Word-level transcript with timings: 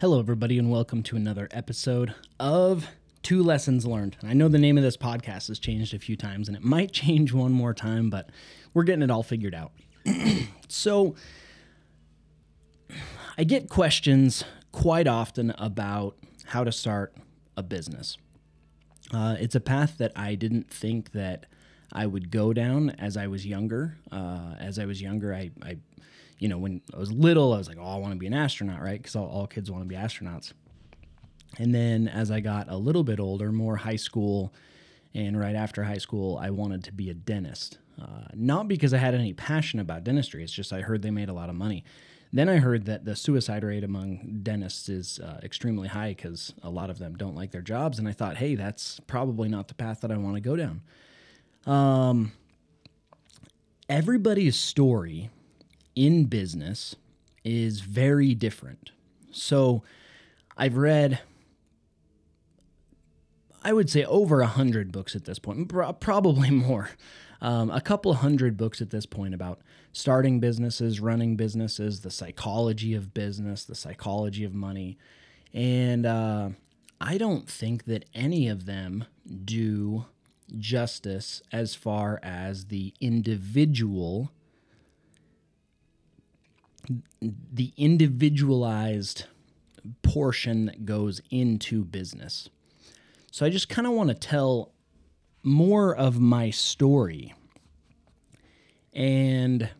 Hello, 0.00 0.18
everybody, 0.18 0.58
and 0.58 0.70
welcome 0.70 1.02
to 1.02 1.16
another 1.16 1.46
episode 1.50 2.14
of 2.38 2.88
Two 3.22 3.42
Lessons 3.42 3.84
Learned. 3.84 4.16
I 4.22 4.32
know 4.32 4.48
the 4.48 4.56
name 4.56 4.78
of 4.78 4.82
this 4.82 4.96
podcast 4.96 5.48
has 5.48 5.58
changed 5.58 5.92
a 5.92 5.98
few 5.98 6.16
times, 6.16 6.48
and 6.48 6.56
it 6.56 6.64
might 6.64 6.90
change 6.90 7.34
one 7.34 7.52
more 7.52 7.74
time, 7.74 8.08
but 8.08 8.30
we're 8.72 8.84
getting 8.84 9.02
it 9.02 9.10
all 9.10 9.22
figured 9.22 9.54
out. 9.54 9.72
so, 10.68 11.16
I 13.36 13.44
get 13.44 13.68
questions 13.68 14.42
quite 14.72 15.06
often 15.06 15.50
about 15.58 16.16
how 16.46 16.64
to 16.64 16.72
start 16.72 17.14
a 17.58 17.62
business. 17.62 18.16
Uh, 19.12 19.36
it's 19.38 19.54
a 19.54 19.60
path 19.60 19.98
that 19.98 20.12
I 20.16 20.34
didn't 20.34 20.70
think 20.70 21.12
that 21.12 21.44
I 21.92 22.06
would 22.06 22.30
go 22.30 22.54
down 22.54 22.88
as 22.98 23.18
I 23.18 23.26
was 23.26 23.44
younger. 23.44 23.98
Uh, 24.10 24.54
as 24.58 24.78
I 24.78 24.86
was 24.86 25.02
younger, 25.02 25.34
I, 25.34 25.50
I 25.62 25.76
you 26.40 26.48
know, 26.48 26.58
when 26.58 26.80
I 26.92 26.98
was 26.98 27.12
little, 27.12 27.52
I 27.52 27.58
was 27.58 27.68
like, 27.68 27.76
oh, 27.78 27.84
I 27.84 27.96
want 27.96 28.12
to 28.14 28.18
be 28.18 28.26
an 28.26 28.34
astronaut, 28.34 28.80
right? 28.80 29.00
Because 29.00 29.14
all, 29.14 29.28
all 29.28 29.46
kids 29.46 29.70
want 29.70 29.84
to 29.84 29.88
be 29.88 29.94
astronauts. 29.94 30.52
And 31.58 31.74
then 31.74 32.08
as 32.08 32.30
I 32.30 32.40
got 32.40 32.68
a 32.70 32.76
little 32.76 33.04
bit 33.04 33.20
older, 33.20 33.52
more 33.52 33.76
high 33.76 33.96
school, 33.96 34.52
and 35.14 35.38
right 35.38 35.54
after 35.54 35.84
high 35.84 35.98
school, 35.98 36.38
I 36.38 36.50
wanted 36.50 36.82
to 36.84 36.92
be 36.92 37.10
a 37.10 37.14
dentist. 37.14 37.78
Uh, 38.00 38.24
not 38.34 38.68
because 38.68 38.94
I 38.94 38.98
had 38.98 39.14
any 39.14 39.34
passion 39.34 39.80
about 39.80 40.02
dentistry, 40.02 40.42
it's 40.42 40.52
just 40.52 40.72
I 40.72 40.80
heard 40.80 41.02
they 41.02 41.10
made 41.10 41.28
a 41.28 41.34
lot 41.34 41.50
of 41.50 41.56
money. 41.56 41.84
Then 42.32 42.48
I 42.48 42.56
heard 42.56 42.86
that 42.86 43.04
the 43.04 43.16
suicide 43.16 43.62
rate 43.62 43.84
among 43.84 44.40
dentists 44.42 44.88
is 44.88 45.18
uh, 45.18 45.40
extremely 45.42 45.88
high 45.88 46.10
because 46.10 46.54
a 46.62 46.70
lot 46.70 46.88
of 46.88 46.98
them 46.98 47.16
don't 47.16 47.34
like 47.34 47.50
their 47.50 47.60
jobs. 47.60 47.98
And 47.98 48.08
I 48.08 48.12
thought, 48.12 48.36
hey, 48.36 48.54
that's 48.54 49.00
probably 49.08 49.48
not 49.48 49.68
the 49.68 49.74
path 49.74 50.00
that 50.02 50.12
I 50.12 50.16
want 50.16 50.36
to 50.36 50.40
go 50.40 50.54
down. 50.54 50.80
Um, 51.66 52.32
everybody's 53.88 54.56
story 54.56 55.28
in 56.00 56.24
business 56.24 56.96
is 57.44 57.80
very 57.80 58.34
different. 58.34 58.90
So 59.32 59.82
I've 60.56 60.78
read, 60.78 61.20
I 63.62 63.74
would 63.74 63.90
say, 63.90 64.04
over 64.04 64.40
a 64.40 64.46
hundred 64.46 64.92
books 64.92 65.14
at 65.14 65.26
this 65.26 65.38
point, 65.38 65.70
probably 66.00 66.50
more. 66.68 66.88
Um, 67.42 67.70
a 67.70 67.82
couple 67.82 68.14
hundred 68.14 68.56
books 68.56 68.80
at 68.80 68.88
this 68.88 69.04
point 69.04 69.34
about 69.34 69.60
starting 69.92 70.40
businesses, 70.40 71.00
running 71.00 71.36
businesses, 71.36 72.00
the 72.00 72.10
psychology 72.10 72.94
of 72.94 73.12
business, 73.12 73.64
the 73.64 73.74
psychology 73.74 74.44
of 74.44 74.54
money. 74.54 74.96
And 75.52 76.06
uh, 76.06 76.50
I 76.98 77.18
don't 77.18 77.46
think 77.46 77.84
that 77.84 78.06
any 78.14 78.48
of 78.48 78.64
them 78.64 79.04
do 79.44 80.06
justice 80.56 81.42
as 81.52 81.74
far 81.74 82.20
as 82.22 82.66
the 82.66 82.94
individual 83.02 84.32
the 87.20 87.72
individualized 87.76 89.24
portion 90.02 90.66
that 90.66 90.84
goes 90.84 91.20
into 91.30 91.84
business. 91.84 92.48
So 93.30 93.46
I 93.46 93.50
just 93.50 93.68
kind 93.68 93.86
of 93.86 93.92
want 93.94 94.08
to 94.08 94.14
tell 94.14 94.72
more 95.42 95.94
of 95.94 96.20
my 96.20 96.50
story 96.50 97.34
and 98.92 99.70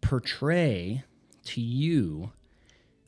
portray 0.00 1.04
to 1.44 1.60
you 1.60 2.32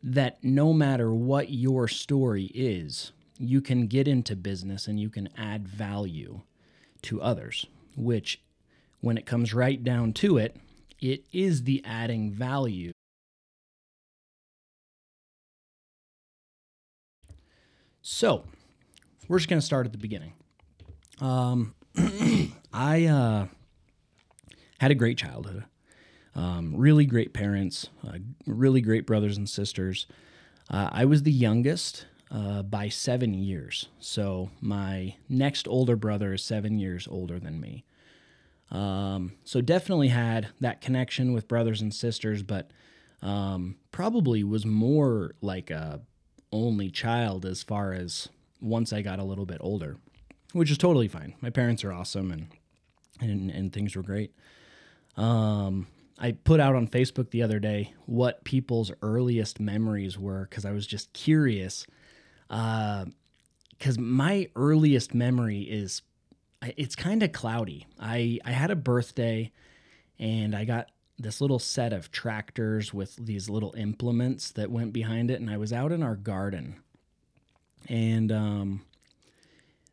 that 0.02 0.42
no 0.44 0.72
matter 0.72 1.12
what 1.12 1.50
your 1.50 1.88
story 1.88 2.50
is, 2.54 3.12
you 3.38 3.60
can 3.60 3.86
get 3.86 4.06
into 4.06 4.36
business 4.36 4.86
and 4.86 5.00
you 5.00 5.10
can 5.10 5.28
add 5.36 5.66
value 5.66 6.42
to 7.02 7.20
others, 7.20 7.66
which, 7.96 8.40
when 9.00 9.18
it 9.18 9.26
comes 9.26 9.52
right 9.52 9.82
down 9.82 10.12
to 10.12 10.38
it, 10.38 10.56
it 11.00 11.24
is 11.32 11.64
the 11.64 11.82
adding 11.84 12.30
value 12.30 12.92
So, 18.08 18.44
we're 19.26 19.38
just 19.38 19.48
going 19.48 19.58
to 19.58 19.66
start 19.66 19.84
at 19.84 19.90
the 19.90 19.98
beginning. 19.98 20.34
Um, 21.20 21.74
I 22.72 23.06
uh, 23.06 23.46
had 24.78 24.92
a 24.92 24.94
great 24.94 25.18
childhood. 25.18 25.64
Um, 26.36 26.76
really 26.76 27.04
great 27.04 27.32
parents, 27.34 27.88
uh, 28.06 28.18
really 28.46 28.80
great 28.80 29.08
brothers 29.08 29.36
and 29.36 29.48
sisters. 29.48 30.06
Uh, 30.70 30.88
I 30.92 31.04
was 31.04 31.24
the 31.24 31.32
youngest 31.32 32.06
uh, 32.30 32.62
by 32.62 32.90
seven 32.90 33.34
years. 33.34 33.88
So 33.98 34.50
my 34.60 35.16
next 35.28 35.66
older 35.66 35.96
brother 35.96 36.34
is 36.34 36.44
seven 36.44 36.78
years 36.78 37.08
older 37.10 37.40
than 37.40 37.60
me. 37.60 37.84
Um, 38.70 39.32
so 39.42 39.60
definitely 39.60 40.08
had 40.08 40.50
that 40.60 40.80
connection 40.80 41.32
with 41.32 41.48
brothers 41.48 41.82
and 41.82 41.92
sisters, 41.92 42.44
but 42.44 42.70
um, 43.20 43.78
probably 43.90 44.44
was 44.44 44.64
more 44.64 45.34
like 45.40 45.72
a 45.72 46.02
only 46.56 46.90
child 46.90 47.44
as 47.44 47.62
far 47.62 47.92
as 47.92 48.28
once 48.60 48.92
I 48.92 49.02
got 49.02 49.18
a 49.18 49.24
little 49.24 49.46
bit 49.46 49.58
older, 49.60 49.98
which 50.52 50.70
is 50.70 50.78
totally 50.78 51.08
fine. 51.08 51.34
My 51.40 51.50
parents 51.50 51.84
are 51.84 51.92
awesome 51.92 52.30
and 52.32 52.48
and, 53.20 53.50
and 53.50 53.72
things 53.72 53.96
were 53.96 54.02
great. 54.02 54.34
Um, 55.16 55.86
I 56.18 56.32
put 56.32 56.60
out 56.60 56.74
on 56.74 56.86
Facebook 56.86 57.30
the 57.30 57.42
other 57.42 57.58
day 57.58 57.94
what 58.04 58.44
people's 58.44 58.92
earliest 59.00 59.58
memories 59.58 60.18
were 60.18 60.46
because 60.48 60.64
I 60.64 60.72
was 60.72 60.86
just 60.86 61.12
curious. 61.12 61.86
Uh 62.50 63.06
because 63.78 63.98
uh, 63.98 64.02
my 64.02 64.48
earliest 64.56 65.14
memory 65.14 65.60
is 65.60 66.02
it's 66.62 66.96
kind 66.96 67.22
of 67.22 67.32
cloudy. 67.32 67.86
I 68.00 68.38
I 68.44 68.52
had 68.52 68.70
a 68.70 68.76
birthday 68.76 69.52
and 70.18 70.54
I 70.54 70.64
got 70.64 70.88
this 71.18 71.40
little 71.40 71.58
set 71.58 71.92
of 71.92 72.10
tractors 72.10 72.92
with 72.92 73.16
these 73.16 73.48
little 73.48 73.74
implements 73.76 74.50
that 74.52 74.70
went 74.70 74.92
behind 74.92 75.30
it, 75.30 75.40
and 75.40 75.50
I 75.50 75.56
was 75.56 75.72
out 75.72 75.92
in 75.92 76.02
our 76.02 76.16
garden, 76.16 76.76
and 77.88 78.30
um, 78.30 78.82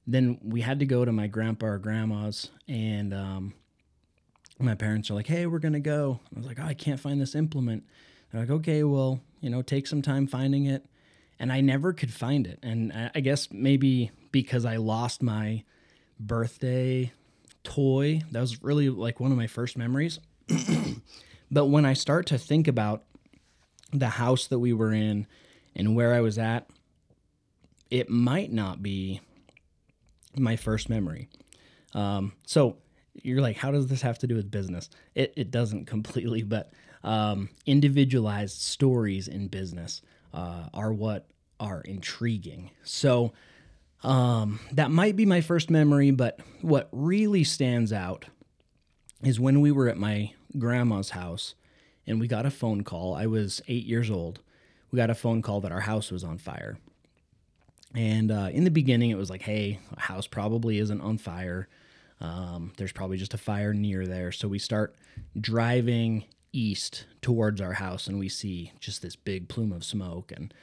then 0.06 0.40
we 0.44 0.62
had 0.62 0.80
to 0.80 0.86
go 0.86 1.06
to 1.06 1.12
my 1.12 1.28
grandpa 1.28 1.68
or 1.68 1.78
grandma's, 1.78 2.50
and 2.68 3.14
um, 3.14 3.54
my 4.60 4.76
parents 4.76 5.10
are 5.10 5.14
like, 5.14 5.28
"Hey, 5.28 5.46
we're 5.46 5.60
gonna 5.60 5.80
go." 5.80 6.20
I 6.36 6.40
was 6.40 6.48
like, 6.48 6.60
"Oh, 6.60 6.66
I 6.66 6.74
can't 6.74 7.00
find 7.00 7.22
this 7.22 7.36
implement." 7.36 7.84
They're 8.32 8.42
like, 8.42 8.50
"Okay, 8.50 8.84
well, 8.84 9.22
you 9.40 9.50
know, 9.50 9.62
take 9.62 9.88
some 9.88 10.02
time 10.02 10.28
finding 10.28 10.66
it," 10.66 10.86
and 11.40 11.54
I 11.54 11.62
never 11.62 11.94
could 11.94 12.12
find 12.12 12.46
it, 12.46 12.60
and 12.62 13.12
I 13.16 13.22
guess 13.22 13.50
maybe 13.52 14.12
because 14.32 14.66
I 14.66 14.76
lost 14.78 15.24
my 15.24 15.64
birthday 16.20 17.14
toy, 17.64 18.22
that 18.32 18.42
was 18.42 18.62
really 18.62 18.90
like 18.90 19.20
one 19.20 19.32
of 19.32 19.38
my 19.38 19.48
first 19.48 19.78
memories. 19.78 20.20
but 21.52 21.68
when 21.68 21.86
I 21.86 21.94
start 21.94 22.28
to 22.28 22.38
think 22.38 22.68
about 22.68 23.04
the 23.92 24.09
house 24.09 24.48
that 24.48 24.59
we 24.59 24.74
were 24.74 24.92
in 24.92 25.28
and 25.76 25.96
where 25.96 26.14
I 26.14 26.22
was 26.22 26.38
at, 26.38 26.70
it 27.90 28.09
might 28.09 28.52
not 28.52 28.81
be 28.81 29.22
my 30.36 30.56
first 30.56 30.90
memory. 30.90 31.30
Um, 31.94 32.34
so 32.46 32.78
you're 33.22 33.42
like, 33.42 33.58
how 33.58 33.72
does 33.72 33.88
this 33.88 34.02
have 34.02 34.18
to 34.20 34.28
do 34.28 34.36
with 34.36 34.50
business? 34.50 34.90
It, 35.14 35.34
it 35.36 35.52
doesn't 35.52 35.86
completely, 35.88 36.44
but 36.44 36.72
um, 37.04 37.50
individualized 37.66 38.60
stories 38.60 39.28
in 39.28 39.48
business 39.48 40.02
uh, 40.34 40.70
are 40.74 40.92
what 40.92 41.28
are 41.60 41.81
intriguing. 41.81 42.72
So 42.84 43.34
um, 44.04 44.60
that 44.72 44.92
might 44.92 45.16
be 45.16 45.25
my 45.25 45.42
first 45.42 45.70
memory, 45.70 46.12
but 46.12 46.40
what 46.62 46.90
really 46.92 47.44
stands 47.44 47.94
out 47.94 48.25
is 49.24 49.40
when 49.40 49.62
we 49.62 49.72
were 49.72 49.88
at 49.88 49.98
my 49.98 50.34
grandma's 50.58 51.12
house 51.12 51.56
and 52.06 52.20
we 52.20 52.28
got 52.28 52.46
a 52.46 52.52
phone 52.52 52.84
call. 52.84 53.16
I 53.16 53.26
was 53.26 53.62
eight 53.68 53.86
years 53.86 54.12
old. 54.12 54.40
We 54.92 54.98
got 54.98 55.10
a 55.10 55.16
phone 55.16 55.42
call 55.42 55.62
that 55.62 55.72
our 55.72 55.82
house 55.82 56.12
was 56.12 56.24
on 56.24 56.38
fire. 56.38 56.78
And 57.96 58.32
uh, 58.32 58.50
in 58.52 58.64
the 58.64 58.72
beginning, 58.72 59.12
it 59.12 59.18
was 59.18 59.30
like, 59.30 59.44
hey, 59.44 59.80
a 59.96 60.00
house 60.00 60.28
probably 60.28 60.80
isn't 60.80 61.02
on 61.02 61.18
fire. 61.18 61.68
Um, 62.20 62.74
there's 62.78 62.92
probably 62.92 63.18
just 63.18 63.34
a 63.34 63.38
fire 63.38 63.74
near 63.74 64.06
there. 64.06 64.32
So 64.32 64.48
we 64.48 64.60
start 64.60 64.96
driving 65.40 66.26
east 66.52 67.06
towards 67.22 67.62
our 67.62 67.74
house 67.74 68.08
and 68.08 68.20
we 68.20 68.30
see 68.30 68.72
just 68.80 69.02
this 69.02 69.16
big 69.16 69.48
plume 69.48 69.72
of 69.72 69.84
smoke. 69.84 70.32
And 70.32 70.54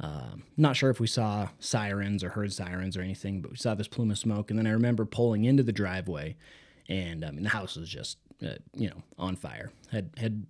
um, 0.00 0.44
not 0.56 0.76
sure 0.76 0.90
if 0.90 1.00
we 1.00 1.06
saw 1.06 1.48
sirens 1.58 2.22
or 2.22 2.30
heard 2.30 2.52
sirens 2.52 2.96
or 2.96 3.02
anything, 3.02 3.40
but 3.40 3.50
we 3.50 3.56
saw 3.56 3.74
this 3.74 3.88
plume 3.88 4.10
of 4.10 4.18
smoke. 4.18 4.50
And 4.50 4.58
then 4.58 4.66
I 4.66 4.70
remember 4.70 5.04
pulling 5.04 5.44
into 5.44 5.62
the 5.62 5.72
driveway 5.72 6.36
and 6.88 7.24
um, 7.24 7.42
the 7.42 7.48
house 7.48 7.76
was 7.76 7.88
just 7.88 8.18
uh, 8.42 8.54
you 8.74 8.88
know 8.88 9.02
on 9.18 9.36
fire. 9.36 9.70
Had 9.90 10.10
had 10.16 10.46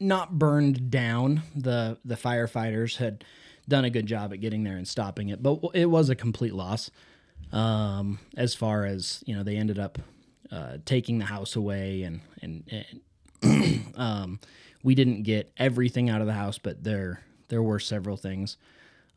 not 0.00 0.38
burned 0.38 0.90
down. 0.90 1.42
The 1.54 1.98
the 2.04 2.16
firefighters 2.16 2.96
had 2.96 3.24
done 3.68 3.84
a 3.84 3.90
good 3.90 4.06
job 4.06 4.32
at 4.32 4.40
getting 4.40 4.64
there 4.64 4.76
and 4.76 4.86
stopping 4.86 5.28
it, 5.28 5.42
but 5.42 5.60
it 5.74 5.86
was 5.86 6.10
a 6.10 6.14
complete 6.14 6.54
loss. 6.54 6.90
Um, 7.52 8.18
as 8.36 8.54
far 8.54 8.84
as 8.84 9.22
you 9.26 9.36
know, 9.36 9.42
they 9.42 9.56
ended 9.56 9.78
up 9.78 9.98
uh, 10.50 10.78
taking 10.84 11.18
the 11.18 11.26
house 11.26 11.56
away, 11.56 12.02
and 12.02 12.20
and, 12.40 12.84
and 13.42 13.94
um, 13.96 14.40
we 14.82 14.94
didn't 14.94 15.22
get 15.22 15.52
everything 15.56 16.10
out 16.10 16.20
of 16.20 16.26
the 16.26 16.32
house, 16.32 16.58
but 16.58 16.82
there 16.82 17.22
there 17.48 17.62
were 17.62 17.78
several 17.78 18.16
things. 18.16 18.56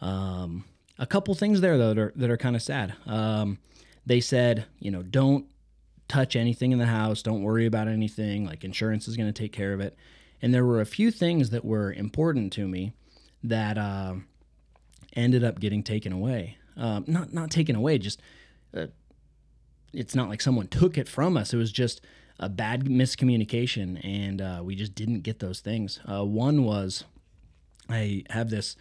Um, 0.01 0.65
a 0.97 1.05
couple 1.05 1.33
things 1.35 1.61
there 1.61 1.77
though 1.77 1.93
that 1.93 2.01
are, 2.01 2.13
that 2.15 2.29
are 2.29 2.37
kind 2.37 2.55
of 2.55 2.61
sad. 2.61 2.93
Um, 3.05 3.57
they 4.05 4.19
said, 4.19 4.65
you 4.79 4.91
know, 4.91 5.01
don't 5.01 5.45
touch 6.07 6.35
anything 6.35 6.71
in 6.71 6.79
the 6.79 6.85
house. 6.85 7.21
Don't 7.21 7.41
worry 7.41 7.65
about 7.65 7.87
anything. 7.87 8.45
Like 8.45 8.63
insurance 8.63 9.07
is 9.07 9.17
going 9.17 9.31
to 9.31 9.33
take 9.33 9.51
care 9.51 9.73
of 9.73 9.79
it. 9.79 9.97
And 10.41 10.53
there 10.53 10.65
were 10.65 10.81
a 10.81 10.85
few 10.85 11.11
things 11.11 11.49
that 11.49 11.65
were 11.65 11.91
important 11.91 12.53
to 12.53 12.67
me 12.67 12.93
that 13.43 13.77
uh, 13.77 14.15
ended 15.15 15.43
up 15.43 15.59
getting 15.59 15.83
taken 15.83 16.11
away. 16.11 16.57
Um, 16.77 17.05
not 17.07 17.33
not 17.33 17.51
taken 17.51 17.75
away, 17.75 17.97
just 17.97 18.21
uh, 18.75 18.87
it's 19.93 20.13
not 20.13 20.27
like 20.27 20.41
someone 20.41 20.67
took 20.67 20.97
it 20.97 21.07
from 21.07 21.37
us. 21.37 21.53
It 21.53 21.57
was 21.57 21.71
just 21.71 22.01
a 22.37 22.49
bad 22.49 22.83
miscommunication, 22.83 24.03
and 24.03 24.41
uh, 24.41 24.61
we 24.61 24.75
just 24.75 24.93
didn't 24.93 25.21
get 25.21 25.39
those 25.39 25.61
things. 25.61 25.99
Uh, 26.09 26.25
one 26.25 26.63
was 26.63 27.05
I 27.89 28.23
have 28.29 28.49
this. 28.49 28.75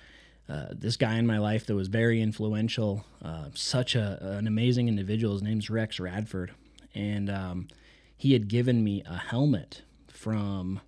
Uh, 0.47 0.67
this 0.73 0.99
guy 0.99 1.17
in 1.17 1.27
my 1.27 1.39
life 1.39 1.65
that 1.65 1.75
was 1.75 1.89
very 1.89 2.21
influential, 2.21 3.03
uh, 3.23 3.47
such 3.55 3.95
a, 3.95 4.19
an 4.37 4.47
amazing 4.47 4.89
individual. 4.89 5.33
His 5.33 5.43
name's 5.43 5.71
Rex 5.71 5.99
Radford, 5.99 6.51
and 6.95 7.31
um, 7.31 7.69
he 8.17 8.33
had 8.33 8.49
given 8.49 8.83
me 8.83 9.03
a 9.07 9.17
helmet 9.17 9.83
from, 10.09 10.81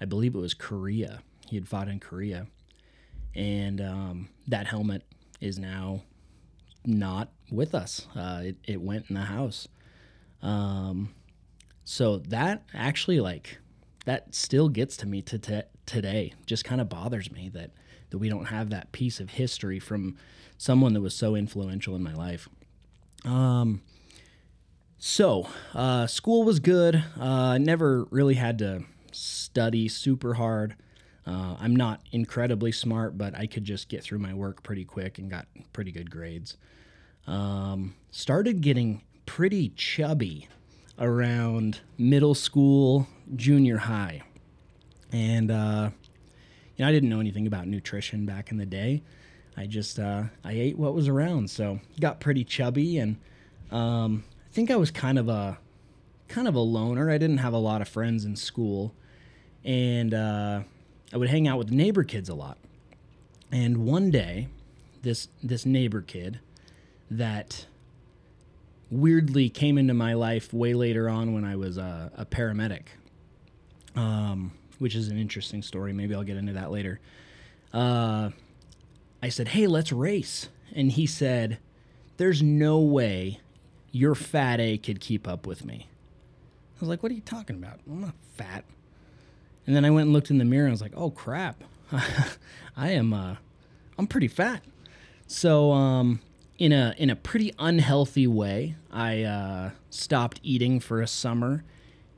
I 0.00 0.04
believe 0.04 0.34
it 0.34 0.38
was 0.38 0.54
Korea. 0.54 1.20
He 1.48 1.56
had 1.56 1.68
fought 1.68 1.88
in 1.88 2.00
Korea, 2.00 2.46
and 3.34 3.80
um, 3.80 4.28
that 4.48 4.66
helmet 4.66 5.02
is 5.40 5.58
now 5.58 6.02
not 6.84 7.30
with 7.50 7.74
us. 7.74 8.06
Uh, 8.14 8.42
it, 8.44 8.56
it 8.64 8.80
went 8.80 9.06
in 9.08 9.14
the 9.14 9.22
house. 9.22 9.68
Um, 10.42 11.14
so 11.84 12.18
that 12.18 12.64
actually 12.74 13.20
like 13.20 13.58
that 14.04 14.34
still 14.34 14.68
gets 14.68 14.96
to 14.98 15.06
me 15.06 15.22
to 15.22 15.38
t- 15.38 15.62
today. 15.84 16.32
Just 16.46 16.64
kind 16.64 16.80
of 16.80 16.88
bothers 16.88 17.30
me 17.30 17.48
that 17.50 17.70
that 18.10 18.18
we 18.18 18.28
don't 18.28 18.46
have 18.46 18.70
that 18.70 18.92
piece 18.92 19.20
of 19.20 19.30
history 19.30 19.78
from 19.78 20.16
someone 20.58 20.94
that 20.94 21.00
was 21.00 21.14
so 21.14 21.34
influential 21.34 21.94
in 21.96 22.02
my 22.02 22.14
life. 22.14 22.48
Um, 23.24 23.82
so 24.98 25.48
uh, 25.74 26.06
school 26.06 26.44
was 26.44 26.60
good. 26.60 27.02
Uh, 27.18 27.58
never 27.58 28.04
really 28.10 28.34
had 28.34 28.58
to 28.58 28.84
study 29.12 29.88
super 29.88 30.34
hard. 30.34 30.76
Uh, 31.26 31.56
I'm 31.58 31.74
not 31.74 32.00
incredibly 32.12 32.70
smart, 32.70 33.18
but 33.18 33.34
I 33.34 33.46
could 33.46 33.64
just 33.64 33.88
get 33.88 34.04
through 34.04 34.20
my 34.20 34.32
work 34.32 34.62
pretty 34.62 34.84
quick 34.84 35.18
and 35.18 35.28
got 35.28 35.46
pretty 35.72 35.90
good 35.90 36.10
grades. 36.10 36.56
Um, 37.26 37.96
started 38.10 38.60
getting 38.60 39.02
pretty 39.26 39.70
chubby 39.70 40.48
around 40.98 41.80
middle 41.98 42.34
school, 42.34 43.08
junior 43.34 43.78
high. 43.78 44.22
And, 45.12 45.50
uh, 45.50 45.90
you 46.76 46.84
know, 46.84 46.88
I 46.88 46.92
didn't 46.92 47.08
know 47.08 47.20
anything 47.20 47.46
about 47.46 47.66
nutrition 47.66 48.24
back 48.24 48.52
in 48.52 48.58
the 48.58 48.66
day. 48.66 49.02
I 49.56 49.66
just, 49.66 49.98
uh, 49.98 50.24
I 50.44 50.52
ate 50.52 50.78
what 50.78 50.94
was 50.94 51.08
around. 51.08 51.50
So 51.50 51.80
got 51.98 52.20
pretty 52.20 52.44
chubby 52.44 52.98
and, 52.98 53.16
um, 53.72 54.24
think 54.56 54.70
I 54.70 54.76
was 54.76 54.90
kind 54.90 55.18
of 55.18 55.28
a, 55.28 55.58
kind 56.28 56.48
of 56.48 56.54
a 56.54 56.60
loner. 56.60 57.10
I 57.10 57.18
didn't 57.18 57.38
have 57.38 57.52
a 57.52 57.58
lot 57.58 57.82
of 57.82 57.88
friends 57.88 58.24
in 58.24 58.36
school. 58.36 58.94
And, 59.64 60.14
uh, 60.14 60.62
I 61.12 61.18
would 61.18 61.28
hang 61.28 61.46
out 61.46 61.58
with 61.58 61.70
neighbor 61.70 62.04
kids 62.04 62.30
a 62.30 62.34
lot. 62.34 62.56
And 63.52 63.84
one 63.84 64.10
day, 64.10 64.48
this 65.02 65.28
this 65.42 65.64
neighbor 65.64 66.00
kid 66.00 66.40
that 67.10 67.66
weirdly 68.90 69.48
came 69.48 69.78
into 69.78 69.94
my 69.94 70.14
life 70.14 70.52
way 70.52 70.74
later 70.74 71.06
on 71.08 71.32
when 71.32 71.44
I 71.44 71.54
was 71.54 71.78
a, 71.78 72.10
a 72.16 72.24
paramedic, 72.24 72.86
um, 73.94 74.52
which 74.78 74.96
is 74.96 75.08
an 75.08 75.18
interesting 75.18 75.62
story. 75.62 75.92
Maybe 75.92 76.14
I'll 76.14 76.24
get 76.24 76.36
into 76.36 76.54
that 76.54 76.72
later. 76.72 76.98
Uh, 77.72 78.30
I 79.22 79.28
said, 79.28 79.48
"Hey, 79.48 79.66
let's 79.66 79.92
race," 79.92 80.48
and 80.74 80.90
he 80.90 81.06
said, 81.06 81.58
"There's 82.16 82.42
no 82.42 82.80
way 82.80 83.40
your 83.96 84.14
fat 84.14 84.60
A 84.60 84.78
could 84.78 85.00
keep 85.00 85.26
up 85.26 85.46
with 85.46 85.64
me." 85.64 85.88
I 86.76 86.80
was 86.80 86.88
like, 86.88 87.02
"What 87.02 87.10
are 87.12 87.14
you 87.14 87.22
talking 87.22 87.56
about? 87.56 87.80
I'm 87.88 88.00
not 88.00 88.14
fat." 88.34 88.64
And 89.66 89.74
then 89.74 89.84
I 89.84 89.90
went 89.90 90.06
and 90.06 90.12
looked 90.12 90.30
in 90.30 90.38
the 90.38 90.44
mirror 90.44 90.66
and 90.66 90.72
I 90.72 90.74
was 90.74 90.82
like, 90.82 90.94
"Oh 90.96 91.10
crap, 91.10 91.62
I 92.76 92.90
am 92.90 93.12
uh, 93.12 93.36
I'm 93.98 94.06
pretty 94.06 94.28
fat." 94.28 94.62
So 95.26 95.72
um, 95.72 96.20
in 96.58 96.72
a 96.72 96.94
in 96.98 97.10
a 97.10 97.16
pretty 97.16 97.52
unhealthy 97.58 98.26
way, 98.26 98.76
I 98.90 99.22
uh, 99.22 99.70
stopped 99.90 100.40
eating 100.42 100.80
for 100.80 101.00
a 101.00 101.06
summer, 101.06 101.64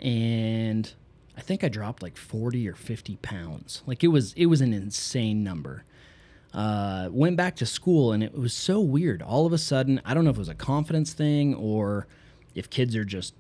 and 0.01 0.93
I 1.37 1.41
think 1.41 1.65
I 1.65 1.69
dropped 1.69 2.03
like 2.03 2.17
forty 2.17 2.69
or 2.69 2.75
fifty 2.75 3.17
pounds. 3.17 3.83
Like 3.87 4.05
it 4.05 4.09
was 4.09 4.33
it 4.35 4.47
was 4.47 4.61
an 4.61 4.73
insane 4.73 5.43
number. 5.43 5.85
Uh, 6.55 7.09
went 7.13 7.37
back 7.37 7.57
to 7.57 7.67
school 7.67 8.13
and 8.13 8.23
it 8.23 8.37
was 8.37 8.55
so 8.55 8.81
weird. 8.81 9.23
All 9.23 9.47
of 9.47 9.53
a 9.53 9.59
sudden, 9.59 10.01
I 10.05 10.15
don't 10.15 10.25
know 10.25 10.31
if 10.31 10.37
it 10.37 10.41
was 10.41 10.49
a 10.49 10.55
confidence 10.55 11.13
thing 11.13 11.55
or 11.55 12.07
if 12.55 12.71
kids 12.71 12.97
are 12.97 13.05
just 13.05 13.35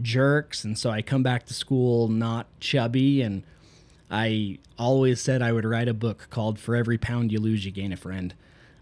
jerks. 0.00 0.64
And 0.64 0.78
so 0.78 0.90
I 0.90 1.02
come 1.02 1.22
back 1.22 1.46
to 1.46 1.54
school 1.54 2.08
not 2.08 2.46
chubby. 2.60 3.22
And 3.22 3.42
I 4.10 4.58
always 4.78 5.20
said 5.20 5.42
I 5.42 5.52
would 5.52 5.64
write 5.64 5.88
a 5.88 5.94
book 5.94 6.28
called 6.30 6.58
For 6.58 6.74
Every 6.74 6.98
Pound 6.98 7.30
You 7.30 7.40
Lose, 7.40 7.64
You 7.64 7.72
Gain 7.72 7.92
a 7.92 7.96
Friend. 7.96 8.34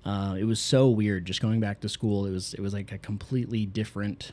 Uh, 0.05 0.37
it 0.39 0.45
was 0.45 0.61
so 0.61 0.89
weird 0.89 1.25
just 1.25 1.41
going 1.41 1.61
back 1.61 1.81
to 1.81 1.89
school. 1.89 2.27
It 2.27 2.31
was 2.31 2.53
it 2.55 2.61
was 2.61 2.75
like 2.75 2.93
a 2.93 2.99
completely 2.99 3.65
different 3.65 4.33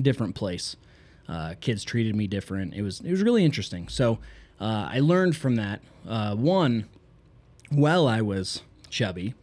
different 0.00 0.34
place. 0.34 0.76
Uh, 1.28 1.54
kids 1.60 1.84
treated 1.84 2.16
me 2.16 2.26
different. 2.26 2.74
It 2.74 2.82
was 2.82 3.00
it 3.00 3.10
was 3.10 3.22
really 3.22 3.44
interesting. 3.44 3.88
So 3.88 4.18
uh, 4.58 4.88
I 4.90 5.00
learned 5.00 5.36
from 5.36 5.56
that. 5.56 5.80
Uh, 6.08 6.34
one, 6.34 6.88
while 7.70 8.06
I 8.06 8.20
was 8.20 8.62
chubby, 8.88 9.34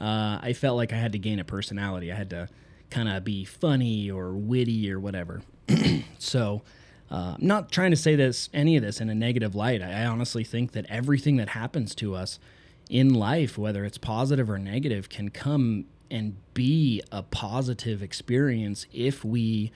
uh, 0.00 0.38
I 0.42 0.52
felt 0.52 0.76
like 0.76 0.92
I 0.92 0.96
had 0.96 1.12
to 1.12 1.18
gain 1.18 1.38
a 1.38 1.44
personality. 1.44 2.10
I 2.12 2.16
had 2.16 2.30
to 2.30 2.48
kind 2.90 3.08
of 3.08 3.24
be 3.24 3.44
funny 3.44 4.10
or 4.10 4.32
witty 4.32 4.90
or 4.92 4.98
whatever. 5.00 5.42
so. 6.18 6.62
Uh, 7.10 7.36
I'm 7.38 7.46
not 7.46 7.70
trying 7.70 7.90
to 7.90 7.96
say 7.96 8.16
this 8.16 8.48
any 8.52 8.76
of 8.76 8.82
this 8.82 8.98
in 9.00 9.08
a 9.10 9.14
negative 9.14 9.54
light. 9.54 9.82
I, 9.82 10.02
I 10.02 10.06
honestly 10.06 10.42
think 10.42 10.72
that 10.72 10.86
everything 10.88 11.36
that 11.36 11.50
happens 11.50 11.94
to 11.96 12.14
us 12.14 12.40
in 12.88 13.14
life, 13.14 13.56
whether 13.56 13.84
it's 13.84 13.98
positive 13.98 14.50
or 14.50 14.58
negative, 14.58 15.08
can 15.08 15.30
come 15.30 15.84
and 16.10 16.36
be 16.54 17.02
a 17.12 17.22
positive 17.22 18.02
experience 18.02 18.86
if 18.92 19.24
we 19.24 19.72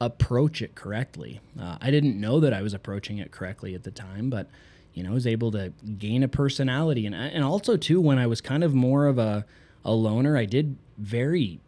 approach 0.00 0.62
it 0.62 0.74
correctly. 0.74 1.40
Uh, 1.58 1.78
I 1.80 1.90
didn't 1.90 2.20
know 2.20 2.40
that 2.40 2.52
I 2.52 2.62
was 2.62 2.74
approaching 2.74 3.18
it 3.18 3.30
correctly 3.30 3.74
at 3.74 3.84
the 3.84 3.90
time, 3.90 4.30
but 4.30 4.48
you 4.96 5.02
know, 5.02 5.10
I 5.10 5.12
was 5.14 5.26
able 5.26 5.52
to 5.52 5.74
gain 5.98 6.22
a 6.22 6.28
personality, 6.28 7.04
and 7.04 7.14
and 7.14 7.44
also 7.44 7.76
too 7.76 8.00
when 8.00 8.18
I 8.18 8.26
was 8.26 8.40
kind 8.40 8.64
of 8.64 8.74
more 8.74 9.06
of 9.06 9.18
a 9.18 9.44
a 9.84 9.92
loner, 9.92 10.38
I 10.38 10.46
did 10.46 10.78
very 10.96 11.60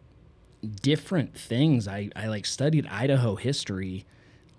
different 0.81 1.37
things. 1.37 1.87
I 1.87 2.09
I 2.17 2.29
like 2.29 2.47
studied 2.47 2.87
Idaho 2.87 3.37
history 3.37 4.07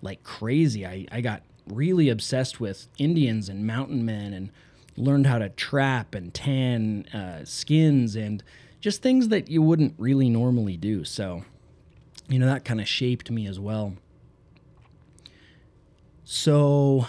like 0.04 0.22
crazy. 0.22 0.86
I 0.86 1.08
I 1.12 1.22
got 1.22 1.42
really 1.66 2.10
obsessed 2.10 2.60
with 2.60 2.88
Indians 3.00 3.50
and 3.50 3.66
mountain 3.66 4.06
men 4.06 4.34
and 4.34 4.52
learned 4.96 5.26
how 5.26 5.40
to 5.40 5.50
trap 5.50 6.14
and 6.14 6.32
tan 6.32 7.08
uh, 7.08 7.44
skins 7.46 8.16
and 8.16 8.44
just 8.82 9.02
things 9.02 9.30
that 9.30 9.50
you 9.50 9.64
wouldn't 9.64 9.96
really 9.98 10.30
normally 10.30 10.78
do. 10.78 11.04
So, 11.04 11.44
you 12.28 12.38
know, 12.38 12.46
that 12.46 12.66
kind 12.66 12.80
of 12.80 12.88
shaped 12.88 13.32
me 13.32 13.48
as 13.48 13.60
well. 13.60 13.96
So, 16.24 17.08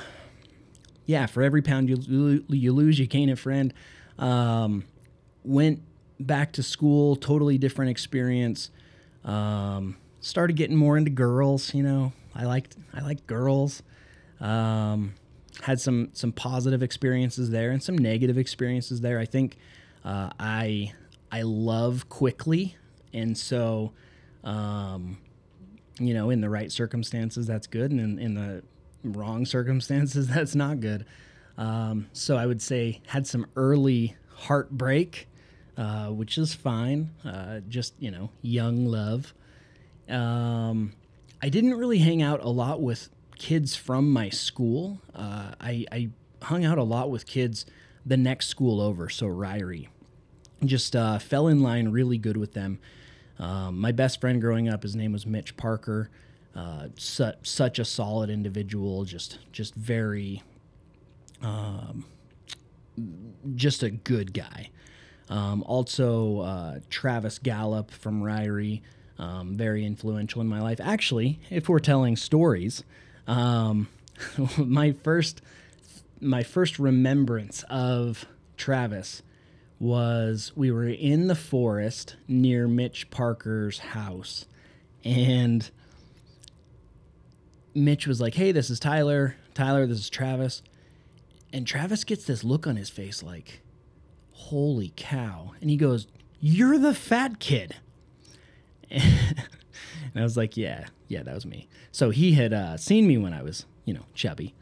yeah, 1.10 1.26
for 1.26 1.42
every 1.42 1.60
pound 1.60 1.88
you, 1.88 2.44
you 2.48 2.72
lose, 2.72 3.00
you 3.00 3.06
gain 3.08 3.30
a 3.30 3.36
friend. 3.36 3.74
Um, 4.16 4.84
went 5.42 5.82
back 6.20 6.52
to 6.52 6.62
school, 6.62 7.16
totally 7.16 7.58
different 7.58 7.90
experience. 7.90 8.70
Um, 9.24 9.96
started 10.20 10.54
getting 10.54 10.76
more 10.76 10.96
into 10.96 11.10
girls. 11.10 11.74
You 11.74 11.82
know, 11.82 12.12
I 12.32 12.44
liked 12.44 12.76
I 12.94 13.00
liked 13.00 13.26
girls. 13.26 13.82
Um, 14.38 15.14
had 15.62 15.80
some 15.80 16.10
some 16.12 16.30
positive 16.30 16.80
experiences 16.80 17.50
there 17.50 17.72
and 17.72 17.82
some 17.82 17.98
negative 17.98 18.38
experiences 18.38 19.00
there. 19.00 19.18
I 19.18 19.26
think 19.26 19.56
uh, 20.04 20.30
I 20.38 20.92
I 21.32 21.42
love 21.42 22.08
quickly, 22.08 22.76
and 23.12 23.36
so 23.36 23.90
um, 24.44 25.18
you 25.98 26.14
know, 26.14 26.30
in 26.30 26.40
the 26.40 26.48
right 26.48 26.70
circumstances, 26.70 27.48
that's 27.48 27.66
good, 27.66 27.90
and 27.90 27.98
in, 27.98 28.18
in 28.20 28.34
the 28.34 28.62
wrong 29.02 29.47
circumstances, 29.47 30.28
that's 30.35 30.54
not 30.54 30.80
good. 30.80 31.04
Um, 31.59 32.09
so 32.12 32.37
I 32.37 32.47
would 32.47 32.62
say 32.62 33.00
had 33.07 33.26
some 33.26 33.47
early 33.57 34.16
heartbreak, 34.35 35.28
uh, 35.76 36.07
which 36.09 36.38
is 36.38 36.54
fine. 36.54 37.11
Uh, 37.25 37.61
just 37.69 37.95
you 37.99 38.11
know, 38.11 38.30
young 38.42 38.87
love. 38.87 39.35
Um, 40.09 40.92
I 41.42 41.49
didn't 41.49 41.75
really 41.75 41.99
hang 41.99 42.23
out 42.23 42.42
a 42.42 42.49
lot 42.49 42.80
with 42.83 43.09
kids 43.37 43.76
from 43.76 44.12
my 44.12 44.28
school. 44.28 45.00
Uh, 45.14 45.52
I, 45.61 45.87
I, 45.90 46.11
hung 46.42 46.64
out 46.64 46.78
a 46.78 46.83
lot 46.83 47.11
with 47.11 47.26
kids 47.26 47.66
the 48.07 48.16
next 48.16 48.47
school 48.47 48.80
over, 48.80 49.11
so 49.11 49.26
Ririe. 49.26 49.88
Just 50.64 50.97
uh, 50.97 51.19
fell 51.19 51.49
in 51.49 51.62
line 51.62 51.88
really 51.88 52.16
good 52.16 52.38
with 52.38 52.54
them. 52.54 52.78
Um, 53.38 53.78
my 53.78 53.92
best 53.92 54.21
friend 54.21 54.40
growing 54.40 54.69
up, 54.69 54.83
his 54.83 54.97
name 54.97 55.12
was 55.12 55.26
Mitch 55.26 55.57
Parker. 55.57 56.11
Uh, 56.54 56.88
su- 56.97 57.33
such 57.42 57.78
a 57.78 57.85
solid 57.85 58.28
individual, 58.28 59.04
just 59.04 59.38
just 59.52 59.75
very, 59.75 60.42
um, 61.42 62.04
just 63.54 63.83
a 63.83 63.90
good 63.90 64.35
guy. 64.35 64.71
Um, 65.28 65.62
also, 65.62 66.40
uh, 66.40 66.80
Travis 66.90 67.38
Gallup 67.38 67.92
from 67.92 68.21
Ririe, 68.21 68.83
um, 69.16 69.57
very 69.57 69.87
influential 69.87 70.40
in 70.40 70.49
my 70.49 70.61
life. 70.61 70.80
Actually, 70.83 71.38
if 71.50 71.69
we're 71.69 71.78
telling 71.78 72.16
stories, 72.16 72.83
um, 73.28 73.87
my 74.59 74.90
first 74.92 75.40
my 76.21 76.42
first 76.42 76.78
remembrance 76.78 77.62
of 77.71 78.26
Travis 78.57 79.23
was 79.78 80.52
we 80.54 80.71
were 80.71 80.88
in 80.88 81.28
the 81.28 81.35
forest 81.35 82.16
near 82.28 82.69
Mitch 82.69 83.09
Parker's 83.11 83.78
house, 83.78 84.47
and 85.04 85.71
Mitch 87.74 88.06
was 88.06 88.20
like, 88.20 88.34
"Hey, 88.34 88.52
this 88.52 88.70
is 88.70 88.80
Tyler. 88.80 89.36
Tyler, 89.54 89.86
this 89.86 89.98
is 89.98 90.10
Travis." 90.10 90.62
And 91.52 91.66
Travis 91.66 92.04
gets 92.04 92.24
this 92.24 92.44
look 92.44 92.66
on 92.66 92.76
his 92.76 92.90
face 92.90 93.22
like, 93.22 93.60
"Holy 94.32 94.92
cow." 94.96 95.52
And 95.60 95.70
he 95.70 95.76
goes, 95.76 96.06
"You're 96.40 96.78
the 96.78 96.94
fat 96.94 97.38
kid." 97.38 97.76
And 100.12 100.20
I 100.20 100.24
was 100.24 100.36
like, 100.36 100.56
"Yeah, 100.56 100.86
yeah, 101.08 101.22
that 101.22 101.34
was 101.34 101.46
me." 101.46 101.68
So 101.92 102.10
he 102.10 102.32
had 102.32 102.52
uh, 102.52 102.76
seen 102.76 103.06
me 103.06 103.16
when 103.16 103.32
I 103.32 103.42
was, 103.42 103.64
you 103.84 103.94
know, 103.94 104.04
chubby, 104.14 104.54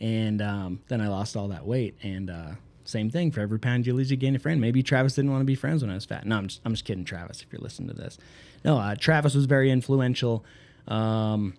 and 0.00 0.42
um, 0.42 0.80
then 0.88 1.00
I 1.00 1.08
lost 1.08 1.36
all 1.36 1.48
that 1.48 1.64
weight. 1.64 1.96
And 2.02 2.30
uh, 2.30 2.50
same 2.84 3.10
thing 3.10 3.30
for 3.30 3.40
every 3.40 3.58
pound 3.58 3.86
you 3.86 3.94
lose, 3.94 4.10
you 4.10 4.16
gain 4.16 4.34
a 4.34 4.38
friend. 4.38 4.60
Maybe 4.60 4.82
Travis 4.82 5.14
didn't 5.14 5.30
want 5.30 5.42
to 5.42 5.46
be 5.46 5.54
friends 5.54 5.82
when 5.82 5.90
I 5.90 5.94
was 5.94 6.04
fat. 6.04 6.26
No, 6.26 6.36
I'm 6.36 6.48
just, 6.48 6.60
I'm 6.64 6.72
just 6.72 6.84
kidding, 6.84 7.04
Travis. 7.04 7.42
If 7.42 7.52
you're 7.52 7.60
listening 7.60 7.88
to 7.88 7.94
this, 7.94 8.18
no, 8.64 8.78
uh, 8.78 8.94
Travis 8.96 9.34
was 9.34 9.46
very 9.46 9.70
influential. 9.70 10.44
Um, 10.88 11.54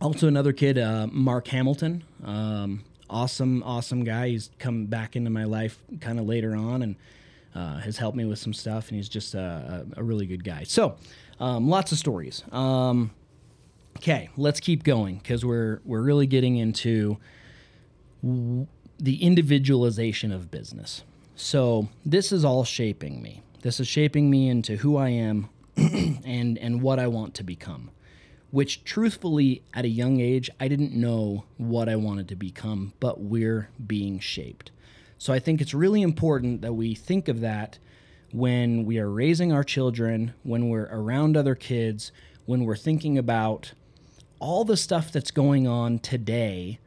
also, 0.00 0.28
another 0.28 0.52
kid, 0.52 0.78
uh, 0.78 1.06
Mark 1.10 1.48
Hamilton. 1.48 2.04
Um, 2.24 2.84
awesome, 3.08 3.62
awesome 3.62 4.04
guy. 4.04 4.28
He's 4.28 4.50
come 4.58 4.86
back 4.86 5.16
into 5.16 5.30
my 5.30 5.44
life 5.44 5.78
kind 6.00 6.18
of 6.18 6.26
later 6.26 6.54
on 6.54 6.82
and 6.82 6.96
uh, 7.54 7.78
has 7.78 7.96
helped 7.96 8.16
me 8.16 8.24
with 8.24 8.38
some 8.38 8.52
stuff, 8.52 8.88
and 8.88 8.96
he's 8.96 9.08
just 9.08 9.34
a, 9.34 9.86
a, 9.96 10.00
a 10.00 10.02
really 10.02 10.26
good 10.26 10.44
guy. 10.44 10.64
So, 10.64 10.96
um, 11.40 11.68
lots 11.68 11.92
of 11.92 11.98
stories. 11.98 12.44
Um, 12.52 13.10
okay, 13.96 14.28
let's 14.36 14.60
keep 14.60 14.84
going 14.84 15.16
because 15.18 15.44
we're 15.44 15.80
we're 15.84 16.02
really 16.02 16.26
getting 16.26 16.56
into 16.56 17.16
w- 18.22 18.66
the 18.98 19.22
individualization 19.22 20.32
of 20.32 20.50
business. 20.50 21.02
So 21.34 21.88
this 22.04 22.32
is 22.32 22.44
all 22.44 22.64
shaping 22.64 23.22
me. 23.22 23.42
This 23.62 23.80
is 23.80 23.88
shaping 23.88 24.30
me 24.30 24.48
into 24.48 24.76
who 24.76 24.96
I 24.96 25.10
am 25.10 25.48
and 25.76 26.58
and 26.58 26.82
what 26.82 26.98
I 26.98 27.06
want 27.06 27.34
to 27.34 27.44
become. 27.44 27.90
Which 28.50 28.84
truthfully 28.84 29.62
at 29.74 29.84
a 29.84 29.88
young 29.88 30.20
age 30.20 30.48
I 30.60 30.68
didn't 30.68 30.92
know 30.92 31.44
what 31.56 31.88
I 31.88 31.96
wanted 31.96 32.28
to 32.28 32.36
become, 32.36 32.92
but 33.00 33.20
we're 33.20 33.68
being 33.84 34.18
shaped. 34.18 34.70
So 35.18 35.32
I 35.32 35.38
think 35.38 35.60
it's 35.60 35.74
really 35.74 36.02
important 36.02 36.62
that 36.62 36.74
we 36.74 36.94
think 36.94 37.28
of 37.28 37.40
that 37.40 37.78
when 38.32 38.84
we 38.84 38.98
are 38.98 39.10
raising 39.10 39.52
our 39.52 39.64
children, 39.64 40.34
when 40.42 40.68
we're 40.68 40.88
around 40.90 41.36
other 41.36 41.54
kids, 41.54 42.12
when 42.44 42.64
we're 42.64 42.76
thinking 42.76 43.16
about 43.16 43.72
all 44.38 44.64
the 44.64 44.76
stuff 44.76 45.10
that's 45.12 45.30
going 45.30 45.66
on 45.66 45.98
today. 45.98 46.78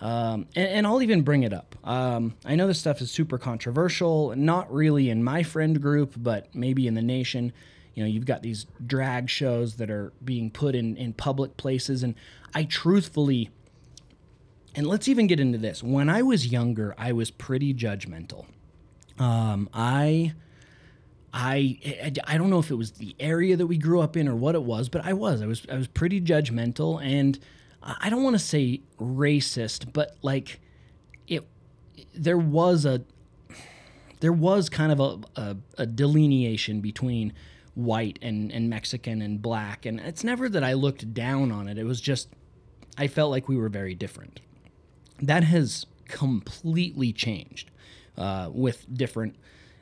Um, 0.00 0.46
and, 0.56 0.68
and, 0.68 0.86
I'll 0.86 1.02
even 1.02 1.22
bring 1.22 1.44
it 1.44 1.52
up. 1.52 1.76
Um, 1.84 2.34
I 2.44 2.56
know 2.56 2.66
this 2.66 2.78
stuff 2.78 3.00
is 3.00 3.10
super 3.10 3.38
controversial, 3.38 4.34
not 4.36 4.72
really 4.72 5.08
in 5.08 5.22
my 5.22 5.42
friend 5.42 5.80
group, 5.80 6.14
but 6.16 6.54
maybe 6.54 6.86
in 6.86 6.94
the 6.94 7.02
nation. 7.02 7.52
You 7.94 8.02
know, 8.02 8.08
you've 8.08 8.26
got 8.26 8.42
these 8.42 8.66
drag 8.84 9.30
shows 9.30 9.76
that 9.76 9.90
are 9.90 10.12
being 10.24 10.50
put 10.50 10.74
in, 10.74 10.96
in 10.96 11.12
public 11.12 11.56
places. 11.56 12.02
And 12.02 12.14
I 12.54 12.64
truthfully, 12.64 13.50
and 14.74 14.86
let's 14.86 15.08
even 15.08 15.26
get 15.26 15.38
into 15.38 15.58
this. 15.58 15.82
When 15.82 16.08
I 16.08 16.22
was 16.22 16.48
younger, 16.48 16.94
I 16.98 17.12
was 17.12 17.30
pretty 17.30 17.72
judgmental. 17.72 18.46
Um, 19.18 19.68
I 19.72 20.34
I 21.32 22.12
I 22.24 22.38
don't 22.38 22.50
know 22.50 22.58
if 22.60 22.70
it 22.70 22.74
was 22.74 22.92
the 22.92 23.14
area 23.18 23.56
that 23.56 23.66
we 23.66 23.76
grew 23.76 24.00
up 24.00 24.16
in 24.16 24.28
or 24.28 24.36
what 24.36 24.54
it 24.54 24.62
was, 24.62 24.88
but 24.88 25.04
I 25.04 25.12
was 25.12 25.42
I 25.42 25.46
was 25.46 25.66
I 25.70 25.76
was 25.76 25.88
pretty 25.88 26.20
judgmental 26.20 27.04
and 27.04 27.38
I 27.82 28.08
don't 28.08 28.22
want 28.22 28.34
to 28.34 28.40
say 28.40 28.80
racist, 29.00 29.92
but 29.92 30.16
like 30.22 30.60
it 31.26 31.46
there 32.14 32.38
was 32.38 32.84
a 32.84 33.02
there 34.20 34.32
was 34.32 34.68
kind 34.68 34.90
of 34.92 35.00
a, 35.00 35.40
a, 35.40 35.56
a 35.78 35.86
delineation 35.86 36.80
between 36.80 37.32
white 37.74 38.18
and, 38.22 38.52
and 38.52 38.70
Mexican 38.70 39.22
and 39.22 39.40
black. 39.40 39.86
And 39.86 40.00
it's 40.00 40.24
never 40.24 40.48
that 40.48 40.64
I 40.64 40.74
looked 40.74 41.12
down 41.12 41.50
on 41.50 41.68
it. 41.68 41.78
It 41.78 41.84
was 41.84 42.00
just, 42.00 42.28
I 42.96 43.06
felt 43.06 43.30
like 43.30 43.48
we 43.48 43.56
were 43.56 43.68
very 43.68 43.94
different. 43.94 44.40
That 45.20 45.44
has 45.44 45.86
completely 46.08 47.12
changed 47.12 47.70
uh, 48.16 48.50
with 48.52 48.86
different 48.92 49.36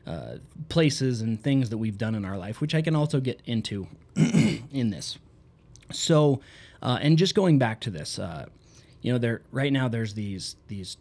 uh, 0.07 0.37
places 0.69 1.21
and 1.21 1.43
things 1.43 1.71
that 1.71 1.79
we've 1.79 1.99
done 1.99 2.15
in 2.15 2.25
our 2.25 2.37
life, 2.37 2.61
which 2.61 2.75
I 2.75 2.83
can 2.83 2.97
also 2.97 3.21
get 3.21 3.41
into 3.45 3.87
in 4.17 4.91
this. 4.91 5.19
So, 5.91 6.41
uh, 6.81 6.99
and 7.01 7.19
just 7.19 7.35
going 7.35 7.59
back 7.59 7.81
to 7.83 7.91
this, 7.91 8.19
uh, 8.19 8.47
you 9.01 9.13
know, 9.13 9.19
there 9.19 9.43
right 9.51 9.73
now 9.73 9.89
there's 9.89 10.15
these 10.15 10.57
these 10.69 10.97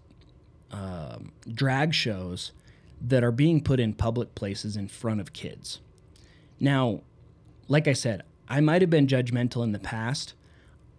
um, 0.71 1.31
drag 1.51 1.93
shows 1.93 2.51
that 3.01 3.23
are 3.23 3.31
being 3.31 3.61
put 3.61 3.79
in 3.79 3.93
public 3.93 4.35
places 4.35 4.75
in 4.75 4.87
front 4.87 5.19
of 5.19 5.33
kids. 5.33 5.79
Now, 6.61 7.01
like 7.67 7.87
I 7.87 7.93
said, 7.93 8.21
I 8.47 8.61
might 8.61 8.81
have 8.81 8.91
been 8.91 9.07
judgmental 9.07 9.63
in 9.63 9.71
the 9.71 9.79
past. 9.79 10.35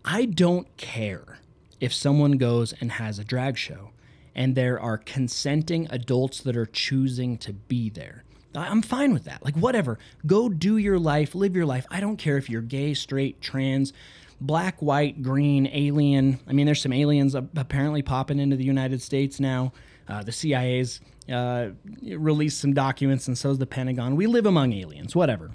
I 0.05 0.25
don't 0.25 0.77
care 0.77 1.39
if 1.81 1.95
someone 1.95 2.33
goes 2.33 2.75
and 2.81 2.93
has 2.93 3.19
a 3.19 3.25
drag 3.25 3.57
show 3.57 3.91
and 4.35 4.55
there 4.55 4.81
are 4.81 4.99
consenting 4.99 5.87
adults 5.91 6.41
that 6.41 6.57
are 6.57 6.67
choosing 6.67 7.39
to 7.39 7.53
be 7.53 7.91
there. 7.91 8.25
I'm 8.55 8.83
fine 8.83 9.13
with 9.13 9.25
that. 9.25 9.45
Like, 9.45 9.55
whatever. 9.55 9.99
Go 10.27 10.49
do 10.49 10.77
your 10.77 10.99
life, 10.99 11.35
live 11.35 11.55
your 11.55 11.65
life. 11.65 11.87
I 11.91 12.01
don't 12.01 12.17
care 12.17 12.37
if 12.37 12.51
you're 12.51 12.61
gay, 12.61 12.93
straight, 12.95 13.41
trans, 13.41 13.93
black, 14.41 14.83
white, 14.83 15.23
green, 15.23 15.69
alien. 15.73 16.41
I 16.47 16.53
mean, 16.53 16.67
there's 16.67 16.83
some 16.83 16.93
aliens 16.93 17.35
apparently 17.35 18.03
popping 18.03 18.39
into 18.39 18.57
the 18.57 18.65
United 18.65 19.01
States 19.01 19.39
now. 19.39 19.73
Uh, 20.09 20.23
the 20.23 20.33
CIA's 20.33 21.01
uh, 21.31 21.71
released 22.03 22.61
some 22.61 22.75
documents, 22.75 23.29
and 23.29 23.37
so's 23.37 23.59
the 23.59 23.67
Pentagon. 23.67 24.17
We 24.17 24.27
live 24.27 24.47
among 24.47 24.73
aliens, 24.73 25.15
whatever. 25.15 25.51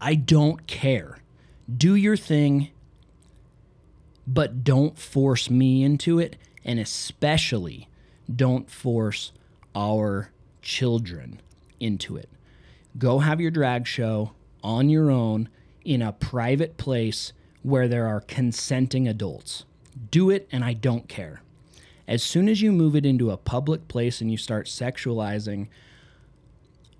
I 0.00 0.14
don't 0.14 0.66
care. 0.66 1.18
Do 1.74 1.94
your 1.94 2.16
thing, 2.16 2.68
but 4.26 4.62
don't 4.64 4.98
force 4.98 5.50
me 5.50 5.82
into 5.82 6.18
it 6.18 6.36
and 6.66 6.80
especially 6.80 7.88
don't 8.34 8.68
force 8.68 9.32
our 9.74 10.30
children 10.60 11.40
into 11.78 12.16
it. 12.16 12.28
Go 12.98 13.20
have 13.20 13.40
your 13.40 13.52
drag 13.52 13.86
show 13.86 14.32
on 14.64 14.88
your 14.88 15.10
own 15.10 15.48
in 15.84 16.02
a 16.02 16.12
private 16.12 16.76
place 16.76 17.32
where 17.62 17.86
there 17.86 18.06
are 18.06 18.20
consenting 18.20 19.06
adults. 19.06 19.64
Do 20.10 20.28
it, 20.28 20.48
and 20.50 20.64
I 20.64 20.72
don't 20.72 21.08
care. 21.08 21.40
As 22.08 22.22
soon 22.22 22.48
as 22.48 22.62
you 22.62 22.72
move 22.72 22.94
it 22.94 23.04
into 23.04 23.30
a 23.30 23.36
public 23.36 23.88
place 23.88 24.20
and 24.20 24.30
you 24.30 24.36
start 24.36 24.66
sexualizing 24.66 25.68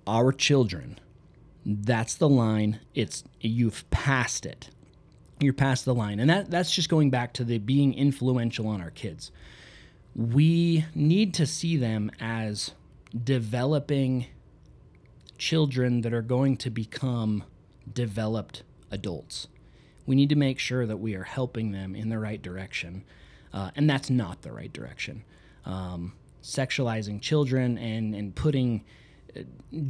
our 0.07 0.33
children, 0.33 0.99
that's 1.65 2.15
the 2.15 2.29
line. 2.29 2.81
It's 2.95 3.25
you've 3.41 3.89
passed 3.91 4.47
it. 4.47 4.71
You're 5.39 5.53
past 5.53 5.85
the 5.85 5.95
line. 5.95 6.19
And 6.19 6.31
that 6.31 6.51
that's 6.51 6.75
just 6.75 6.89
going 6.89 7.11
back 7.11 7.33
to 7.35 7.45
the 7.45 7.59
being 7.59 7.95
influential 7.95 8.67
on 8.67 8.81
our 8.81 8.91
kids 8.91 9.31
we 10.17 10.87
need 10.95 11.35
to 11.35 11.47
see 11.47 11.77
them 11.77 12.11
as 12.19 12.73
developing 13.23 14.27
children 15.37 16.01
that 16.01 16.15
are 16.15 16.23
going 16.23 16.57
to 16.57 16.71
become 16.71 17.45
developed 17.93 18.63
adults. 18.91 19.47
We 20.07 20.17
need 20.17 20.31
to 20.31 20.37
make 20.37 20.59
sure 20.59 20.87
that 20.87 20.97
we 20.97 21.15
are 21.15 21.25
helping 21.25 21.73
them 21.73 21.95
in 21.95 22.09
the 22.09 22.19
right 22.19 22.41
direction. 22.41 23.05
Uh, 23.57 23.71
and 23.75 23.89
that's 23.89 24.11
not 24.11 24.43
the 24.43 24.53
right 24.53 24.71
direction. 24.71 25.25
Um, 25.65 26.13
sexualizing 26.43 27.23
children 27.23 27.79
and, 27.79 28.15
and 28.15 28.35
putting 28.35 28.85
uh, 29.35 29.41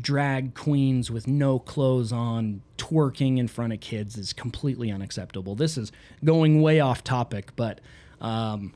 drag 0.00 0.54
queens 0.54 1.10
with 1.10 1.26
no 1.26 1.58
clothes 1.58 2.12
on 2.12 2.62
twerking 2.78 3.38
in 3.38 3.48
front 3.48 3.72
of 3.72 3.80
kids 3.80 4.16
is 4.16 4.32
completely 4.32 4.92
unacceptable. 4.92 5.56
This 5.56 5.76
is 5.76 5.90
going 6.24 6.62
way 6.62 6.78
off 6.78 7.02
topic, 7.02 7.56
but 7.56 7.80
um, 8.20 8.72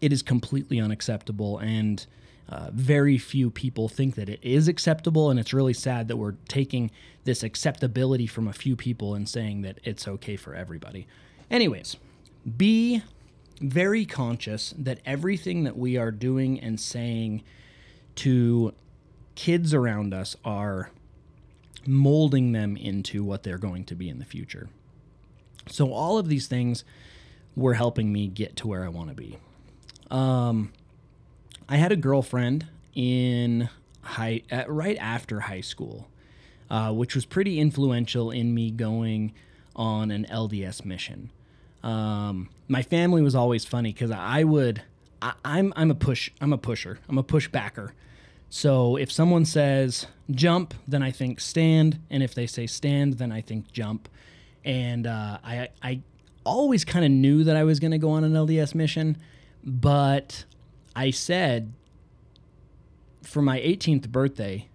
it 0.00 0.12
is 0.12 0.22
completely 0.22 0.80
unacceptable 0.80 1.58
and 1.58 2.04
uh, 2.48 2.70
very 2.72 3.16
few 3.16 3.48
people 3.48 3.88
think 3.88 4.16
that 4.16 4.28
it 4.28 4.40
is 4.42 4.66
acceptable 4.66 5.30
and 5.30 5.38
it's 5.38 5.54
really 5.54 5.72
sad 5.72 6.08
that 6.08 6.16
we're 6.16 6.34
taking 6.48 6.90
this 7.22 7.44
acceptability 7.44 8.26
from 8.26 8.48
a 8.48 8.52
few 8.52 8.74
people 8.74 9.14
and 9.14 9.28
saying 9.28 9.62
that 9.62 9.78
it's 9.84 10.06
okay 10.06 10.36
for 10.36 10.54
everybody 10.54 11.06
anyways 11.50 11.96
be 12.58 13.02
very 13.70 14.04
conscious 14.04 14.74
that 14.78 15.00
everything 15.06 15.64
that 15.64 15.76
we 15.76 15.96
are 15.96 16.10
doing 16.10 16.60
and 16.60 16.78
saying 16.78 17.42
to 18.14 18.72
kids 19.34 19.74
around 19.74 20.14
us 20.14 20.36
are 20.44 20.90
molding 21.86 22.52
them 22.52 22.76
into 22.76 23.22
what 23.24 23.42
they're 23.42 23.58
going 23.58 23.84
to 23.84 23.94
be 23.94 24.08
in 24.08 24.18
the 24.18 24.24
future 24.24 24.68
so 25.68 25.92
all 25.92 26.18
of 26.18 26.28
these 26.28 26.46
things 26.46 26.84
were 27.56 27.74
helping 27.74 28.12
me 28.12 28.26
get 28.26 28.56
to 28.56 28.66
where 28.66 28.84
i 28.84 28.88
want 28.88 29.08
to 29.08 29.14
be 29.14 29.38
um, 30.10 30.72
I 31.68 31.76
had 31.76 31.92
a 31.92 31.96
girlfriend 31.96 32.66
in 32.94 33.68
high 34.02 34.42
at, 34.50 34.70
right 34.70 34.96
after 34.98 35.40
high 35.40 35.62
school, 35.62 36.08
uh, 36.70 36.92
which 36.92 37.14
was 37.14 37.24
pretty 37.24 37.58
influential 37.58 38.30
in 38.30 38.54
me 38.54 38.70
going 38.70 39.32
on 39.74 40.10
an 40.10 40.26
LDS 40.30 40.84
mission. 40.84 41.30
Um, 41.82 42.48
my 42.68 42.82
family 42.82 43.22
was 43.22 43.34
always 43.34 43.64
funny 43.64 43.92
because 43.92 44.10
I 44.10 44.44
would 44.44 44.82
I, 45.20 45.34
I'm 45.44 45.72
I'm 45.76 45.90
a 45.90 45.94
push 45.94 46.30
I'm 46.40 46.52
a 46.52 46.58
pusher 46.58 46.98
I'm 47.08 47.18
a 47.18 47.24
pushbacker. 47.24 47.92
So 48.50 48.96
if 48.96 49.10
someone 49.10 49.44
says 49.44 50.06
jump, 50.30 50.74
then 50.86 51.02
I 51.02 51.10
think 51.10 51.40
stand, 51.40 51.98
and 52.08 52.22
if 52.22 52.34
they 52.34 52.46
say 52.46 52.66
stand, 52.68 53.14
then 53.14 53.32
I 53.32 53.40
think 53.40 53.72
jump. 53.72 54.08
And 54.64 55.06
uh, 55.06 55.38
I 55.42 55.68
I 55.82 56.00
always 56.44 56.84
kind 56.84 57.04
of 57.04 57.10
knew 57.10 57.42
that 57.44 57.56
I 57.56 57.64
was 57.64 57.80
going 57.80 57.90
to 57.90 57.98
go 57.98 58.10
on 58.10 58.22
an 58.22 58.32
LDS 58.32 58.74
mission, 58.74 59.16
but 59.64 60.44
I 60.94 61.10
said 61.10 61.72
for 63.22 63.42
my 63.42 63.58
18th 63.60 64.08
birthday 64.10 64.68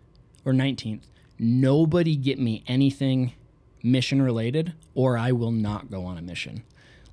or 0.43 0.53
19th, 0.53 1.03
nobody 1.37 2.15
get 2.15 2.39
me 2.39 2.63
anything 2.67 3.33
mission 3.81 4.21
related 4.21 4.73
or 4.93 5.17
I 5.17 5.31
will 5.31 5.51
not 5.51 5.89
go 5.89 6.05
on 6.05 6.17
a 6.17 6.21
mission. 6.21 6.63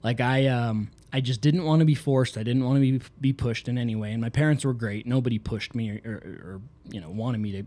Like 0.06 0.20
I 0.20 0.46
um 0.46 0.88
I 1.12 1.20
just 1.20 1.40
didn't 1.40 1.64
want 1.64 1.80
to 1.80 1.84
be 1.84 1.96
forced. 1.96 2.38
I 2.38 2.44
didn't 2.44 2.64
want 2.64 2.76
to 2.76 2.80
be 2.80 3.04
be 3.20 3.32
pushed 3.32 3.66
in 3.66 3.76
any 3.76 3.96
way. 3.96 4.12
And 4.12 4.22
my 4.22 4.28
parents 4.28 4.64
were 4.64 4.72
great. 4.72 5.04
Nobody 5.04 5.40
pushed 5.40 5.75
me 5.75 5.90
or, 5.90 6.00
or, 6.04 6.14
or 6.14 6.60
you 6.88 7.00
know 7.00 7.10
wanted 7.10 7.38
me 7.38 7.50
to. 7.50 7.64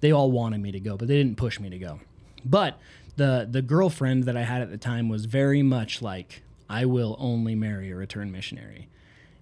They 0.00 0.10
all 0.10 0.32
wanted 0.32 0.60
me 0.60 0.72
to 0.72 0.80
go, 0.80 0.96
but 0.96 1.06
they 1.06 1.16
didn't 1.16 1.36
push 1.36 1.60
me 1.60 1.70
to 1.70 1.78
go. 1.78 2.00
But 2.44 2.80
the 3.14 3.46
the 3.48 3.62
girlfriend 3.62 4.24
that 4.24 4.36
I 4.36 4.42
had 4.42 4.60
at 4.60 4.72
the 4.72 4.76
time 4.76 5.08
was 5.08 5.26
very 5.26 5.62
much 5.62 6.02
like 6.02 6.42
I 6.68 6.84
will 6.84 7.14
only 7.20 7.54
marry 7.54 7.92
a 7.92 7.94
return 7.94 8.32
missionary, 8.32 8.88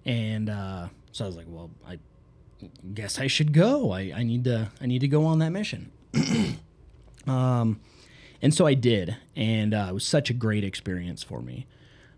and 0.05 0.47
uh, 0.47 0.89
so 1.11 1.25
I 1.25 1.27
was 1.27 1.37
like, 1.37 1.47
well, 1.49 1.71
I 1.87 1.97
guess 2.93 3.17
I 3.17 3.25
should 3.25 3.51
go. 3.51 3.93
I, 3.93 4.13
I 4.15 4.21
need 4.21 4.43
to 4.43 4.69
I 4.79 4.85
need 4.85 4.99
to 4.99 5.07
go 5.07 5.25
on 5.25 5.39
that 5.39 5.49
mission. 5.49 5.91
um, 7.25 7.79
and 8.43 8.53
so 8.53 8.67
I 8.67 8.75
did, 8.75 9.17
and 9.35 9.73
uh, 9.73 9.87
it 9.89 9.93
was 9.93 10.05
such 10.05 10.29
a 10.29 10.33
great 10.33 10.63
experience 10.63 11.23
for 11.23 11.41
me. 11.41 11.65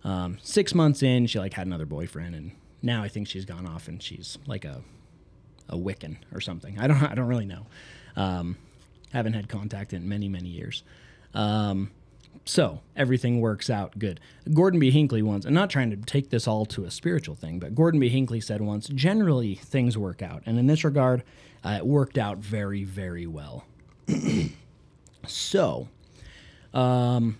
Um, 0.03 0.38
six 0.41 0.75
months 0.75 1.01
in, 1.01 1.27
she 1.27 1.39
like 1.39 1.53
had 1.53 1.67
another 1.67 1.86
boyfriend, 1.86 2.36
and 2.36 2.51
now 2.81 3.03
I 3.03 3.07
think 3.07 3.27
she's 3.27 3.45
gone 3.45 3.65
off 3.65 3.88
and 3.88 4.01
she's 4.01 4.38
like 4.45 4.65
a 4.65 4.81
a 5.69 5.77
Wiccan 5.77 6.17
or 6.33 6.41
something. 6.41 6.77
I 6.79 6.88
don't 6.88 7.01
I 7.01 7.15
don't 7.15 7.27
really 7.27 7.45
know. 7.45 7.65
Um, 8.15 8.57
haven't 9.12 9.33
had 9.33 9.48
contact 9.48 9.93
in 9.93 10.07
many 10.07 10.27
many 10.27 10.50
years. 10.50 10.83
Um, 11.33 11.91
so 12.45 12.81
everything 12.95 13.39
works 13.39 13.69
out 13.69 13.98
good. 13.98 14.19
Gordon 14.53 14.79
B. 14.79 14.91
Hinckley 14.91 15.22
once, 15.22 15.45
and 15.45 15.55
not 15.55 15.69
trying 15.69 15.89
to 15.91 15.98
take 15.98 16.29
this 16.29 16.48
all 16.48 16.65
to 16.67 16.83
a 16.83 16.91
spiritual 16.91 17.36
thing, 17.36 17.60
but 17.60 17.74
Gordon 17.74 18.00
B. 18.00 18.10
Hinckley 18.10 18.41
said 18.41 18.62
once, 18.62 18.88
generally 18.89 19.55
things 19.55 19.98
work 19.98 20.22
out, 20.22 20.43
and 20.45 20.60
in 20.60 20.67
this 20.67 20.83
regard, 20.83 21.24
uh, 21.63 21.77
it 21.77 21.86
worked 21.86 22.17
out 22.17 22.39
very 22.39 22.83
very 22.83 23.25
well. 23.25 23.65
so, 25.27 25.88
um, 26.74 27.38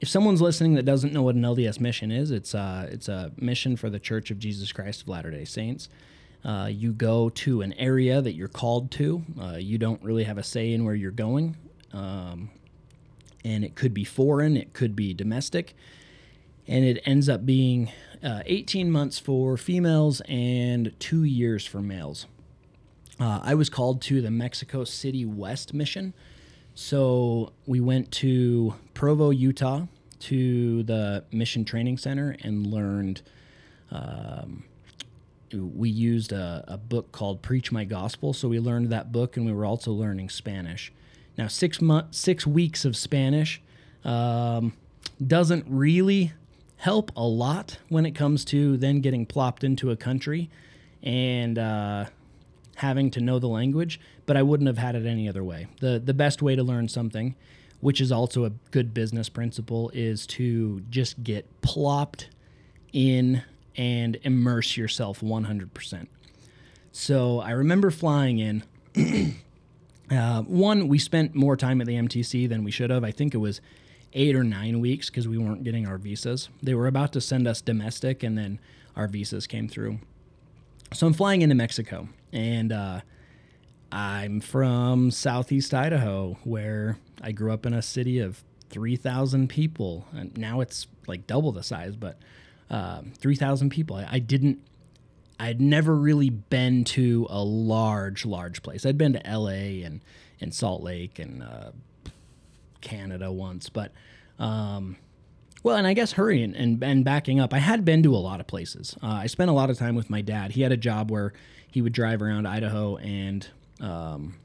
if 0.00 0.08
someone's 0.08 0.40
listening 0.40 0.74
that 0.74 0.84
doesn't 0.84 1.12
know 1.12 1.22
what 1.22 1.34
an 1.34 1.42
LDS 1.42 1.80
mission 1.80 2.10
is, 2.10 2.30
it's 2.30 2.54
uh, 2.54 2.88
it's 2.90 3.08
a 3.08 3.32
mission 3.36 3.76
for 3.76 3.90
the 3.90 3.98
Church 3.98 4.30
of 4.30 4.38
Jesus 4.38 4.72
Christ 4.72 5.02
of 5.02 5.08
Latter 5.08 5.30
Day 5.30 5.44
Saints. 5.44 5.88
Uh, 6.44 6.68
you 6.70 6.92
go 6.92 7.28
to 7.30 7.62
an 7.62 7.72
area 7.74 8.22
that 8.22 8.34
you're 8.34 8.46
called 8.46 8.90
to. 8.92 9.24
Uh, 9.40 9.56
you 9.56 9.76
don't 9.76 10.02
really 10.02 10.24
have 10.24 10.38
a 10.38 10.42
say 10.42 10.72
in 10.72 10.84
where 10.84 10.94
you're 10.94 11.10
going, 11.10 11.56
um, 11.92 12.50
and 13.44 13.64
it 13.64 13.74
could 13.74 13.92
be 13.92 14.04
foreign, 14.04 14.56
it 14.56 14.72
could 14.72 14.94
be 14.94 15.12
domestic, 15.12 15.74
and 16.68 16.84
it 16.84 17.02
ends 17.04 17.28
up 17.28 17.44
being 17.44 17.90
uh, 18.22 18.42
18 18.46 18.90
months 18.90 19.18
for 19.18 19.56
females 19.56 20.22
and 20.28 20.92
two 21.00 21.24
years 21.24 21.66
for 21.66 21.80
males. 21.80 22.26
Uh, 23.18 23.40
I 23.42 23.54
was 23.54 23.68
called 23.68 24.00
to 24.02 24.22
the 24.22 24.30
Mexico 24.30 24.84
City 24.84 25.24
West 25.24 25.74
mission. 25.74 26.14
So 26.80 27.52
we 27.66 27.80
went 27.80 28.12
to 28.12 28.72
Provo, 28.94 29.30
Utah, 29.30 29.86
to 30.20 30.84
the 30.84 31.24
Mission 31.32 31.64
Training 31.64 31.98
Center 31.98 32.36
and 32.44 32.68
learned. 32.68 33.20
Um, 33.90 34.62
we 35.52 35.90
used 35.90 36.30
a, 36.30 36.64
a, 36.68 36.78
book 36.78 37.10
called 37.10 37.42
Preach 37.42 37.72
My 37.72 37.84
Gospel, 37.84 38.32
so 38.32 38.46
we 38.46 38.60
learned 38.60 38.90
that 38.90 39.10
book, 39.10 39.36
and 39.36 39.44
we 39.44 39.52
were 39.52 39.64
also 39.64 39.90
learning 39.90 40.28
Spanish. 40.28 40.92
Now, 41.36 41.48
six 41.48 41.82
months, 41.82 42.16
six 42.16 42.46
weeks 42.46 42.84
of 42.84 42.96
Spanish 42.96 43.60
um, 44.04 44.72
doesn't 45.26 45.66
really 45.68 46.32
help 46.76 47.10
a 47.16 47.26
lot 47.26 47.78
when 47.88 48.06
it 48.06 48.12
comes 48.12 48.44
to 48.46 48.76
then 48.76 49.00
getting 49.00 49.26
plopped 49.26 49.64
into 49.64 49.90
a 49.90 49.96
country 49.96 50.48
and 51.02 51.58
uh, 51.58 52.04
having 52.76 53.10
to 53.10 53.20
know 53.20 53.40
the 53.40 53.48
language, 53.48 53.98
but 54.28 54.36
I 54.36 54.42
wouldn't 54.42 54.66
have 54.66 54.76
had 54.76 54.94
it 54.94 55.06
any 55.06 55.26
other 55.26 55.42
way. 55.42 55.68
The 55.80 55.98
the 55.98 56.12
best 56.12 56.42
way 56.42 56.54
to 56.54 56.62
learn 56.62 56.86
something, 56.88 57.34
which 57.80 57.98
is 57.98 58.12
also 58.12 58.44
a 58.44 58.50
good 58.70 58.92
business 58.92 59.30
principle, 59.30 59.90
is 59.94 60.26
to 60.28 60.82
just 60.90 61.24
get 61.24 61.46
plopped 61.62 62.28
in 62.92 63.42
and 63.74 64.18
immerse 64.22 64.76
yourself 64.76 65.20
100%. 65.20 66.08
So 66.92 67.40
I 67.40 67.52
remember 67.52 67.90
flying 67.90 68.38
in. 68.38 68.64
uh, 70.10 70.42
one, 70.42 70.88
we 70.88 70.98
spent 70.98 71.34
more 71.34 71.56
time 71.56 71.80
at 71.80 71.86
the 71.86 71.94
MTC 71.94 72.48
than 72.48 72.64
we 72.64 72.70
should 72.70 72.90
have. 72.90 73.04
I 73.04 73.12
think 73.12 73.34
it 73.34 73.38
was 73.38 73.60
eight 74.12 74.36
or 74.36 74.44
nine 74.44 74.80
weeks 74.80 75.08
because 75.08 75.26
we 75.26 75.38
weren't 75.38 75.64
getting 75.64 75.86
our 75.86 75.96
visas. 75.96 76.50
They 76.62 76.74
were 76.74 76.86
about 76.86 77.12
to 77.14 77.20
send 77.22 77.48
us 77.48 77.62
domestic, 77.62 78.22
and 78.22 78.36
then 78.36 78.58
our 78.94 79.08
visas 79.08 79.46
came 79.46 79.68
through. 79.68 80.00
So 80.92 81.06
I'm 81.06 81.14
flying 81.14 81.40
into 81.40 81.54
Mexico, 81.54 82.08
and 82.32 82.72
uh, 82.72 83.00
I'm 83.90 84.40
from 84.40 85.10
Southeast 85.10 85.72
Idaho, 85.72 86.38
where 86.44 86.98
I 87.22 87.32
grew 87.32 87.52
up 87.52 87.64
in 87.64 87.72
a 87.72 87.82
city 87.82 88.18
of 88.18 88.42
3,000 88.70 89.48
people. 89.48 90.06
And 90.12 90.36
now 90.36 90.60
it's 90.60 90.86
like 91.06 91.26
double 91.26 91.52
the 91.52 91.62
size, 91.62 91.96
but 91.96 92.18
uh, 92.70 93.02
3,000 93.18 93.70
people. 93.70 93.96
I, 93.96 94.06
I 94.12 94.18
didn't, 94.18 94.60
I'd 95.40 95.60
never 95.60 95.94
really 95.94 96.30
been 96.30 96.84
to 96.84 97.26
a 97.30 97.42
large, 97.42 98.26
large 98.26 98.62
place. 98.62 98.84
I'd 98.84 98.98
been 98.98 99.14
to 99.14 99.22
LA 99.24 99.84
and, 99.86 100.02
and 100.40 100.52
Salt 100.52 100.82
Lake 100.82 101.18
and 101.18 101.42
uh, 101.42 101.70
Canada 102.80 103.32
once, 103.32 103.68
but 103.70 103.92
um, 104.38 104.96
well, 105.62 105.76
and 105.76 105.86
I 105.86 105.94
guess 105.94 106.12
hurrying 106.12 106.54
and, 106.54 106.82
and 106.84 107.04
backing 107.04 107.40
up, 107.40 107.52
I 107.52 107.58
had 107.58 107.84
been 107.84 108.02
to 108.04 108.14
a 108.14 108.18
lot 108.18 108.40
of 108.40 108.46
places. 108.46 108.96
Uh, 109.02 109.06
I 109.06 109.26
spent 109.26 109.50
a 109.50 109.52
lot 109.52 109.70
of 109.70 109.78
time 109.78 109.94
with 109.94 110.08
my 110.08 110.20
dad. 110.20 110.52
He 110.52 110.62
had 110.62 110.72
a 110.72 110.76
job 110.76 111.10
where 111.10 111.32
he 111.70 111.82
would 111.82 111.92
drive 111.92 112.22
around 112.22 112.46
Idaho 112.46 112.96
and 112.98 113.46
um, 113.80 114.36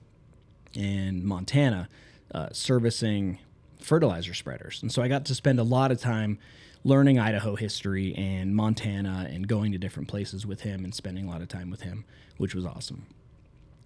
and 0.75 1.23
Montana 1.23 1.89
uh, 2.33 2.49
servicing 2.51 3.39
fertilizer 3.79 4.33
spreaders, 4.33 4.81
and 4.81 4.91
so 4.91 5.01
I 5.01 5.07
got 5.07 5.25
to 5.25 5.35
spend 5.35 5.59
a 5.59 5.63
lot 5.63 5.91
of 5.91 5.99
time 5.99 6.39
learning 6.83 7.17
Idaho 7.17 7.55
history 7.55 8.13
and 8.15 8.55
Montana 8.55 9.27
and 9.31 9.47
going 9.47 9.71
to 9.71 9.77
different 9.77 10.09
places 10.09 10.45
with 10.45 10.61
him 10.61 10.83
and 10.83 10.93
spending 10.93 11.25
a 11.27 11.29
lot 11.29 11.41
of 11.41 11.47
time 11.47 11.69
with 11.69 11.81
him, 11.81 12.03
which 12.37 12.53
was 12.53 12.65
awesome. 12.65 13.05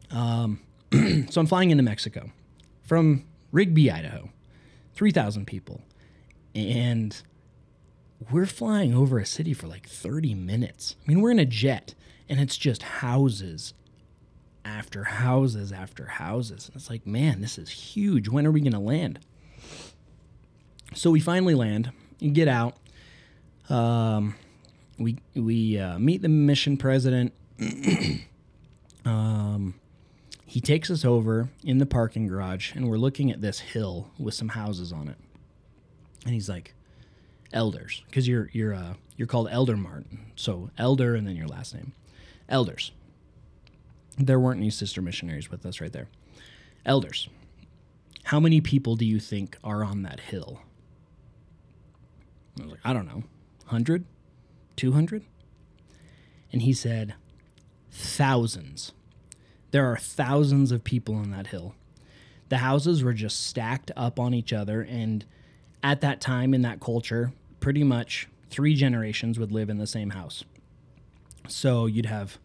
Um, 0.10 0.62
so 1.30 1.42
I'm 1.42 1.46
flying 1.46 1.70
into 1.70 1.84
Mexico 1.84 2.32
from 2.84 3.26
Rigby, 3.52 3.92
Idaho, 3.92 4.30
three 4.96 5.12
thousand 5.12 5.46
people 5.46 5.82
and 6.58 7.22
we're 8.32 8.48
flying 8.48 8.96
over 8.96 9.20
a 9.20 9.26
city 9.26 9.54
for 9.54 9.68
like 9.68 9.88
30 9.88 10.34
minutes. 10.34 10.96
I 11.00 11.08
mean, 11.08 11.22
we're 11.22 11.32
in 11.32 11.40
a 11.40 11.46
jet 11.46 11.94
and 12.28 12.40
it's 12.40 12.58
just 12.58 12.82
houses 12.82 13.76
after 14.68 15.04
houses 15.06 15.72
after 15.72 16.06
houses. 16.06 16.68
And 16.68 16.76
it's 16.76 16.90
like, 16.90 17.08
man, 17.08 17.42
this 17.42 17.58
is 17.58 17.70
huge. 17.70 18.28
When 18.28 18.46
are 18.46 18.52
we 18.52 18.62
going 18.62 18.74
to 18.74 18.80
land? 18.80 19.20
So 20.94 21.12
we 21.12 21.20
finally 21.20 21.56
land 21.56 21.92
and 22.22 22.36
get 22.36 22.48
out. 22.48 22.78
Um, 23.70 24.36
we 24.98 25.18
we 25.36 25.78
uh, 25.78 26.00
meet 26.00 26.22
the 26.22 26.30
mission 26.30 26.78
president. 26.78 27.34
um, 29.06 29.76
he 30.46 30.62
takes 30.62 30.90
us 30.90 31.04
over 31.04 31.50
in 31.64 31.78
the 31.78 31.86
parking 31.86 32.28
garage, 32.28 32.74
and 32.74 32.90
we're 32.90 32.98
looking 32.98 33.32
at 33.32 33.42
this 33.42 33.60
hill 33.60 34.10
with 34.18 34.34
some 34.34 34.50
houses 34.50 34.92
on 34.94 35.08
it 35.10 35.18
and 36.28 36.34
he's 36.34 36.50
like, 36.50 36.74
elders, 37.54 38.04
because 38.08 38.28
you're 38.28 38.50
you're 38.52 38.74
uh, 38.74 38.94
you're 39.16 39.28
called 39.28 39.48
Elder 39.50 39.78
Martin, 39.78 40.32
so 40.36 40.70
elder 40.78 41.16
and 41.16 41.26
then 41.26 41.38
your 41.38 41.48
last 41.48 41.74
name, 41.74 41.94
elders. 42.50 42.92
There 44.18 44.40
weren't 44.40 44.60
any 44.60 44.70
sister 44.70 45.02
missionaries 45.02 45.52
with 45.52 45.66
us 45.66 45.80
right 45.80 45.94
there. 45.94 46.10
Elders, 46.86 47.30
how 48.24 48.40
many 48.40 48.62
people 48.62 48.96
do 48.96 49.06
you 49.06 49.20
think 49.20 49.58
are 49.64 49.84
on 49.84 50.02
that 50.04 50.20
hill? 50.20 50.62
I 52.60 52.64
was 52.64 52.72
like, 52.72 52.82
I 52.84 52.94
don't 52.94 53.06
know, 53.06 53.24
100, 53.66 54.06
200? 54.76 55.24
And 56.52 56.62
he 56.62 56.74
said, 56.74 57.14
thousands. 57.92 58.94
There 59.72 59.86
are 59.92 59.98
thousands 59.98 60.72
of 60.72 60.84
people 60.84 61.16
on 61.16 61.32
that 61.32 61.48
hill. 61.48 61.76
The 62.50 62.58
houses 62.58 63.04
were 63.04 63.14
just 63.14 63.46
stacked 63.46 63.92
up 63.96 64.20
on 64.20 64.34
each 64.34 64.54
other, 64.54 64.82
and 64.82 65.26
at 65.84 66.02
that 66.02 66.22
time 66.22 66.54
in 66.54 66.62
that 66.62 66.80
culture, 66.80 67.34
pretty 67.60 67.84
much 67.84 68.30
three 68.50 68.74
generations 68.74 69.38
would 69.38 69.52
live 69.52 69.70
in 69.70 69.78
the 69.78 69.88
same 69.88 70.12
house. 70.12 70.44
So 71.48 71.86
you'd 71.86 72.06
have 72.06 72.40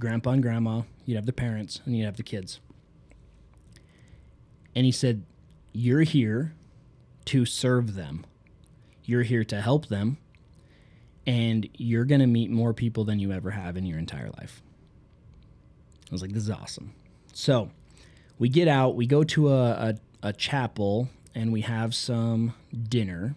grandpa 0.00 0.30
and 0.30 0.42
grandma, 0.42 0.82
you'd 1.04 1.16
have 1.16 1.26
the 1.26 1.32
parents, 1.32 1.80
and 1.84 1.96
you'd 1.96 2.06
have 2.06 2.16
the 2.16 2.22
kids. 2.22 2.58
And 4.74 4.84
he 4.84 4.92
said, 4.92 5.24
You're 5.72 6.02
here 6.02 6.54
to 7.26 7.44
serve 7.44 7.94
them, 7.94 8.24
you're 9.04 9.22
here 9.22 9.44
to 9.44 9.60
help 9.60 9.86
them, 9.86 10.18
and 11.26 11.68
you're 11.74 12.04
going 12.04 12.20
to 12.20 12.26
meet 12.26 12.50
more 12.50 12.74
people 12.74 13.04
than 13.04 13.18
you 13.18 13.30
ever 13.30 13.52
have 13.52 13.76
in 13.76 13.86
your 13.86 13.98
entire 13.98 14.30
life. 14.38 14.62
I 16.10 16.12
was 16.12 16.22
like, 16.22 16.32
this 16.32 16.42
is 16.42 16.50
awesome. 16.50 16.92
So 17.32 17.70
we 18.38 18.48
get 18.48 18.66
out, 18.66 18.96
we 18.96 19.06
go 19.06 19.22
to 19.22 19.50
a, 19.50 19.70
a, 19.70 19.94
a 20.24 20.32
chapel, 20.32 21.08
and 21.34 21.52
we 21.52 21.60
have 21.60 21.94
some 21.94 22.54
dinner. 22.88 23.36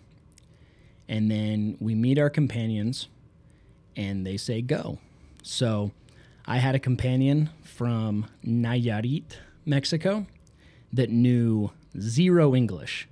And 1.08 1.30
then 1.30 1.78
we 1.80 1.94
meet 1.94 2.18
our 2.18 2.32
companions, 2.32 3.10
and 3.96 4.26
they 4.26 4.38
say 4.38 4.62
go. 4.62 4.98
So 5.44 5.92
I 6.46 6.58
had 6.58 6.76
a 6.76 6.80
companion 6.80 7.50
from 7.64 8.28
Nayarit, 8.46 9.38
Mexico, 9.66 10.28
that 10.92 11.10
knew 11.10 11.72
zero 12.00 12.54
English. 12.54 13.08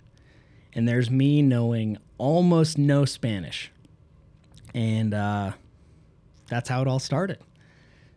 And 0.74 0.88
there's 0.88 1.10
me 1.10 1.41
knowing 1.41 1.98
almost 2.17 2.78
no 2.78 3.06
Spanish. 3.06 3.72
And 4.74 5.13
uh, 5.13 5.54
that's 6.48 6.70
how 6.70 6.82
it 6.82 6.88
all 6.88 7.00
started. 7.00 7.39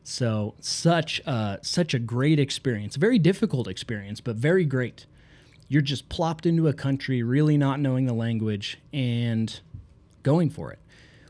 So 0.03 0.55
such 0.61 1.21
a, 1.21 1.59
such 1.63 1.95
a 1.95 1.99
great 1.99 2.39
experience, 2.39 2.97
very 2.97 3.19
difficult 3.19 3.69
experience, 3.69 4.21
but 4.21 4.37
very 4.37 4.65
great. 4.65 5.07
You're 5.69 5.83
just 5.83 6.09
plopped 6.09 6.45
into 6.45 6.69
a 6.69 6.75
country, 6.75 7.23
really 7.23 7.57
not 7.57 7.81
knowing 7.81 8.07
the 8.07 8.13
language 8.13 8.79
and 8.93 9.61
going 10.23 10.51
for 10.51 10.73
it. 10.73 10.79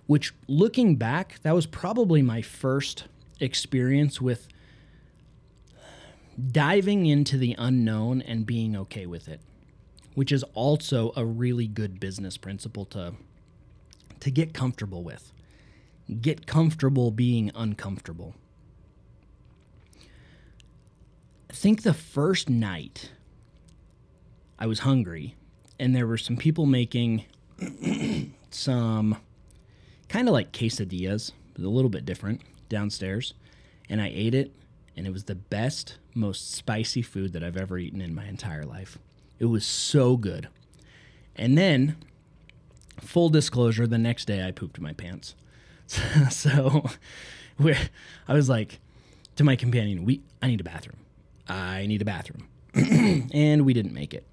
Which, 0.06 0.34
looking 0.48 0.96
back, 0.96 1.38
that 1.42 1.54
was 1.54 1.66
probably 1.66 2.20
my 2.20 2.42
first 2.42 3.04
experience 3.40 4.20
with 4.20 4.48
diving 6.50 7.06
into 7.06 7.36
the 7.36 7.54
unknown 7.58 8.22
and 8.22 8.46
being 8.46 8.76
okay 8.76 9.06
with 9.06 9.28
it, 9.28 9.40
which 10.14 10.32
is 10.32 10.42
also 10.54 11.12
a 11.16 11.24
really 11.24 11.66
good 11.66 12.00
business 12.00 12.36
principle 12.36 12.84
to 12.86 13.14
to 14.20 14.30
get 14.30 14.54
comfortable 14.54 15.04
with. 15.04 15.32
Get 16.20 16.46
comfortable 16.46 17.10
being 17.10 17.50
uncomfortable. 17.54 18.34
I 21.50 21.52
think 21.52 21.82
the 21.82 21.94
first 21.94 22.48
night 22.48 23.12
I 24.58 24.66
was 24.66 24.80
hungry 24.80 25.34
and 25.78 25.94
there 25.94 26.06
were 26.06 26.18
some 26.18 26.36
people 26.36 26.66
making 26.66 27.24
some 28.50 29.18
kind 30.08 30.28
of 30.28 30.32
like 30.32 30.52
quesadillas, 30.52 31.32
but 31.54 31.64
a 31.64 31.68
little 31.68 31.90
bit 31.90 32.04
different 32.04 32.40
downstairs. 32.74 33.34
And 33.88 34.00
I 34.00 34.10
ate 34.14 34.34
it 34.34 34.52
and 34.96 35.06
it 35.06 35.12
was 35.12 35.24
the 35.24 35.34
best, 35.34 35.98
most 36.14 36.52
spicy 36.52 37.02
food 37.02 37.32
that 37.32 37.42
I've 37.42 37.56
ever 37.56 37.78
eaten 37.78 38.00
in 38.00 38.14
my 38.14 38.26
entire 38.26 38.64
life. 38.64 38.98
It 39.38 39.46
was 39.46 39.66
so 39.66 40.16
good. 40.16 40.48
And 41.36 41.58
then, 41.58 41.96
full 43.00 43.28
disclosure, 43.28 43.86
the 43.86 43.98
next 43.98 44.26
day 44.26 44.46
I 44.46 44.52
pooped 44.52 44.80
my 44.80 44.92
pants. 44.92 45.34
so 46.30 46.84
I 48.28 48.32
was 48.32 48.48
like 48.48 48.80
to 49.36 49.44
my 49.44 49.56
companion, 49.56 50.04
"We, 50.04 50.22
I 50.40 50.46
need 50.46 50.60
a 50.60 50.64
bathroom. 50.64 50.98
I 51.48 51.86
need 51.86 52.02
a 52.02 52.04
bathroom," 52.04 52.48
and 52.74 53.66
we 53.66 53.74
didn't 53.74 53.92
make 53.92 54.14
it. 54.14 54.26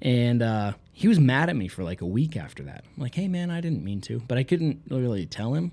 And 0.00 0.42
uh, 0.42 0.72
he 0.92 1.08
was 1.08 1.18
mad 1.18 1.48
at 1.48 1.56
me 1.56 1.66
for 1.68 1.82
like 1.82 2.00
a 2.00 2.06
week 2.06 2.36
after 2.36 2.62
that. 2.64 2.84
I'm 2.96 3.02
like, 3.02 3.16
"Hey, 3.16 3.26
man, 3.26 3.50
I 3.50 3.60
didn't 3.60 3.84
mean 3.84 4.00
to," 4.02 4.20
but 4.20 4.38
I 4.38 4.44
couldn't 4.44 4.82
really 4.88 5.26
tell 5.26 5.54
him, 5.54 5.72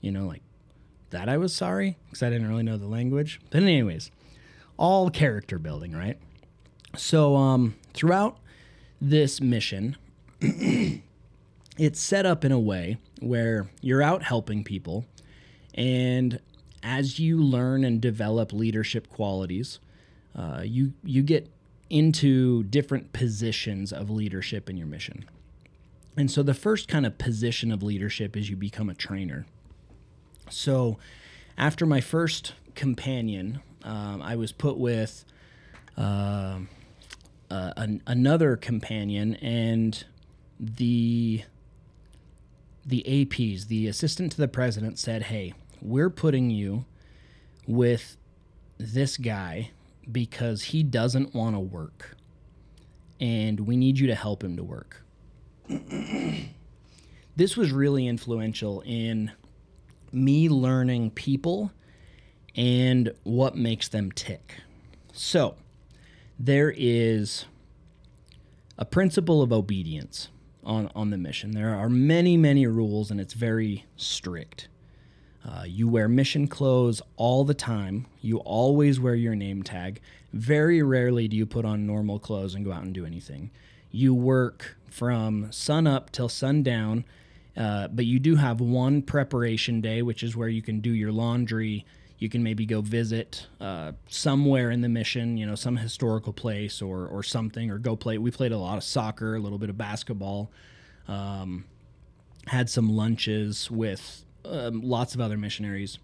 you 0.00 0.10
know, 0.10 0.26
like 0.26 0.42
that 1.12 1.28
I 1.28 1.38
was 1.38 1.54
sorry 1.54 1.96
because 2.06 2.22
I 2.22 2.30
didn't 2.30 2.48
really 2.48 2.62
know 2.62 2.76
the 2.76 2.86
language. 2.86 3.40
But 3.50 3.62
anyways, 3.62 4.10
all 4.76 5.08
character 5.10 5.58
building, 5.58 5.92
right? 5.92 6.18
So 6.96 7.36
um, 7.36 7.76
throughout 7.94 8.38
this 9.00 9.40
mission, 9.40 9.96
it's 10.40 12.00
set 12.00 12.26
up 12.26 12.44
in 12.44 12.52
a 12.52 12.58
way 12.58 12.98
where 13.20 13.70
you're 13.80 14.02
out 14.02 14.24
helping 14.24 14.64
people, 14.64 15.06
and 15.74 16.40
as 16.82 17.18
you 17.18 17.40
learn 17.40 17.84
and 17.84 18.00
develop 18.00 18.52
leadership 18.52 19.08
qualities, 19.08 19.78
uh, 20.36 20.62
you 20.64 20.92
you 21.04 21.22
get 21.22 21.48
into 21.88 22.64
different 22.64 23.12
positions 23.12 23.92
of 23.92 24.10
leadership 24.10 24.68
in 24.68 24.76
your 24.76 24.86
mission. 24.86 25.24
And 26.16 26.30
so 26.30 26.42
the 26.42 26.54
first 26.54 26.88
kind 26.88 27.06
of 27.06 27.18
position 27.18 27.70
of 27.70 27.82
leadership 27.82 28.36
is 28.36 28.50
you 28.50 28.56
become 28.56 28.90
a 28.90 28.94
trainer. 28.94 29.46
So 30.50 30.98
after 31.56 31.86
my 31.86 32.00
first 32.00 32.54
companion, 32.74 33.60
um, 33.84 34.22
I 34.22 34.36
was 34.36 34.52
put 34.52 34.78
with 34.78 35.24
uh, 35.96 36.58
uh, 37.50 37.72
an, 37.76 38.02
another 38.06 38.56
companion, 38.56 39.34
and 39.36 40.04
the 40.58 41.42
the 42.84 43.04
APs, 43.06 43.68
the 43.68 43.86
assistant 43.86 44.32
to 44.32 44.38
the 44.38 44.48
president, 44.48 44.98
said, 44.98 45.24
"Hey, 45.24 45.54
we're 45.80 46.10
putting 46.10 46.50
you 46.50 46.84
with 47.66 48.16
this 48.78 49.16
guy 49.16 49.70
because 50.10 50.62
he 50.64 50.82
doesn't 50.82 51.34
want 51.34 51.54
to 51.54 51.60
work, 51.60 52.16
and 53.20 53.60
we 53.60 53.76
need 53.76 53.98
you 53.98 54.06
to 54.06 54.14
help 54.14 54.42
him 54.42 54.56
to 54.56 54.64
work." 54.64 55.04
this 57.36 57.56
was 57.56 57.70
really 57.70 58.06
influential 58.06 58.82
in 58.86 59.30
me 60.12 60.48
learning 60.48 61.10
people 61.10 61.72
and 62.54 63.12
what 63.22 63.56
makes 63.56 63.88
them 63.88 64.12
tick. 64.12 64.56
So, 65.12 65.56
there 66.38 66.72
is 66.76 67.46
a 68.78 68.84
principle 68.84 69.42
of 69.42 69.52
obedience 69.52 70.28
on, 70.64 70.90
on 70.94 71.10
the 71.10 71.18
mission. 71.18 71.52
There 71.52 71.74
are 71.74 71.88
many, 71.88 72.36
many 72.36 72.66
rules, 72.66 73.10
and 73.10 73.20
it's 73.20 73.34
very 73.34 73.86
strict. 73.96 74.68
Uh, 75.44 75.64
you 75.66 75.88
wear 75.88 76.08
mission 76.08 76.46
clothes 76.46 77.02
all 77.16 77.44
the 77.44 77.54
time. 77.54 78.06
You 78.20 78.38
always 78.38 79.00
wear 79.00 79.14
your 79.14 79.34
name 79.34 79.62
tag. 79.62 80.00
Very 80.32 80.82
rarely 80.82 81.26
do 81.28 81.36
you 81.36 81.46
put 81.46 81.64
on 81.64 81.86
normal 81.86 82.18
clothes 82.18 82.54
and 82.54 82.64
go 82.64 82.72
out 82.72 82.84
and 82.84 82.94
do 82.94 83.04
anything. 83.04 83.50
You 83.90 84.14
work 84.14 84.76
from 84.88 85.50
sun 85.50 85.86
up 85.86 86.10
till 86.12 86.28
sundown 86.28 87.04
uh, 87.56 87.88
but 87.88 88.06
you 88.06 88.18
do 88.18 88.36
have 88.36 88.60
one 88.60 89.02
preparation 89.02 89.80
day, 89.80 90.02
which 90.02 90.22
is 90.22 90.34
where 90.36 90.48
you 90.48 90.62
can 90.62 90.80
do 90.80 90.90
your 90.90 91.12
laundry. 91.12 91.84
You 92.18 92.28
can 92.28 92.42
maybe 92.42 92.64
go 92.64 92.80
visit 92.80 93.46
uh, 93.60 93.92
somewhere 94.08 94.70
in 94.70 94.80
the 94.80 94.88
mission, 94.88 95.36
you 95.36 95.44
know, 95.44 95.54
some 95.54 95.76
historical 95.76 96.32
place 96.32 96.80
or 96.80 97.06
or 97.06 97.22
something, 97.22 97.70
or 97.70 97.78
go 97.78 97.96
play. 97.96 98.16
We 98.16 98.30
played 98.30 98.52
a 98.52 98.58
lot 98.58 98.78
of 98.78 98.84
soccer, 98.84 99.34
a 99.34 99.38
little 99.40 99.58
bit 99.58 99.70
of 99.70 99.76
basketball. 99.76 100.50
Um, 101.08 101.64
had 102.46 102.70
some 102.70 102.88
lunches 102.88 103.70
with 103.70 104.24
um, 104.44 104.80
lots 104.82 105.14
of 105.14 105.20
other 105.20 105.36
missionaries. 105.36 105.98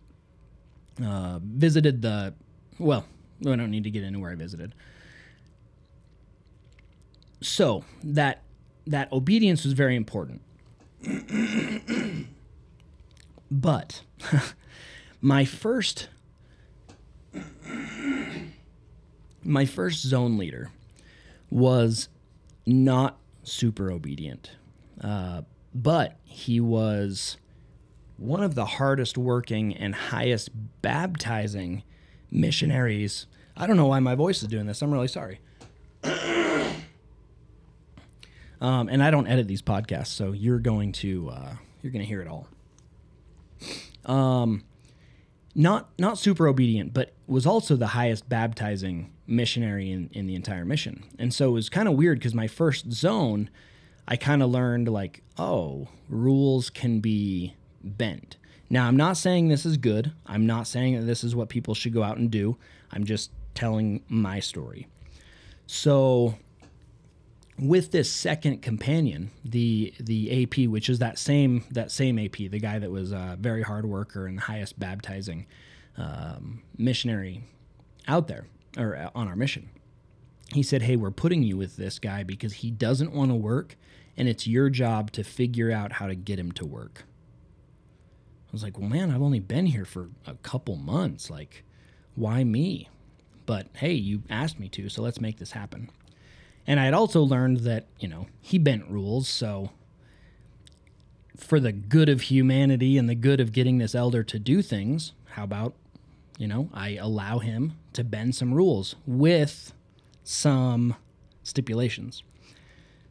Uh, 1.02 1.38
visited 1.42 2.02
the, 2.02 2.34
well, 2.78 3.04
I 3.46 3.54
don't 3.54 3.70
need 3.70 3.84
to 3.84 3.90
get 3.90 4.02
into 4.02 4.18
where 4.18 4.32
I 4.32 4.34
visited. 4.34 4.74
So 7.40 7.84
that 8.02 8.42
that 8.88 9.12
obedience 9.12 9.64
was 9.64 9.74
very 9.74 9.94
important 9.94 10.40
but 13.50 14.02
my 15.20 15.44
first 15.44 16.08
my 19.44 19.64
first 19.64 20.02
zone 20.02 20.36
leader 20.36 20.70
was 21.50 22.08
not 22.66 23.18
super 23.42 23.90
obedient, 23.90 24.52
uh, 25.02 25.42
but 25.74 26.18
he 26.24 26.60
was 26.60 27.38
one 28.18 28.42
of 28.42 28.54
the 28.54 28.66
hardest 28.66 29.16
working 29.16 29.74
and 29.74 29.94
highest 29.94 30.50
baptizing 30.82 31.82
missionaries. 32.30 33.26
I 33.56 33.66
don't 33.66 33.76
know 33.76 33.86
why 33.86 34.00
my 34.00 34.14
voice 34.14 34.42
is 34.42 34.48
doing 34.48 34.66
this. 34.66 34.82
I'm 34.82 34.92
really 34.92 35.08
sorry. 35.08 35.40
Um, 38.60 38.88
and 38.88 39.02
I 39.02 39.10
don't 39.10 39.26
edit 39.26 39.46
these 39.46 39.62
podcasts, 39.62 40.08
so 40.08 40.32
you're 40.32 40.58
going 40.58 40.92
to 40.92 41.30
uh, 41.30 41.52
you're 41.82 41.92
going 41.92 42.02
to 42.02 42.08
hear 42.08 42.20
it 42.20 42.28
all. 42.28 42.48
Um, 44.04 44.64
not 45.54 45.90
not 45.98 46.18
super 46.18 46.46
obedient, 46.48 46.92
but 46.92 47.12
was 47.26 47.46
also 47.46 47.76
the 47.76 47.88
highest 47.88 48.28
baptizing 48.28 49.12
missionary 49.26 49.90
in, 49.90 50.10
in 50.12 50.26
the 50.26 50.34
entire 50.34 50.64
mission. 50.64 51.04
And 51.18 51.32
so 51.32 51.50
it 51.50 51.52
was 51.52 51.68
kind 51.68 51.86
of 51.86 51.94
weird 51.94 52.18
because 52.18 52.34
my 52.34 52.48
first 52.48 52.90
zone, 52.92 53.50
I 54.06 54.16
kind 54.16 54.42
of 54.42 54.50
learned 54.50 54.88
like, 54.88 55.22
oh, 55.36 55.88
rules 56.08 56.70
can 56.70 57.00
be 57.00 57.54
bent. 57.82 58.36
Now, 58.70 58.86
I'm 58.86 58.96
not 58.96 59.16
saying 59.16 59.48
this 59.48 59.64
is 59.64 59.76
good. 59.76 60.12
I'm 60.26 60.46
not 60.46 60.66
saying 60.66 60.98
that 60.98 61.06
this 61.06 61.24
is 61.24 61.34
what 61.34 61.48
people 61.48 61.74
should 61.74 61.92
go 61.92 62.02
out 62.02 62.18
and 62.18 62.30
do. 62.30 62.56
I'm 62.90 63.04
just 63.04 63.30
telling 63.54 64.02
my 64.08 64.40
story. 64.40 64.88
So 65.66 66.36
with 67.58 67.90
this 67.90 68.10
second 68.10 68.62
companion, 68.62 69.30
the 69.44 69.92
the 69.98 70.44
AP, 70.44 70.68
which 70.68 70.88
is 70.88 70.98
that 71.00 71.18
same 71.18 71.64
that 71.70 71.90
same 71.90 72.18
AP, 72.18 72.36
the 72.36 72.60
guy 72.60 72.78
that 72.78 72.90
was 72.90 73.12
a 73.12 73.36
very 73.40 73.62
hard 73.62 73.86
worker 73.86 74.26
and 74.26 74.38
the 74.38 74.42
highest 74.42 74.78
baptizing 74.78 75.46
um, 75.96 76.62
missionary 76.76 77.42
out 78.06 78.28
there 78.28 78.46
or 78.76 79.10
on 79.14 79.28
our 79.28 79.36
mission, 79.36 79.68
he 80.52 80.62
said, 80.62 80.82
"Hey, 80.82 80.96
we're 80.96 81.10
putting 81.10 81.42
you 81.42 81.56
with 81.56 81.76
this 81.76 81.98
guy 81.98 82.22
because 82.22 82.54
he 82.54 82.70
doesn't 82.70 83.12
want 83.12 83.30
to 83.30 83.34
work, 83.34 83.76
and 84.16 84.28
it's 84.28 84.46
your 84.46 84.70
job 84.70 85.10
to 85.12 85.24
figure 85.24 85.72
out 85.72 85.92
how 85.92 86.06
to 86.06 86.14
get 86.14 86.38
him 86.38 86.52
to 86.52 86.66
work." 86.66 87.04
I 88.48 88.52
was 88.52 88.62
like, 88.62 88.78
"Well, 88.78 88.88
man, 88.88 89.10
I've 89.10 89.22
only 89.22 89.40
been 89.40 89.66
here 89.66 89.84
for 89.84 90.10
a 90.26 90.34
couple 90.34 90.76
months. 90.76 91.30
Like, 91.30 91.64
why 92.14 92.44
me?" 92.44 92.88
but 93.46 93.66
hey, 93.76 93.94
you 93.94 94.22
asked 94.28 94.60
me 94.60 94.68
to, 94.68 94.90
so 94.90 95.00
let's 95.00 95.22
make 95.22 95.38
this 95.38 95.52
happen. 95.52 95.88
And 96.68 96.78
I 96.78 96.84
had 96.84 96.92
also 96.92 97.22
learned 97.22 97.60
that, 97.60 97.86
you 97.98 98.08
know, 98.08 98.26
he 98.42 98.58
bent 98.58 98.86
rules, 98.90 99.26
so 99.26 99.70
for 101.34 101.58
the 101.58 101.72
good 101.72 102.10
of 102.10 102.22
humanity 102.22 102.98
and 102.98 103.08
the 103.08 103.14
good 103.14 103.40
of 103.40 103.52
getting 103.52 103.78
this 103.78 103.94
elder 103.94 104.22
to 104.24 104.38
do 104.38 104.60
things, 104.60 105.14
how 105.30 105.44
about, 105.44 105.72
you 106.36 106.46
know, 106.46 106.68
I 106.74 106.96
allow 106.96 107.38
him 107.38 107.78
to 107.94 108.04
bend 108.04 108.34
some 108.34 108.52
rules 108.52 108.96
with 109.06 109.72
some 110.24 110.94
stipulations. 111.42 112.22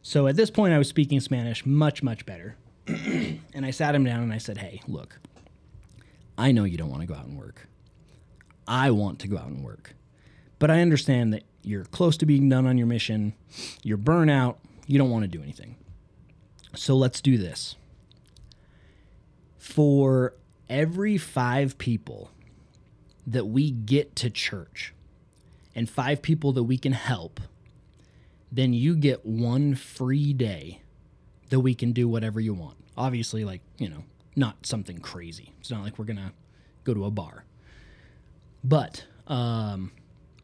So 0.02 0.28
at 0.28 0.36
this 0.36 0.50
point, 0.50 0.72
I 0.72 0.78
was 0.78 0.86
speaking 0.86 1.18
Spanish 1.18 1.66
much, 1.66 2.00
much 2.00 2.24
better. 2.24 2.54
and 2.86 3.66
I 3.66 3.72
sat 3.72 3.92
him 3.92 4.04
down 4.04 4.22
and 4.22 4.32
I 4.32 4.38
said, 4.38 4.58
Hey, 4.58 4.82
look, 4.86 5.18
I 6.38 6.52
know 6.52 6.62
you 6.62 6.78
don't 6.78 6.90
want 6.90 7.00
to 7.00 7.08
go 7.08 7.14
out 7.14 7.26
and 7.26 7.36
work. 7.36 7.66
I 8.68 8.92
want 8.92 9.18
to 9.18 9.28
go 9.28 9.36
out 9.36 9.48
and 9.48 9.64
work. 9.64 9.94
But 10.60 10.70
I 10.70 10.80
understand 10.80 11.32
that 11.32 11.42
you're 11.68 11.84
close 11.84 12.16
to 12.16 12.26
being 12.26 12.48
done 12.48 12.66
on 12.66 12.78
your 12.78 12.86
mission, 12.86 13.34
you're 13.82 13.98
burnout, 13.98 14.56
you 14.86 14.98
don't 14.98 15.10
want 15.10 15.22
to 15.22 15.28
do 15.28 15.42
anything. 15.42 15.76
So 16.74 16.96
let's 16.96 17.20
do 17.20 17.36
this. 17.36 17.76
For 19.58 20.34
every 20.68 21.18
five 21.18 21.76
people 21.78 22.30
that 23.26 23.44
we 23.46 23.70
get 23.70 24.16
to 24.16 24.30
church 24.30 24.94
and 25.74 25.88
five 25.88 26.22
people 26.22 26.52
that 26.52 26.62
we 26.62 26.78
can 26.78 26.92
help, 26.92 27.40
then 28.50 28.72
you 28.72 28.96
get 28.96 29.26
one 29.26 29.74
free 29.74 30.32
day 30.32 30.80
that 31.50 31.60
we 31.60 31.74
can 31.74 31.92
do 31.92 32.08
whatever 32.08 32.40
you 32.40 32.54
want. 32.54 32.76
Obviously, 32.96 33.44
like, 33.44 33.60
you 33.76 33.88
know, 33.88 34.04
not 34.34 34.64
something 34.64 34.98
crazy. 34.98 35.52
It's 35.60 35.70
not 35.70 35.82
like 35.82 35.98
we're 35.98 36.06
going 36.06 36.16
to 36.16 36.32
go 36.84 36.94
to 36.94 37.04
a 37.04 37.10
bar. 37.10 37.44
But 38.64 39.04
um, 39.26 39.92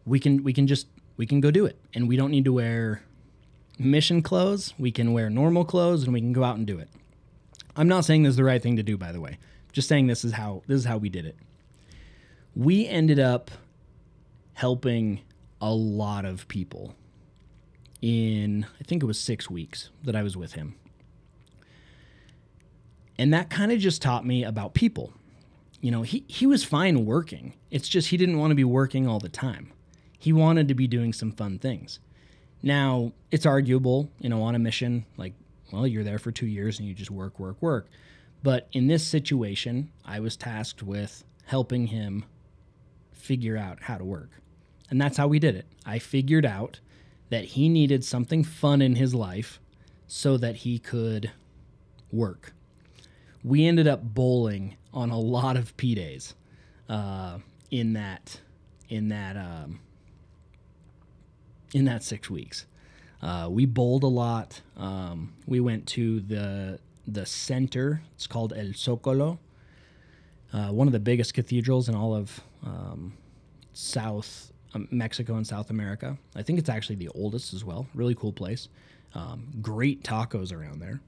we 0.05 0.21
can 0.21 0.45
we 0.45 0.53
can 0.53 0.67
just 0.67 0.87
we 1.17 1.27
can 1.27 1.41
go 1.41 1.51
do 1.51 1.67
it 1.67 1.79
and 1.95 2.09
we 2.09 2.17
don't 2.17 2.31
need 2.31 2.45
to 2.45 2.53
wear 2.53 3.03
mission 3.79 4.23
clothes. 4.23 4.75
We 4.79 4.91
can 4.91 5.13
wear 5.13 5.31
normal 5.31 5.65
clothes 5.65 6.05
and 6.05 6.13
we 6.13 6.21
can 6.21 6.33
go 6.33 6.45
out 6.45 6.57
and 6.57 6.67
do 6.67 6.79
it. 6.79 6.89
I'm 7.77 7.89
not 7.89 8.05
saying 8.05 8.23
this 8.23 8.31
is 8.31 8.37
the 8.37 8.45
right 8.45 8.63
thing 8.63 8.77
to 8.77 8.83
do 8.83 8.97
by 8.97 9.13
the 9.13 9.21
way. 9.21 9.39
Just 9.73 9.89
saying 9.89 10.07
this 10.07 10.25
is 10.25 10.33
how 10.33 10.63
this 10.67 10.79
is 10.79 10.85
how 10.85 10.99
we 10.99 11.09
did 11.09 11.27
it. 11.27 11.37
We 12.55 12.87
ended 12.87 13.19
up 13.19 13.51
helping 14.55 15.21
a 15.61 15.73
lot 15.73 16.25
of 16.25 16.47
people 16.47 16.95
in 18.01 18.67
I 18.81 18.85
think 18.85 19.03
it 19.03 19.07
was 19.07 19.19
6 19.19 19.51
weeks 19.51 19.91
that 20.05 20.15
I 20.15 20.23
was 20.23 20.37
with 20.37 20.53
him. 20.53 20.77
And 23.19 23.33
that 23.33 23.51
kind 23.51 23.71
of 23.71 23.79
just 23.79 24.03
taught 24.03 24.27
me 24.27 24.45
about 24.45 24.75
people. 24.75 25.13
You 25.81 25.91
know, 25.91 26.03
he, 26.03 26.25
he 26.27 26.47
was 26.47 26.65
fine 26.65 27.05
working. 27.05 27.55
It's 27.71 27.89
just 27.89 28.09
he 28.09 28.17
didn't 28.17 28.39
want 28.39 28.51
to 28.51 28.57
be 28.57 28.65
working 28.65 29.07
all 29.07 29.21
the 29.21 29.29
time. 29.29 29.71
He 30.25 30.33
wanted 30.33 30.69
to 30.69 30.75
be 30.75 30.87
doing 30.87 31.13
some 31.13 31.33
fun 31.33 31.59
things. 31.59 32.01
Now, 32.63 33.13
it's 33.31 33.45
arguable, 33.45 34.11
you 34.19 34.29
know, 34.29 34.43
on 34.43 34.55
a 34.55 34.59
mission, 34.59 35.05
like, 35.17 35.35
well, 35.73 35.87
you're 35.87 36.05
there 36.05 36.19
for 36.19 36.33
two 36.33 36.47
years 36.47 36.79
and 36.79 36.89
you 36.89 36.95
just 36.95 37.11
work, 37.11 37.39
work, 37.39 37.61
work. 37.61 37.89
But 38.43 38.69
in 38.73 38.87
this 38.87 39.07
situation, 39.07 39.91
I 40.05 40.21
was 40.21 40.37
tasked 40.37 40.83
with 40.83 41.25
helping 41.47 41.89
him 41.89 42.25
figure 43.13 43.57
out 43.57 43.83
how 43.83 43.99
to 43.99 44.05
work. 44.05 44.31
And 44.91 45.01
that's 45.01 45.17
how 45.17 45.29
we 45.29 45.39
did 45.39 45.57
it. 45.57 45.67
I 45.85 45.99
figured 45.99 46.47
out 46.47 46.81
that 47.31 47.45
he 47.45 47.69
needed 47.69 48.05
something 48.05 48.45
fun 48.45 48.81
in 48.81 48.97
his 48.97 49.15
life 49.15 49.61
so 50.07 50.37
that 50.37 50.57
he 50.57 50.79
could 50.79 51.31
work 52.13 52.55
we 53.45 53.67
ended 53.67 53.87
up 53.87 54.03
bowling 54.03 54.77
on 54.93 55.11
a 55.11 55.19
lot 55.19 55.57
of 55.57 55.77
P 55.77 55.95
days 55.95 56.35
uh, 56.89 57.39
in 57.71 57.93
that 57.93 58.41
in 58.89 59.11
that 59.11 59.37
um, 59.37 59.81
in 61.75 61.85
that 61.85 62.03
six 62.03 62.31
weeks. 62.31 62.65
Uh, 63.21 63.49
we 63.51 63.67
bowled 63.67 64.05
a 64.05 64.09
lot. 64.09 64.63
Um, 64.79 65.35
we 65.47 65.61
went 65.61 65.87
to 65.89 66.21
the 66.21 66.79
the 67.07 67.27
center. 67.27 68.01
It's 68.15 68.27
called 68.27 68.55
El 68.57 68.69
Zocalo, 68.69 69.39
uh, 70.55 70.69
one 70.69 70.87
of 70.87 70.93
the 70.95 71.01
biggest 71.01 71.35
cathedrals 71.35 71.91
in 71.91 71.95
all 71.95 72.15
of 72.15 72.41
um, 72.65 73.13
South 73.75 74.53
um, 74.73 74.89
Mexico 74.91 75.35
and 75.35 75.47
South 75.47 75.69
America. 75.69 76.17
I 76.35 76.43
think 76.43 76.59
it's 76.59 76.71
actually 76.71 76.97
the 76.97 77.09
oldest 77.09 77.53
as 77.53 77.65
well. 77.65 77.87
Really 77.95 78.15
cool 78.15 78.33
place. 78.33 78.69
Um, 79.15 79.49
great 79.61 80.03
tacos 80.03 80.53
around 80.53 80.81
there. 80.81 81.01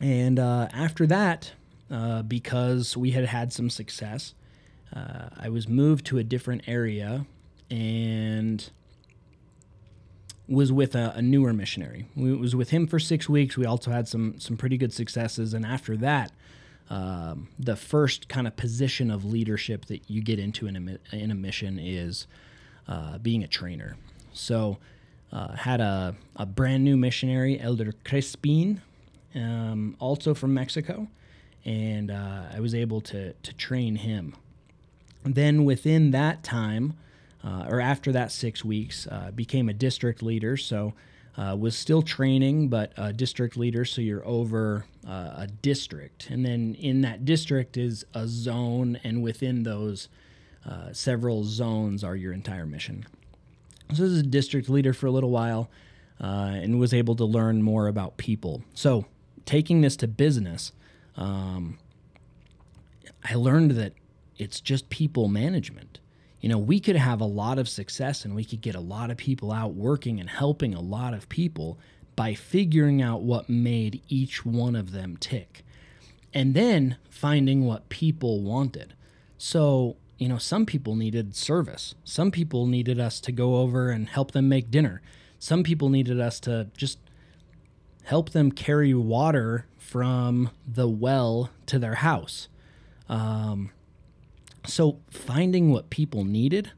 And 0.00 0.38
uh, 0.38 0.68
after 0.72 1.06
that, 1.06 1.52
uh, 1.90 2.22
because 2.22 2.96
we 2.96 3.10
had 3.10 3.26
had 3.26 3.52
some 3.52 3.70
success, 3.70 4.34
uh, 4.94 5.28
I 5.36 5.48
was 5.48 5.68
moved 5.68 6.06
to 6.06 6.18
a 6.18 6.24
different 6.24 6.62
area 6.66 7.26
and 7.70 8.70
was 10.48 10.72
with 10.72 10.94
a, 10.94 11.12
a, 11.16 11.22
newer 11.22 11.52
missionary. 11.52 12.06
We 12.14 12.34
was 12.34 12.54
with 12.54 12.70
him 12.70 12.86
for 12.86 12.98
six 12.98 13.28
weeks. 13.28 13.56
We 13.56 13.64
also 13.64 13.90
had 13.90 14.08
some 14.08 14.38
some 14.38 14.56
pretty 14.56 14.76
good 14.76 14.92
successes, 14.92 15.54
and 15.54 15.64
after 15.64 15.96
that, 15.98 16.32
um, 16.90 17.48
the 17.58 17.76
first 17.76 18.28
kind 18.28 18.46
of 18.46 18.56
position 18.56 19.10
of 19.10 19.24
leadership 19.24 19.86
that 19.86 20.10
you 20.10 20.22
get 20.22 20.38
into 20.38 20.66
in 20.66 20.98
a, 21.12 21.16
in 21.16 21.30
a 21.30 21.34
mission 21.34 21.78
is 21.78 22.26
uh, 22.86 23.18
being 23.18 23.42
a 23.42 23.48
trainer. 23.48 23.96
So, 24.32 24.78
uh, 25.32 25.56
had 25.56 25.80
a, 25.80 26.14
a 26.36 26.44
brand 26.44 26.84
new 26.84 26.96
missionary, 26.96 27.58
Elder 27.58 27.94
Crespin, 28.04 28.80
um, 29.34 29.96
also 29.98 30.34
from 30.34 30.52
Mexico, 30.52 31.08
and 31.64 32.10
uh, 32.10 32.42
I 32.54 32.60
was 32.60 32.74
able 32.74 33.00
to 33.02 33.32
to 33.32 33.52
train 33.54 33.96
him. 33.96 34.36
Then 35.24 35.64
within 35.64 36.10
that 36.10 36.42
time, 36.42 36.94
uh, 37.44 37.66
or 37.68 37.80
after 37.80 38.12
that 38.12 38.32
six 38.32 38.64
weeks, 38.64 39.06
uh, 39.06 39.30
became 39.34 39.68
a 39.68 39.74
district 39.74 40.22
leader. 40.22 40.56
So. 40.56 40.94
Uh, 41.36 41.56
was 41.58 41.76
still 41.76 42.00
training, 42.00 42.68
but 42.68 42.92
a 42.96 43.12
district 43.12 43.56
leader, 43.56 43.84
so 43.84 44.00
you're 44.00 44.24
over 44.24 44.84
uh, 45.04 45.32
a 45.38 45.48
district. 45.62 46.30
And 46.30 46.46
then 46.46 46.76
in 46.78 47.00
that 47.00 47.24
district 47.24 47.76
is 47.76 48.04
a 48.14 48.28
zone, 48.28 49.00
and 49.02 49.20
within 49.20 49.64
those 49.64 50.08
uh, 50.64 50.92
several 50.92 51.42
zones 51.42 52.04
are 52.04 52.14
your 52.14 52.32
entire 52.32 52.66
mission. 52.66 53.04
So, 53.92 54.04
this 54.04 54.12
is 54.12 54.20
a 54.20 54.22
district 54.22 54.68
leader 54.68 54.92
for 54.92 55.08
a 55.08 55.10
little 55.10 55.30
while 55.30 55.68
and 56.20 56.78
was 56.78 56.94
able 56.94 57.16
to 57.16 57.24
learn 57.24 57.64
more 57.64 57.88
about 57.88 58.16
people. 58.16 58.62
So, 58.72 59.06
taking 59.44 59.80
this 59.80 59.96
to 59.96 60.06
business, 60.06 60.70
um, 61.16 61.78
I 63.24 63.34
learned 63.34 63.72
that 63.72 63.94
it's 64.36 64.60
just 64.60 64.90
people 64.90 65.28
management. 65.28 65.98
You 66.44 66.50
know, 66.50 66.58
we 66.58 66.78
could 66.78 66.96
have 66.96 67.22
a 67.22 67.24
lot 67.24 67.58
of 67.58 67.70
success 67.70 68.26
and 68.26 68.34
we 68.34 68.44
could 68.44 68.60
get 68.60 68.74
a 68.74 68.80
lot 68.80 69.10
of 69.10 69.16
people 69.16 69.50
out 69.50 69.72
working 69.72 70.20
and 70.20 70.28
helping 70.28 70.74
a 70.74 70.80
lot 70.82 71.14
of 71.14 71.26
people 71.30 71.78
by 72.16 72.34
figuring 72.34 73.00
out 73.00 73.22
what 73.22 73.48
made 73.48 74.02
each 74.10 74.44
one 74.44 74.76
of 74.76 74.92
them 74.92 75.16
tick 75.16 75.64
and 76.34 76.52
then 76.52 76.98
finding 77.08 77.64
what 77.64 77.88
people 77.88 78.42
wanted. 78.42 78.92
So, 79.38 79.96
you 80.18 80.28
know, 80.28 80.36
some 80.36 80.66
people 80.66 80.94
needed 80.94 81.34
service. 81.34 81.94
Some 82.04 82.30
people 82.30 82.66
needed 82.66 83.00
us 83.00 83.20
to 83.20 83.32
go 83.32 83.56
over 83.56 83.88
and 83.88 84.06
help 84.06 84.32
them 84.32 84.46
make 84.46 84.70
dinner. 84.70 85.00
Some 85.38 85.62
people 85.62 85.88
needed 85.88 86.20
us 86.20 86.38
to 86.40 86.66
just 86.76 86.98
help 88.02 88.32
them 88.32 88.52
carry 88.52 88.92
water 88.92 89.64
from 89.78 90.50
the 90.66 90.90
well 90.90 91.48
to 91.64 91.78
their 91.78 91.94
house. 91.94 92.48
Um, 93.08 93.70
so 94.66 95.00
finding 95.10 95.70
what 95.70 95.90
people 95.90 96.24
needed 96.24 96.72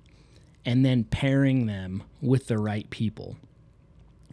and 0.64 0.85
then 0.85 1.05
pairing 1.05 1.66
them 1.66 2.03
with 2.20 2.49
the 2.49 2.59
right 2.59 2.88
people. 2.90 3.37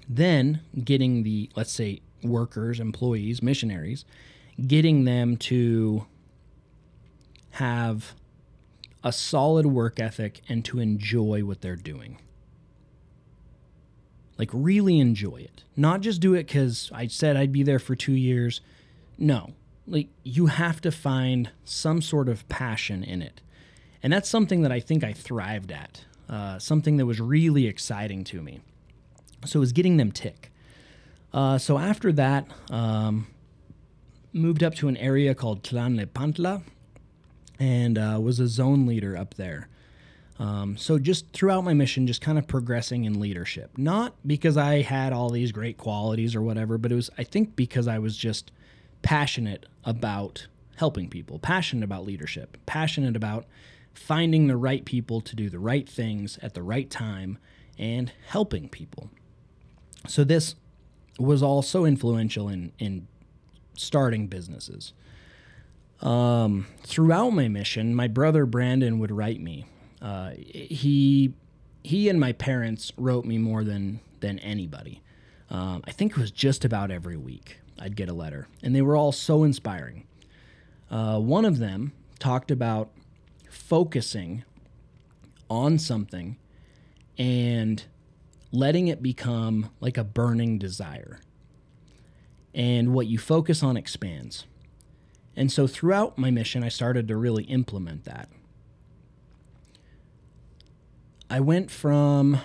Then 0.10 0.62
getting 0.84 1.24
the, 1.24 1.50
let's 1.56 1.72
say, 1.72 2.02
workers, 2.24 2.80
employees, 2.80 3.42
missionaries, 3.42 4.06
getting 4.66 5.06
them 5.06 5.38
to 5.38 6.06
have 7.52 8.14
a 9.04 9.12
solid 9.12 9.66
work 9.66 10.00
ethic 10.00 10.42
and 10.50 10.66
to 10.66 10.80
enjoy 10.80 11.44
what 11.44 11.62
they're 11.62 11.76
doing. 11.76 12.18
Like, 14.38 14.50
really 14.52 15.00
enjoy 15.00 15.38
it. 15.38 15.64
Not 15.76 16.02
just 16.02 16.20
do 16.20 16.34
it 16.34 16.48
because 16.48 16.90
I 16.94 17.08
said 17.08 17.38
I'd 17.38 17.52
be 17.52 17.64
there 17.64 17.80
for 17.80 17.96
two 17.96 18.14
years. 18.14 18.62
No, 19.18 19.54
like, 19.88 20.10
you 20.24 20.48
have 20.48 20.82
to 20.82 20.92
find 20.92 21.52
some 21.66 22.02
sort 22.02 22.30
of 22.30 22.48
passion 22.50 23.04
in 23.04 23.22
it. 23.22 23.42
And 24.02 24.12
that's 24.12 24.30
something 24.30 24.62
that 24.62 24.72
I 24.72 24.80
think 24.80 25.04
I 25.04 25.14
thrived 25.14 25.72
at, 25.72 26.06
uh, 26.30 26.60
something 26.60 26.98
that 26.98 27.06
was 27.06 27.20
really 27.22 27.68
exciting 27.68 28.24
to 28.26 28.42
me. 28.42 28.60
So 29.46 29.60
it 29.60 29.62
was 29.62 29.72
getting 29.72 29.98
them 29.98 30.12
tick. 30.12 30.52
Uh, 31.34 31.58
so 31.58 31.78
after 31.78 32.12
that, 32.14 32.48
um, 32.70 33.28
moved 34.32 34.64
up 34.64 34.76
to 34.76 34.88
an 34.88 34.98
area 34.98 35.36
called 35.36 35.64
Tlalnepantla 35.64 36.64
and 37.60 37.98
uh, 37.98 38.20
was 38.22 38.40
a 38.40 38.48
zone 38.48 38.86
leader 38.86 39.16
up 39.16 39.36
there. 39.36 39.68
Um, 40.40 40.76
so 40.78 40.98
just 40.98 41.32
throughout 41.32 41.64
my 41.64 41.74
mission, 41.74 42.08
just 42.08 42.22
kind 42.22 42.38
of 42.38 42.48
progressing 42.48 43.06
in 43.06 43.20
leadership, 43.20 43.78
not 43.78 44.16
because 44.26 44.58
I 44.58 44.82
had 44.82 45.14
all 45.14 45.30
these 45.30 45.52
great 45.52 45.78
qualities 45.78 46.36
or 46.36 46.42
whatever, 46.42 46.78
but 46.78 46.92
it 46.92 46.96
was 46.96 47.10
I 47.18 47.24
think 47.24 47.56
because 47.56 47.88
I 47.88 48.00
was 48.00 48.18
just 48.18 48.52
passionate 49.04 49.68
about 49.86 50.48
helping 50.78 51.08
people, 51.08 51.38
passionate 51.38 51.84
about 51.84 52.06
leadership, 52.06 52.58
passionate 52.66 53.16
about 53.16 53.46
finding 53.94 54.48
the 54.48 54.58
right 54.58 54.86
people 54.86 55.22
to 55.22 55.36
do 55.36 55.50
the 55.50 55.60
right 55.60 55.88
things 55.88 56.40
at 56.42 56.56
the 56.56 56.64
right 56.64 56.90
time 56.90 57.38
and 57.78 58.12
helping 58.28 58.68
people. 58.68 59.10
So 60.08 60.24
this 60.24 60.56
was 61.20 61.44
also 61.44 61.86
influential 61.86 62.50
in 62.50 62.72
in 62.80 63.08
starting 63.78 64.28
businesses. 64.28 64.94
Um, 66.02 66.68
throughout 66.82 67.30
my 67.30 67.48
mission, 67.48 67.96
my 67.96 68.08
brother 68.08 68.46
Brandon 68.46 69.00
would 69.00 69.12
write 69.12 69.40
me. 69.40 69.66
Uh, 70.02 70.32
he 70.36 71.34
he 71.84 72.10
and 72.10 72.20
my 72.20 72.34
parents 72.34 72.92
wrote 72.98 73.26
me 73.26 73.38
more 73.38 73.64
than 73.64 74.00
than 74.20 74.40
anybody. 74.40 75.02
Um, 75.50 75.84
I 75.86 75.92
think 75.92 76.14
it 76.14 76.18
was 76.18 76.32
just 76.32 76.66
about 76.66 76.90
every 76.90 77.18
week 77.18 77.58
I'd 77.80 77.96
get 77.96 78.10
a 78.10 78.14
letter, 78.14 78.48
and 78.62 78.76
they 78.76 78.82
were 78.82 78.96
all 78.96 79.12
so 79.12 79.44
inspiring. 79.44 80.06
Uh, 80.90 81.20
one 81.20 81.46
of 81.46 81.58
them 81.58 81.94
talked 82.20 82.52
about 82.52 82.92
focusing 83.50 84.44
on 85.50 85.78
something 85.78 86.38
and 87.18 87.86
letting 88.52 88.88
it 88.88 89.02
become 89.02 89.70
like 89.80 89.98
a 89.98 90.04
burning 90.04 90.58
desire. 90.58 91.20
And 92.54 92.94
what 92.94 93.08
you 93.08 93.18
focus 93.18 93.64
on 93.64 93.78
expands. 93.78 94.46
And 95.36 95.52
so 95.52 95.66
throughout 95.66 96.18
my 96.18 96.30
mission, 96.30 96.64
I 96.64 96.70
started 96.70 97.08
to 97.08 97.18
really 97.18 97.44
implement 97.46 98.06
that. 98.06 98.30
I 101.30 101.40
went 101.40 101.72
from 101.72 102.40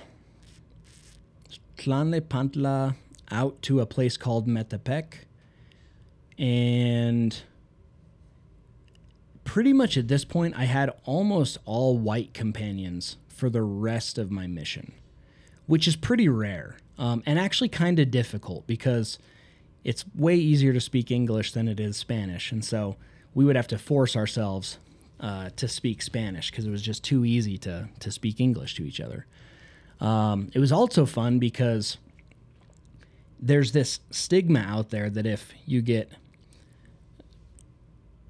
Tlalnepantla 1.77 2.95
out 3.31 3.61
to 3.63 3.81
a 3.81 3.87
place 3.87 4.17
called 4.17 4.47
Metepec. 4.47 5.25
And 6.39 7.41
pretty 9.45 9.73
much 9.73 9.97
at 9.97 10.09
this 10.09 10.25
point, 10.25 10.55
I 10.57 10.65
had 10.65 10.93
almost 11.05 11.59
all 11.65 11.99
white 11.99 12.33
companions 12.35 13.17
for 13.29 13.51
the 13.51 13.63
rest 13.63 14.19
of 14.19 14.31
my 14.31 14.47
mission 14.47 14.93
which 15.69 15.87
is 15.87 15.95
pretty 15.95 16.29
rare 16.29 16.79
um, 16.99 17.23
and 17.27 17.39
actually 17.39 17.69
kind 17.69 17.99
of 18.01 18.11
difficult 18.11 18.67
because 18.67 19.19
it's 19.85 20.05
way 20.17 20.35
easier 20.35 20.73
to 20.73 20.81
speak 20.81 21.11
English 21.11 21.53
than 21.53 21.69
it 21.69 21.79
is 21.79 21.97
Spanish. 21.97 22.51
And 22.51 22.65
so 22.65 22.97
we 23.35 23.45
would 23.45 23.55
have 23.55 23.69
to 23.69 23.79
force 23.79 24.17
ourselves 24.17 24.79
uh, 25.21 25.51
to 25.57 25.69
speak 25.69 26.01
Spanish 26.01 26.51
because 26.51 26.67
it 26.67 26.71
was 26.71 26.81
just 26.81 27.05
too 27.05 27.25
easy 27.25 27.59
to, 27.59 27.91
to 28.01 28.11
speak 28.11 28.41
English 28.41 28.77
to 28.77 28.85
each 28.85 28.99
other. 28.99 29.27
Um, 30.01 30.51
it 30.55 30.59
was 30.59 30.73
also 30.73 31.05
fun 31.05 31.39
because 31.39 31.99
there's 33.41 33.73
this 33.73 34.01
stigma 34.11 34.61
out 34.61 34.91
there 34.91 35.09
that 35.11 35.27
if 35.27 35.53
you 35.67 35.81
get 35.83 36.11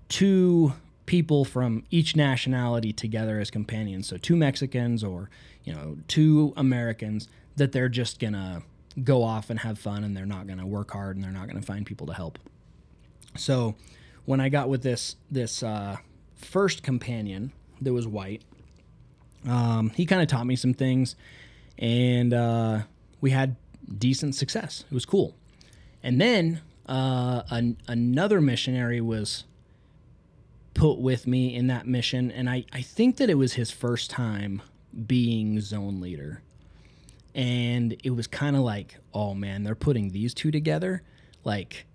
two 0.08 0.72
people 1.06 1.44
from 1.44 1.84
each 1.90 2.16
nationality 2.16 2.92
together 2.92 3.40
as 3.40 3.50
companions, 3.50 4.08
so 4.08 4.16
two 4.16 4.36
Mexicans 4.36 5.02
or 5.02 5.30
you 5.64 5.72
know 5.72 5.96
two 6.08 6.52
Americans, 6.56 7.28
that 7.56 7.72
they're 7.72 7.88
just 7.88 8.20
gonna 8.20 8.62
go 9.04 9.22
off 9.22 9.50
and 9.50 9.60
have 9.60 9.78
fun 9.78 10.04
and 10.04 10.16
they're 10.16 10.26
not 10.26 10.46
gonna 10.46 10.66
work 10.66 10.90
hard 10.90 11.16
and 11.16 11.24
they're 11.24 11.32
not 11.32 11.46
gonna 11.46 11.62
find 11.62 11.86
people 11.86 12.06
to 12.06 12.12
help. 12.12 12.38
So 13.36 13.74
when 14.24 14.40
I 14.40 14.48
got 14.48 14.68
with 14.68 14.82
this 14.82 15.16
this 15.30 15.62
uh, 15.62 15.96
first 16.36 16.82
companion 16.82 17.52
that 17.80 17.92
was 17.92 18.06
white, 18.06 18.42
um, 19.46 19.90
he 19.90 20.04
kind 20.04 20.20
of 20.20 20.28
taught 20.28 20.46
me 20.46 20.56
some 20.56 20.74
things, 20.74 21.16
and 21.78 22.34
uh, 22.34 22.80
we 23.20 23.30
had 23.30 23.56
decent 23.96 24.34
success. 24.34 24.84
It 24.90 24.94
was 24.94 25.06
cool. 25.06 25.34
And 26.02 26.20
then 26.20 26.60
uh, 26.86 27.42
an, 27.50 27.76
another 27.86 28.40
missionary 28.40 29.00
was 29.00 29.44
put 30.74 30.98
with 30.98 31.26
me 31.26 31.54
in 31.54 31.66
that 31.68 31.86
mission. 31.86 32.30
And 32.30 32.48
I, 32.48 32.64
I 32.72 32.82
think 32.82 33.16
that 33.16 33.30
it 33.30 33.34
was 33.34 33.54
his 33.54 33.70
first 33.70 34.10
time 34.10 34.62
being 35.06 35.60
zone 35.60 36.00
leader. 36.00 36.42
And 37.34 37.96
it 38.04 38.10
was 38.10 38.26
kind 38.26 38.56
of 38.56 38.62
like, 38.62 38.96
oh 39.12 39.34
man, 39.34 39.64
they're 39.64 39.74
putting 39.74 40.10
these 40.10 40.34
two 40.34 40.50
together. 40.50 41.02
Like, 41.44 41.86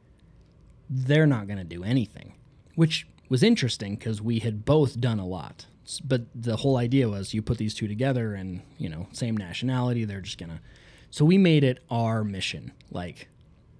they're 0.89 1.27
not 1.27 1.47
going 1.47 1.57
to 1.57 1.63
do 1.63 1.83
anything, 1.83 2.33
which 2.75 3.07
was 3.29 3.41
interesting 3.41 3.95
because 3.95 4.21
we 4.21 4.39
had 4.39 4.63
both 4.65 4.99
done 4.99 5.19
a 5.19 5.25
lot. 5.25 5.65
But 6.03 6.21
the 6.35 6.57
whole 6.57 6.77
idea 6.77 7.09
was 7.09 7.33
you 7.33 7.41
put 7.41 7.57
these 7.57 7.73
two 7.73 7.87
together 7.87 8.35
and, 8.35 8.61
you 8.77 8.89
know, 8.89 9.07
same 9.11 9.35
nationality, 9.35 10.05
they're 10.05 10.21
just 10.21 10.37
going 10.37 10.51
to. 10.51 10.59
So 11.13 11.25
we 11.25 11.37
made 11.37 11.63
it 11.63 11.83
our 11.89 12.23
mission. 12.23 12.71
Like, 12.91 13.27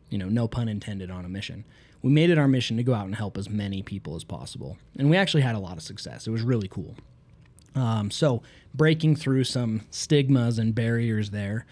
you 0.09 0.17
know, 0.17 0.29
no 0.29 0.47
pun 0.47 0.67
intended 0.69 1.09
on 1.09 1.25
a 1.25 1.29
mission 1.29 1.65
we 2.03 2.11
made 2.11 2.29
it 2.29 2.37
our 2.37 2.49
mission 2.49 2.77
to 2.77 2.83
go 2.83 2.93
out 2.93 3.05
and 3.05 3.15
help 3.15 3.37
as 3.37 3.49
many 3.49 3.81
people 3.81 4.15
as 4.15 4.23
possible. 4.23 4.77
And 4.99 5.09
we 5.09 5.17
actually 5.17 5.41
had 5.41 5.55
a 5.55 5.59
lot 5.59 5.77
of 5.77 5.83
success. 5.83 6.27
It 6.27 6.31
was 6.31 6.43
really 6.43 6.67
cool. 6.67 6.95
Um, 7.75 8.11
so, 8.11 8.43
breaking 8.75 9.15
through 9.15 9.45
some 9.45 9.81
stigmas 9.89 10.59
and 10.59 10.75
barriers 10.75 11.31
there, 11.31 11.65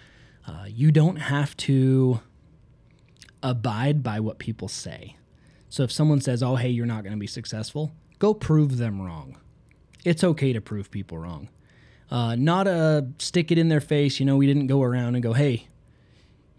uh, 0.47 0.65
you 0.67 0.91
don't 0.91 1.17
have 1.17 1.55
to 1.57 2.21
abide 3.43 4.01
by 4.01 4.19
what 4.19 4.39
people 4.39 4.67
say. 4.67 5.17
So, 5.69 5.83
if 5.83 5.91
someone 5.91 6.21
says, 6.21 6.41
oh, 6.41 6.55
hey, 6.55 6.69
you're 6.69 6.87
not 6.87 7.03
going 7.03 7.13
to 7.13 7.19
be 7.19 7.27
successful, 7.27 7.91
go 8.17 8.33
prove 8.33 8.77
them 8.77 8.99
wrong. 8.99 9.37
It's 10.03 10.23
okay 10.23 10.53
to 10.53 10.61
prove 10.61 10.89
people 10.89 11.19
wrong. 11.19 11.49
Uh, 12.11 12.35
not 12.35 12.67
a 12.67 13.07
stick 13.19 13.51
it 13.51 13.57
in 13.57 13.69
their 13.69 13.79
face, 13.79 14.19
you 14.19 14.25
know, 14.25 14.35
we 14.35 14.45
didn't 14.45 14.67
go 14.67 14.83
around 14.83 15.15
and 15.15 15.23
go, 15.23 15.31
hey, 15.31 15.67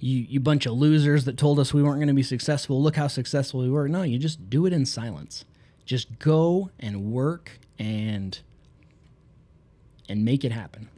you 0.03 0.27
you 0.29 0.41
bunch 0.41 0.67
of 0.67 0.73
losers 0.73 1.27
that 1.27 1.37
told 1.37 1.61
us 1.61 1.73
we 1.73 1.83
weren't 1.83 1.99
going 1.99 2.09
to 2.09 2.15
be 2.15 2.23
successful. 2.23 2.83
Look 2.83 2.97
how 2.97 3.07
successful 3.07 3.61
we 3.61 3.71
were. 3.71 3.89
No, 3.89 4.03
you 4.03 4.19
just 4.19 4.51
do 4.51 4.67
it 4.67 4.73
in 4.73 4.85
silence. 4.85 5.45
Just 5.85 6.19
go 6.19 6.71
and 6.81 7.13
work 7.13 7.53
and 7.79 8.39
and 10.09 10.25
make 10.25 10.45
it 10.45 10.53
happen. 10.53 10.89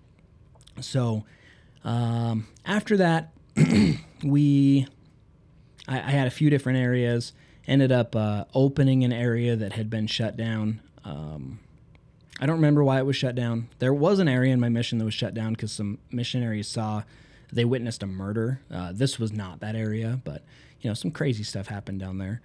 So 0.80 1.24
um, 1.84 2.46
after 2.64 2.96
that, 2.96 3.32
we 4.24 4.86
I, 5.86 5.98
I, 5.98 6.10
had 6.10 6.26
a 6.26 6.30
few 6.30 6.48
different 6.48 6.78
areas. 6.78 7.32
Ended 7.66 7.92
up 7.92 8.16
uh, 8.16 8.44
opening 8.54 9.04
an 9.04 9.12
area 9.12 9.54
that 9.54 9.74
had 9.74 9.90
been 9.90 10.06
shut 10.06 10.36
down. 10.36 10.80
Um, 11.04 11.60
I 12.40 12.46
don't 12.46 12.56
remember 12.56 12.82
why 12.82 12.98
it 12.98 13.06
was 13.06 13.16
shut 13.16 13.34
down. 13.34 13.68
There 13.78 13.94
was 13.94 14.18
an 14.18 14.28
area 14.28 14.52
in 14.52 14.60
my 14.60 14.68
mission 14.68 14.98
that 14.98 15.04
was 15.04 15.14
shut 15.14 15.34
down 15.34 15.52
because 15.52 15.72
some 15.72 15.98
missionaries 16.10 16.68
saw 16.68 17.04
they 17.52 17.64
witnessed 17.64 18.02
a 18.02 18.06
murder. 18.06 18.60
Uh, 18.70 18.92
this 18.92 19.18
was 19.18 19.32
not 19.32 19.60
that 19.60 19.76
area, 19.76 20.20
but 20.24 20.42
you 20.80 20.90
know 20.90 20.94
some 20.94 21.10
crazy 21.10 21.44
stuff 21.44 21.68
happened 21.68 22.00
down 22.00 22.18
there. 22.18 22.40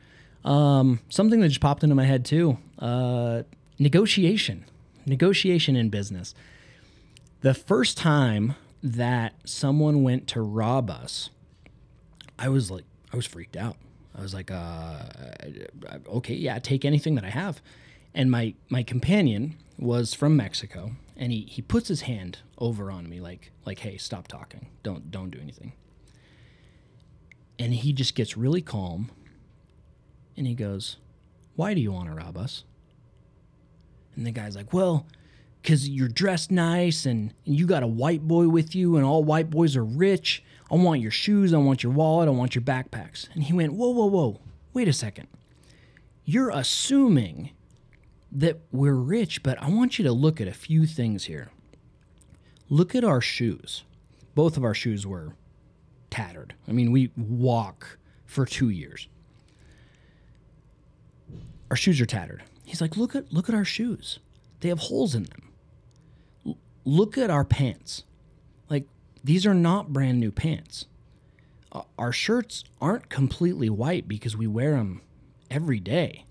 Um, 0.45 0.99
something 1.10 1.39
that 1.41 1.49
just 1.49 1.60
popped 1.60 1.84
into 1.84 1.95
my 1.95 2.06
head 2.06 2.23
too: 2.23 2.58
uh, 2.78 3.43
negotiation, 3.80 4.65
negotiation 5.06 5.75
in 5.75 5.89
business. 5.89 6.36
The 7.41 7.54
first 7.54 7.97
time 7.97 8.56
that 8.84 9.34
someone 9.45 10.04
went 10.04 10.28
to 10.28 10.41
rob 10.41 10.89
us, 10.89 11.30
I 12.38 12.49
was 12.49 12.69
like, 12.69 12.84
I 13.12 13.15
was 13.15 13.25
freaked 13.25 13.58
out. 13.58 13.78
I 14.15 14.21
was 14.21 14.34
like, 14.34 14.52
uh, 14.52 14.99
okay, 16.08 16.34
yeah, 16.34 16.60
take 16.60 16.84
anything 16.84 17.15
that 17.15 17.23
I 17.23 17.30
have. 17.30 17.62
And 18.13 18.32
my 18.32 18.56
my 18.69 18.84
companion 18.84 19.56
was 19.78 20.13
from 20.13 20.36
Mexico, 20.36 20.91
and 21.15 21.32
he 21.32 21.41
he 21.41 21.62
puts 21.62 21.88
his 21.88 22.02
hand 22.02 22.39
over 22.58 22.91
on 22.91 23.10
me 23.10 23.19
like 23.19 23.52
like 23.65 23.80
hey 23.80 23.98
stop 23.98 24.28
talking. 24.28 24.67
Don't 24.84 25.12
don't 25.12 25.30
do 25.32 25.39
anything. 25.39 25.74
And 27.58 27.74
he 27.74 27.91
just 27.91 28.15
gets 28.15 28.38
really 28.38 28.62
calm 28.62 29.12
and 30.38 30.48
he 30.48 30.56
goes 30.56 30.98
why 31.56 31.74
do 31.74 31.82
you 31.82 31.91
want 31.91 32.08
to 32.08 32.15
rob 32.15 32.38
us? 32.38 32.63
And 34.15 34.26
the 34.26 34.32
guy's 34.32 34.56
like 34.56 34.74
well 34.74 35.06
because 35.62 35.89
you're 35.89 36.08
dressed 36.08 36.52
nice 36.52 37.06
and, 37.06 37.34
and 37.45 37.54
you 37.54 37.67
got 37.67 37.84
a 37.84 37.88
white 37.88 38.26
boy 38.26 38.48
with 38.48 38.74
you 38.74 38.95
and 38.95 39.06
all 39.06 39.24
white 39.24 39.50
boys 39.50 39.76
are 39.76 39.84
rich. 39.84 40.41
I 40.72 40.76
want 40.76 41.02
your 41.02 41.12
shoes 41.12 41.54
i 41.54 41.58
want 41.58 41.84
your 41.84 41.91
wallet 41.91 42.28
i 42.28 42.32
want 42.32 42.56
your 42.56 42.62
backpacks. 42.62 43.28
And 43.34 43.43
he 43.43 43.54
went 43.54 43.74
whoa 43.74 43.89
whoa 43.89 44.06
whoa. 44.06 44.39
Wait 44.74 44.88
a 44.88 44.93
second. 44.93 45.28
You're 46.26 46.50
assuming 46.50 47.52
that 48.32 48.60
we're 48.71 48.94
rich, 48.96 49.44
but 49.44 49.62
I 49.62 49.69
want 49.69 49.98
you 49.98 50.06
to 50.06 50.12
look 50.12 50.40
at 50.40 50.48
a 50.48 50.54
few 50.54 50.86
things 50.86 51.25
here. 51.25 51.52
Look 52.69 52.94
at 52.94 53.04
our 53.04 53.21
shoes. 53.21 53.84
Both 54.36 54.58
of 54.58 54.63
our 54.63 54.75
shoes 54.75 55.06
were 55.08 55.36
tattered. 56.10 56.54
I 56.67 56.71
mean, 56.71 56.92
we 56.92 57.12
walk 57.17 57.98
for 58.25 58.46
two 58.46 58.69
years. 58.69 59.08
Our 61.71 61.75
shoes 61.75 62.00
are 62.00 62.06
tattered. 62.06 62.44
He's 62.65 62.82
like, 62.82 62.98
look 62.98 63.15
at 63.15 63.32
look 63.34 63.50
at 63.50 63.56
our 63.56 63.65
shoes. 63.65 64.19
They 64.60 64.69
have 64.69 64.80
holes 64.80 65.15
in 65.15 65.23
them. 65.23 65.50
L- 66.46 66.58
look 66.86 67.17
at 67.17 67.30
our 67.30 67.44
pants. 67.44 68.04
Like 68.69 68.86
these 69.23 69.46
are 69.46 69.54
not 69.54 69.94
brand 69.94 70.19
new 70.19 70.32
pants. 70.32 70.86
Uh, 71.71 71.84
our 71.98 72.12
shirts 72.12 72.63
aren't 72.82 73.10
completely 73.10 73.69
white 73.69 74.08
because 74.08 74.36
we 74.36 74.48
wear 74.48 74.71
them 74.71 75.02
every 75.52 75.80
day 75.80 76.25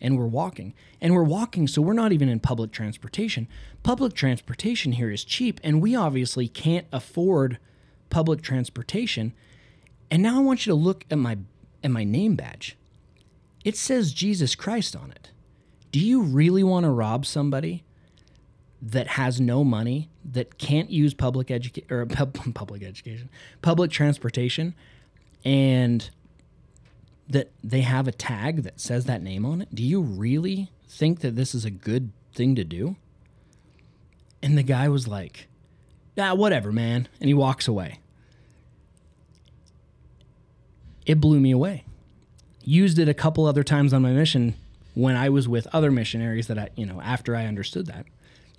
and 0.00 0.18
we're 0.18 0.26
walking. 0.26 0.74
And 1.00 1.14
we're 1.14 1.22
walking, 1.22 1.68
so 1.68 1.82
we're 1.82 1.92
not 1.92 2.12
even 2.12 2.28
in 2.28 2.40
public 2.40 2.72
transportation. 2.72 3.48
Public 3.82 4.14
transportation 4.14 4.92
here 4.92 5.10
is 5.10 5.24
cheap, 5.24 5.60
and 5.62 5.80
we 5.80 5.94
obviously 5.94 6.48
can't 6.48 6.86
afford 6.92 7.58
public 8.08 8.42
transportation. 8.42 9.32
And 10.10 10.22
now 10.22 10.36
I 10.36 10.40
want 10.40 10.66
you 10.66 10.72
to 10.72 10.76
look 10.76 11.04
at 11.10 11.18
my 11.18 11.38
at 11.82 11.90
my 11.90 12.04
name 12.04 12.34
badge. 12.34 12.76
It 13.64 13.76
says 13.76 14.12
Jesus 14.12 14.54
Christ 14.54 14.94
on 14.94 15.10
it. 15.10 15.30
Do 15.92 15.98
you 15.98 16.22
really 16.22 16.62
want 16.62 16.84
to 16.84 16.90
rob 16.90 17.26
somebody 17.26 17.84
that 18.82 19.06
has 19.08 19.40
no 19.40 19.62
money, 19.62 20.08
that 20.24 20.58
can't 20.58 20.90
use 20.90 21.14
public 21.14 21.50
education 21.50 21.92
or 21.92 22.06
pub- 22.06 22.36
public 22.54 22.82
education, 22.82 23.28
public 23.62 23.90
transportation, 23.90 24.74
and 25.44 26.10
that 27.30 27.50
they 27.62 27.80
have 27.82 28.08
a 28.08 28.12
tag 28.12 28.62
that 28.62 28.80
says 28.80 29.04
that 29.06 29.22
name 29.22 29.44
on 29.46 29.62
it. 29.62 29.74
Do 29.74 29.82
you 29.82 30.00
really 30.00 30.70
think 30.88 31.20
that 31.20 31.36
this 31.36 31.54
is 31.54 31.64
a 31.64 31.70
good 31.70 32.10
thing 32.32 32.54
to 32.56 32.64
do? 32.64 32.96
And 34.42 34.56
the 34.56 34.62
guy 34.62 34.88
was 34.88 35.06
like, 35.06 35.48
"Ah, 36.18 36.34
whatever, 36.34 36.72
man," 36.72 37.08
and 37.20 37.28
he 37.28 37.34
walks 37.34 37.68
away. 37.68 38.00
It 41.06 41.20
blew 41.20 41.40
me 41.40 41.50
away. 41.50 41.84
Used 42.62 42.98
it 42.98 43.08
a 43.08 43.14
couple 43.14 43.46
other 43.46 43.64
times 43.64 43.92
on 43.92 44.02
my 44.02 44.12
mission 44.12 44.54
when 44.94 45.16
I 45.16 45.28
was 45.28 45.48
with 45.48 45.66
other 45.72 45.90
missionaries 45.90 46.46
that 46.48 46.58
I, 46.58 46.68
you 46.76 46.86
know, 46.86 47.00
after 47.00 47.34
I 47.34 47.46
understood 47.46 47.86
that 47.86 48.06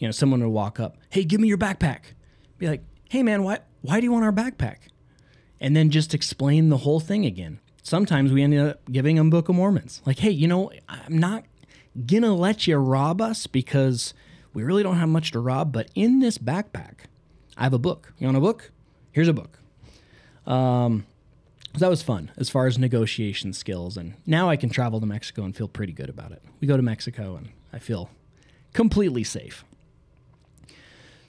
you 0.01 0.07
know, 0.07 0.11
someone 0.11 0.41
would 0.41 0.49
walk 0.49 0.79
up, 0.79 0.97
"Hey, 1.11 1.23
give 1.23 1.39
me 1.39 1.47
your 1.47 1.59
backpack." 1.59 2.15
Be 2.57 2.67
like, 2.67 2.81
"Hey, 3.09 3.21
man, 3.21 3.43
why 3.43 3.59
why 3.81 3.99
do 3.99 4.03
you 4.03 4.11
want 4.11 4.25
our 4.25 4.33
backpack?" 4.33 4.77
And 5.59 5.75
then 5.75 5.91
just 5.91 6.15
explain 6.15 6.69
the 6.69 6.77
whole 6.77 6.99
thing 6.99 7.23
again. 7.23 7.59
Sometimes 7.83 8.31
we 8.31 8.43
end 8.43 8.57
up 8.57 8.79
giving 8.91 9.15
them 9.15 9.29
Book 9.29 9.49
of 9.49 9.55
Mormons. 9.55 10.01
Like, 10.05 10.19
"Hey, 10.19 10.31
you 10.31 10.47
know, 10.47 10.71
I'm 10.87 11.17
not 11.17 11.45
gonna 12.05 12.33
let 12.35 12.67
you 12.67 12.77
rob 12.77 13.21
us 13.21 13.47
because 13.47 14.13
we 14.53 14.63
really 14.63 14.83
don't 14.83 14.97
have 14.97 15.09
much 15.09 15.31
to 15.31 15.39
rob, 15.39 15.71
but 15.71 15.89
in 15.95 16.19
this 16.19 16.37
backpack, 16.37 17.05
I 17.57 17.63
have 17.63 17.73
a 17.73 17.79
book. 17.79 18.13
You 18.19 18.27
want 18.27 18.37
a 18.37 18.41
book? 18.41 18.71
Here's 19.11 19.27
a 19.27 19.33
book." 19.33 19.59
Um, 20.45 21.05
so 21.73 21.79
that 21.79 21.89
was 21.89 22.03
fun 22.03 22.31
as 22.37 22.49
far 22.49 22.67
as 22.67 22.77
negotiation 22.77 23.53
skills, 23.53 23.97
and 23.97 24.15
now 24.25 24.49
I 24.49 24.57
can 24.57 24.69
travel 24.69 24.99
to 24.99 25.05
Mexico 25.05 25.43
and 25.43 25.55
feel 25.55 25.67
pretty 25.67 25.93
good 25.93 26.09
about 26.09 26.31
it. 26.31 26.41
We 26.59 26.67
go 26.67 26.77
to 26.77 26.83
Mexico 26.83 27.35
and 27.35 27.49
I 27.71 27.79
feel 27.79 28.09
completely 28.73 29.23
safe. 29.23 29.63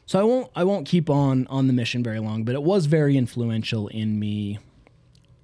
So 0.06 0.20
I 0.20 0.24
won't 0.24 0.50
I 0.54 0.64
won't 0.64 0.86
keep 0.86 1.08
on 1.08 1.46
on 1.46 1.68
the 1.68 1.72
mission 1.72 2.02
very 2.02 2.18
long, 2.18 2.44
but 2.44 2.54
it 2.54 2.62
was 2.62 2.86
very 2.86 3.16
influential 3.16 3.88
in 3.88 4.18
me 4.18 4.58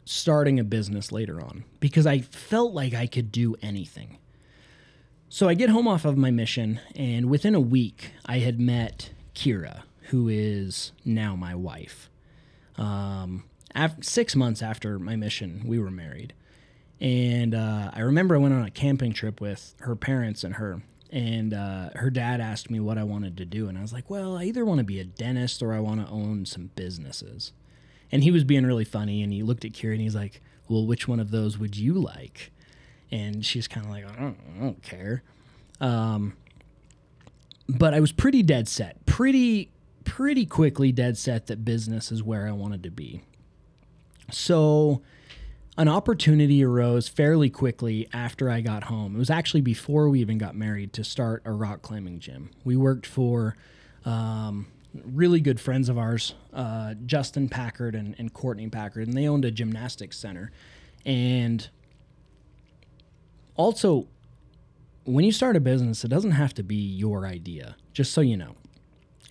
starting 0.09 0.59
a 0.59 0.65
business 0.65 1.13
later 1.13 1.41
on 1.41 1.65
because 1.81 2.07
I 2.07 2.21
felt 2.21 2.73
like 2.73 2.95
I 2.95 3.07
could 3.07 3.31
do 3.31 3.57
anything. 3.61 4.19
So 5.29 5.49
I 5.49 5.55
get 5.55 5.69
home 5.69 5.87
off 5.87 6.05
of 6.05 6.17
my 6.17 6.31
mission 6.31 6.81
and 6.97 7.29
within 7.29 7.55
a 7.55 7.61
week 7.61 8.13
I 8.25 8.39
had 8.39 8.59
met 8.59 9.11
Kira, 9.35 9.83
who 10.05 10.29
is 10.29 10.93
now 11.05 11.37
my 11.37 11.55
wife. 11.55 12.09
Um, 12.77 13.45
six 14.01 14.35
months 14.35 14.63
after 14.63 14.99
my 14.99 15.17
mission, 15.17 15.63
we 15.67 15.79
were 15.79 15.91
married. 15.91 16.33
And 17.01 17.55
uh, 17.55 17.91
I 17.93 18.01
remember 18.01 18.35
I 18.35 18.39
went 18.39 18.55
on 18.55 18.65
a 18.65 18.71
camping 18.71 19.13
trip 19.13 19.41
with 19.41 19.75
her 19.81 19.95
parents 19.95 20.43
and 20.43 20.55
her 20.55 20.83
and 21.11 21.55
uh, 21.55 21.91
her 21.95 22.11
dad 22.11 22.41
asked 22.41 22.71
me 22.71 22.81
what 22.81 22.99
I 22.99 23.05
wanted 23.05 23.39
to 23.39 23.47
do, 23.47 23.67
and 23.69 23.79
I 23.79 23.81
was 23.81 23.95
like, 23.95 24.11
"Well, 24.11 24.37
I 24.37 24.45
either 24.45 24.65
want 24.65 24.79
to 24.79 24.85
be 24.85 25.01
a 25.01 25.05
dentist 25.05 25.63
or 25.63 25.73
I 25.73 25.81
want 25.81 26.05
to 26.05 26.13
own 26.13 26.45
some 26.45 26.71
businesses." 26.77 27.53
And 28.11 28.25
he 28.25 28.31
was 28.31 28.45
being 28.45 28.65
really 28.65 28.85
funny, 28.85 29.23
and 29.23 29.33
he 29.33 29.43
looked 29.43 29.65
at 29.65 29.73
Kira 29.73 29.93
and 29.93 30.01
he's 30.01 30.15
like, 30.15 30.41
"Well, 30.69 30.87
which 30.87 31.07
one 31.07 31.21
of 31.21 31.31
those 31.31 31.59
would 31.59 31.77
you 31.77 31.95
like?" 31.95 32.53
And 33.11 33.45
she's 33.45 33.69
kind 33.69 33.87
of 33.87 33.93
like, 33.93 34.05
I 34.05 34.21
don't, 34.21 34.39
I 34.57 34.61
don't 34.61 34.83
care." 34.83 35.23
Um, 35.81 36.35
but 37.69 37.95
I 37.95 38.01
was 38.01 38.13
pretty 38.13 38.43
dead 38.43 38.69
set, 38.69 39.05
pretty 39.07 39.71
pretty 40.05 40.47
quickly 40.47 40.91
dead 40.91 41.19
set 41.19 41.49
that 41.49 41.67
business 41.67 42.11
is 42.11 42.23
where 42.23 42.49
I 42.49 42.53
wanted 42.53 42.83
to 42.85 42.91
be. 42.91 43.23
So 44.31 45.03
an 45.77 45.87
opportunity 45.87 46.65
arose 46.65 47.09
fairly 47.09 47.51
quickly 47.51 48.09
after 48.13 48.49
I 48.49 48.63
got 48.63 48.85
home. 48.85 49.15
It 49.15 49.19
was 49.19 49.31
actually 49.31 49.61
before 49.61 50.09
we 50.09 50.21
even 50.21 50.39
got 50.39 50.57
married 50.57 50.93
to 50.95 51.05
start 51.05 51.43
a 51.45 51.53
rock 51.53 51.83
climbing 51.83 52.21
gym. 52.21 52.51
We 52.65 52.75
worked 52.75 53.07
for 53.07 53.55
um, 54.05 54.67
really 54.95 55.41
good 55.41 55.61
friends 55.61 55.89
of 55.89 55.99
ours, 55.99 56.35
uh, 56.53 56.95
Justin 57.07 57.49
Packard 57.49 57.95
and, 57.95 58.15
and 58.19 58.33
Courtney 58.33 58.69
Packard, 58.69 59.07
and 59.07 59.17
they 59.17 59.29
owned 59.29 59.45
a 59.45 59.51
gymnastics 59.51 60.19
center. 60.19 60.51
And 61.05 61.69
also, 63.57 64.09
when 65.05 65.25
you 65.25 65.33
start 65.33 65.57
a 65.57 65.61
business, 65.61 66.05
it 66.05 66.09
doesn't 66.09 66.33
have 66.33 66.55
to 66.55 66.63
be 66.63 66.77
your 66.77 67.27
idea, 67.27 67.77
just 67.93 68.13
so 68.13 68.21
you 68.21 68.37
know. 68.37 68.57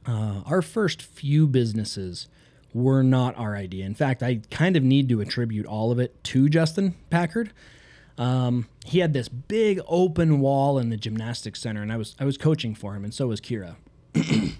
Uh, 0.05 0.41
our 0.45 0.61
first 0.61 1.01
few 1.01 1.47
businesses 1.47 2.27
were 2.73 3.03
not 3.03 3.37
our 3.37 3.55
idea. 3.55 3.85
In 3.85 3.95
fact, 3.95 4.23
I 4.23 4.41
kind 4.51 4.75
of 4.77 4.83
need 4.83 5.09
to 5.09 5.21
attribute 5.21 5.65
all 5.65 5.91
of 5.91 5.99
it 5.99 6.23
to 6.25 6.49
Justin 6.49 6.95
Packard. 7.09 7.51
Um, 8.17 8.67
he 8.85 8.99
had 8.99 9.13
this 9.13 9.29
big 9.29 9.79
open 9.87 10.39
wall 10.39 10.79
in 10.79 10.89
the 10.89 10.97
gymnastics 10.97 11.61
center, 11.61 11.81
and 11.81 11.91
I 11.91 11.97
was 11.97 12.15
I 12.19 12.25
was 12.25 12.37
coaching 12.37 12.73
for 12.73 12.95
him, 12.95 13.03
and 13.03 13.13
so 13.13 13.27
was 13.27 13.41
Kira. 13.41 13.75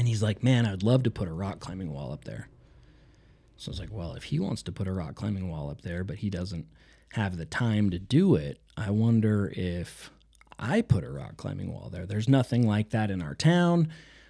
and 0.00 0.08
he's 0.08 0.22
like, 0.22 0.42
"Man, 0.42 0.64
I'd 0.64 0.82
love 0.82 1.02
to 1.02 1.10
put 1.10 1.28
a 1.28 1.32
rock 1.32 1.60
climbing 1.60 1.92
wall 1.92 2.10
up 2.12 2.24
there." 2.24 2.48
So 3.56 3.68
I 3.68 3.72
was 3.72 3.80
like, 3.80 3.92
"Well, 3.92 4.14
if 4.14 4.24
he 4.24 4.40
wants 4.40 4.62
to 4.62 4.72
put 4.72 4.88
a 4.88 4.92
rock 4.92 5.14
climbing 5.14 5.50
wall 5.50 5.68
up 5.70 5.82
there, 5.82 6.04
but 6.04 6.16
he 6.16 6.30
doesn't 6.30 6.66
have 7.10 7.36
the 7.36 7.44
time 7.44 7.90
to 7.90 7.98
do 7.98 8.34
it, 8.34 8.60
I 8.76 8.90
wonder 8.90 9.52
if 9.54 10.10
I 10.58 10.80
put 10.80 11.04
a 11.04 11.10
rock 11.10 11.36
climbing 11.36 11.72
wall 11.72 11.90
there. 11.90 12.06
There's 12.06 12.28
nothing 12.28 12.66
like 12.66 12.90
that 12.90 13.10
in 13.10 13.20
our 13.20 13.34
town. 13.34 13.88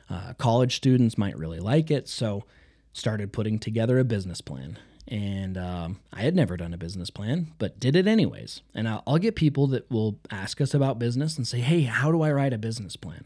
Uh, 0.09 0.33
college 0.35 0.75
students 0.77 1.17
might 1.17 1.39
really 1.39 1.61
like 1.61 1.91
it, 1.91 2.09
so." 2.09 2.45
started 2.93 3.33
putting 3.33 3.59
together 3.59 3.99
a 3.99 4.05
business 4.05 4.41
plan. 4.41 4.79
And 5.09 5.59
um, 5.59 6.01
I 6.13 6.23
had 6.23 6.37
never 6.37 6.57
done 6.57 6.73
a 6.73 6.79
business 6.79 7.11
plan, 7.11 7.53
but 7.59 7.81
did 7.81 7.97
it 7.97 8.07
anyways. 8.07 8.63
And 8.75 8.89
I'll, 8.89 9.03
I'll 9.07 9.19
get 9.19 9.35
people 9.35 9.67
that 9.69 9.91
will 9.91 10.19
ask 10.31 10.61
us 10.61 10.73
about 10.73 10.99
business 10.99 11.37
and 11.37 11.47
say, 11.47 11.61
Hey, 11.61 11.83
how 11.83 12.13
do 12.13 12.23
I 12.23 12.31
write 12.31 12.53
a 12.53 12.59
business 12.59 12.97
plan? 12.97 13.25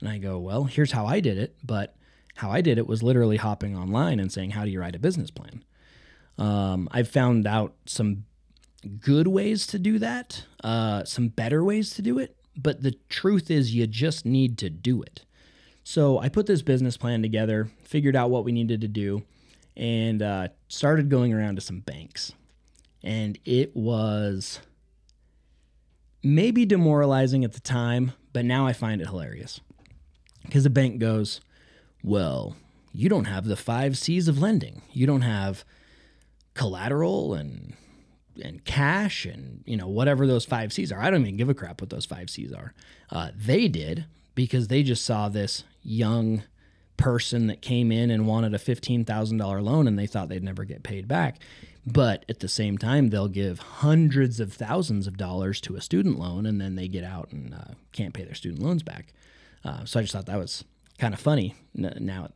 And 0.00 0.08
I 0.08 0.18
go, 0.18 0.38
Well, 0.38 0.64
here's 0.64 0.92
how 0.92 1.06
I 1.06 1.20
did 1.20 1.38
it. 1.38 1.56
But 1.64 1.96
how 2.36 2.50
I 2.50 2.60
did 2.60 2.78
it 2.78 2.86
was 2.86 3.02
literally 3.02 3.36
hopping 3.36 3.76
online 3.76 4.20
and 4.20 4.30
saying, 4.30 4.50
How 4.50 4.64
do 4.64 4.70
you 4.70 4.80
write 4.80 4.96
a 4.96 5.00
business 5.00 5.30
plan? 5.30 5.64
Um, 6.38 6.88
I've 6.92 7.08
found 7.08 7.46
out 7.46 7.74
some 7.86 8.24
good 9.00 9.26
ways 9.26 9.66
to 9.68 9.78
do 9.78 9.98
that, 9.98 10.44
uh, 10.62 11.04
some 11.04 11.28
better 11.28 11.64
ways 11.64 11.90
to 11.94 12.02
do 12.02 12.18
it. 12.18 12.36
But 12.56 12.82
the 12.82 12.92
truth 13.08 13.50
is, 13.50 13.74
you 13.74 13.86
just 13.86 14.24
need 14.24 14.58
to 14.58 14.70
do 14.70 15.02
it. 15.02 15.24
So 15.84 16.18
I 16.18 16.28
put 16.28 16.46
this 16.46 16.62
business 16.62 16.96
plan 16.96 17.22
together, 17.22 17.70
figured 17.84 18.16
out 18.16 18.30
what 18.30 18.44
we 18.44 18.52
needed 18.52 18.80
to 18.80 18.88
do, 18.88 19.22
and 19.76 20.22
uh, 20.22 20.48
started 20.68 21.08
going 21.10 21.32
around 21.32 21.56
to 21.56 21.60
some 21.60 21.80
banks. 21.80 22.32
And 23.02 23.38
it 23.44 23.76
was 23.76 24.60
maybe 26.22 26.66
demoralizing 26.66 27.44
at 27.44 27.52
the 27.52 27.60
time, 27.60 28.12
but 28.32 28.44
now 28.44 28.66
I 28.66 28.72
find 28.72 29.00
it 29.00 29.06
hilarious. 29.06 29.60
Because 30.46 30.64
the 30.64 30.70
bank 30.70 30.98
goes, 30.98 31.40
Well, 32.02 32.56
you 32.92 33.08
don't 33.08 33.26
have 33.26 33.44
the 33.44 33.56
five 33.56 33.98
C's 33.98 34.28
of 34.28 34.40
lending. 34.40 34.82
You 34.92 35.06
don't 35.06 35.22
have 35.22 35.64
collateral 36.54 37.34
and 37.34 37.74
and 38.42 38.64
cash 38.64 39.24
and 39.24 39.62
you 39.66 39.76
know 39.76 39.88
whatever 39.88 40.26
those 40.26 40.44
five 40.44 40.72
C's 40.72 40.92
are. 40.92 41.00
I 41.00 41.10
don't 41.10 41.22
even 41.22 41.36
give 41.36 41.48
a 41.48 41.54
crap 41.54 41.80
what 41.80 41.90
those 41.90 42.06
five 42.06 42.30
C's 42.30 42.52
are. 42.52 42.74
Uh, 43.10 43.30
they 43.36 43.68
did 43.68 44.06
because 44.34 44.68
they 44.68 44.82
just 44.82 45.04
saw 45.04 45.28
this 45.28 45.64
young 45.82 46.42
person 46.96 47.46
that 47.46 47.62
came 47.62 47.92
in 47.92 48.10
and 48.10 48.26
wanted 48.26 48.54
a 48.54 48.58
$15,000 48.58 49.62
loan 49.62 49.86
and 49.86 49.98
they 49.98 50.06
thought 50.06 50.28
they'd 50.28 50.42
never 50.42 50.64
get 50.64 50.82
paid 50.82 51.06
back. 51.06 51.38
But 51.86 52.24
at 52.28 52.40
the 52.40 52.48
same 52.48 52.78
time, 52.78 53.10
they'll 53.10 53.28
give 53.28 53.58
hundreds 53.58 54.40
of 54.40 54.52
thousands 54.52 55.06
of 55.06 55.16
dollars 55.16 55.60
to 55.62 55.76
a 55.76 55.80
student 55.80 56.18
loan 56.18 56.46
and 56.46 56.60
then 56.60 56.74
they 56.74 56.88
get 56.88 57.04
out 57.04 57.30
and 57.32 57.54
uh, 57.54 57.74
can't 57.92 58.14
pay 58.14 58.24
their 58.24 58.34
student 58.34 58.62
loans 58.62 58.82
back. 58.82 59.12
Uh, 59.66 59.84
so 59.84 59.98
I 59.98 60.02
just 60.02 60.12
thought 60.12 60.26
that 60.26 60.38
was 60.38 60.64
kind 60.98 61.12
of 61.12 61.18
funny. 61.18 61.56
Now, 61.74 62.28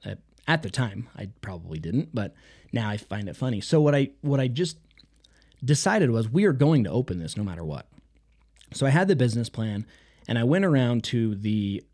at, 0.47 0.63
the 0.63 0.71
time, 0.71 1.09
I 1.17 1.29
probably 1.41 1.79
didn't, 1.79 2.13
but 2.13 2.35
now 2.73 2.91
I 2.91 2.97
find 2.97 3.29
it 3.29 3.37
funny. 3.37 3.61
So 3.61 3.81
what 3.81 3.95
I 3.95 4.11
what 4.21 4.41
I 4.41 4.49
just 4.49 4.79
decided 5.65 6.11
was 6.11 6.29
we 6.29 6.45
are 6.45 6.53
going 6.53 6.83
to 6.85 6.91
open 6.91 7.21
this 7.21 7.37
no 7.37 7.45
matter 7.45 7.65
what. 7.65 7.87
So 8.73 8.85
I 8.85 8.91
had 8.91 9.07
the 9.07 9.15
business 9.15 9.49
plan 9.49 9.87
and 10.27 10.39
I 10.39 10.45
went 10.45 10.65
around 10.65 11.05
to 11.05 11.37
the 11.37 11.85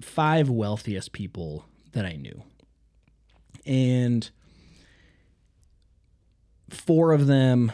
five 0.00 0.48
wealthiest 0.48 1.12
people 1.12 1.66
that 1.92 2.06
I 2.06 2.12
knew. 2.12 2.42
And 3.66 4.30
four 6.70 7.12
of 7.12 7.26
them 7.26 7.72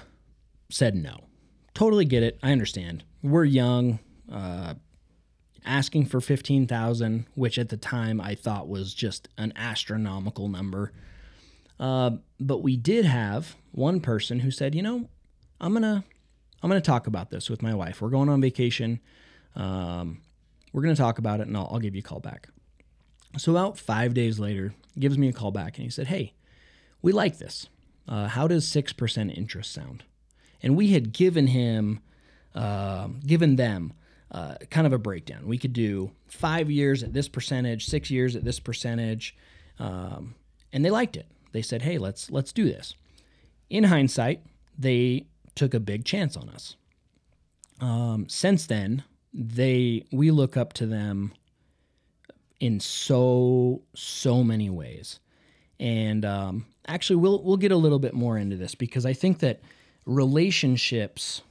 said 0.70 0.96
no. 0.96 1.28
Totally 1.74 2.04
get 2.04 2.22
it. 2.24 2.38
I 2.42 2.50
understand. 2.50 3.04
We're 3.22 3.44
young. 3.44 4.00
Uh, 4.30 4.74
asking 5.64 6.06
for 6.06 6.20
15,000, 6.20 7.26
which 7.34 7.58
at 7.58 7.68
the 7.68 7.76
time 7.76 8.20
I 8.20 8.34
thought 8.34 8.68
was 8.68 8.94
just 8.94 9.28
an 9.38 9.52
astronomical 9.56 10.48
number. 10.48 10.92
Uh, 11.78 12.12
but 12.38 12.62
we 12.62 12.76
did 12.76 13.04
have 13.04 13.56
one 13.72 14.00
person 14.00 14.40
who 14.40 14.50
said, 14.50 14.74
"You 14.74 14.82
know, 14.82 15.08
I'm 15.60 15.72
to 15.82 16.04
I'm 16.62 16.70
to 16.70 16.80
talk 16.80 17.06
about 17.06 17.30
this 17.30 17.50
with 17.50 17.62
my 17.62 17.74
wife. 17.74 18.00
We're 18.00 18.10
going 18.10 18.28
on 18.28 18.40
vacation. 18.40 19.00
Um, 19.56 20.20
we're 20.72 20.82
to 20.94 20.94
talk 20.94 21.18
about 21.18 21.40
it 21.40 21.48
and 21.48 21.56
I'll, 21.56 21.68
I'll 21.72 21.80
give 21.80 21.94
you 21.94 22.00
a 22.00 22.04
call 22.04 22.20
back. 22.20 22.48
So, 23.36 23.52
about 23.52 23.78
five 23.78 24.14
days 24.14 24.38
later, 24.38 24.74
gives 24.98 25.18
me 25.18 25.28
a 25.28 25.32
call 25.32 25.50
back 25.50 25.76
and 25.76 25.84
he 25.84 25.90
said, 25.90 26.06
Hey, 26.06 26.34
we 27.00 27.12
like 27.12 27.38
this. 27.38 27.68
Uh, 28.08 28.28
how 28.28 28.46
does 28.46 28.66
6% 28.66 29.36
interest 29.36 29.72
sound? 29.72 30.04
And 30.62 30.76
we 30.76 30.88
had 30.88 31.12
given 31.12 31.48
him, 31.48 32.00
uh, 32.54 33.08
given 33.26 33.56
them 33.56 33.92
uh, 34.32 34.54
kind 34.70 34.86
of 34.86 34.92
a 34.92 34.98
breakdown. 34.98 35.46
We 35.46 35.58
could 35.58 35.74
do 35.74 36.10
five 36.26 36.70
years 36.70 37.02
at 37.02 37.12
this 37.12 37.28
percentage, 37.28 37.86
six 37.86 38.10
years 38.10 38.34
at 38.34 38.44
this 38.44 38.58
percentage, 38.58 39.36
um, 39.78 40.34
and 40.72 40.84
they 40.84 40.90
liked 40.90 41.16
it. 41.16 41.26
They 41.52 41.62
said, 41.62 41.82
"Hey, 41.82 41.98
let's 41.98 42.30
let's 42.30 42.52
do 42.52 42.64
this." 42.64 42.94
In 43.68 43.84
hindsight, 43.84 44.42
they 44.78 45.26
took 45.54 45.74
a 45.74 45.80
big 45.80 46.04
chance 46.04 46.36
on 46.36 46.48
us. 46.48 46.76
Um, 47.80 48.26
since 48.28 48.66
then, 48.66 49.04
they 49.34 50.06
we 50.10 50.30
look 50.30 50.56
up 50.56 50.72
to 50.74 50.86
them 50.86 51.32
in 52.58 52.80
so 52.80 53.82
so 53.94 54.42
many 54.42 54.70
ways, 54.70 55.20
and 55.78 56.24
um, 56.24 56.66
actually, 56.86 57.16
we'll 57.16 57.42
we'll 57.42 57.58
get 57.58 57.72
a 57.72 57.76
little 57.76 57.98
bit 57.98 58.14
more 58.14 58.38
into 58.38 58.56
this 58.56 58.74
because 58.74 59.04
I 59.04 59.12
think 59.12 59.40
that 59.40 59.60
relationships 60.06 61.42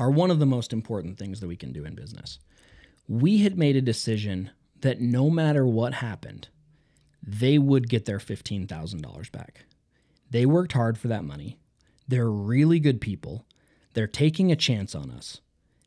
are 0.00 0.10
one 0.10 0.30
of 0.30 0.38
the 0.38 0.46
most 0.46 0.72
important 0.72 1.18
things 1.18 1.40
that 1.40 1.46
we 1.46 1.56
can 1.56 1.72
do 1.72 1.84
in 1.84 1.94
business. 1.94 2.38
We 3.06 3.38
had 3.38 3.58
made 3.58 3.76
a 3.76 3.82
decision 3.82 4.50
that 4.80 4.98
no 4.98 5.28
matter 5.28 5.66
what 5.66 5.92
happened, 5.92 6.48
they 7.22 7.58
would 7.58 7.90
get 7.90 8.06
their 8.06 8.18
$15,000 8.18 9.30
back. 9.30 9.66
They 10.30 10.46
worked 10.46 10.72
hard 10.72 10.96
for 10.96 11.08
that 11.08 11.22
money. 11.22 11.58
They're 12.08 12.30
really 12.30 12.80
good 12.80 13.02
people. 13.02 13.44
They're 13.92 14.06
taking 14.06 14.50
a 14.50 14.56
chance 14.56 14.94
on 14.94 15.10
us. 15.10 15.42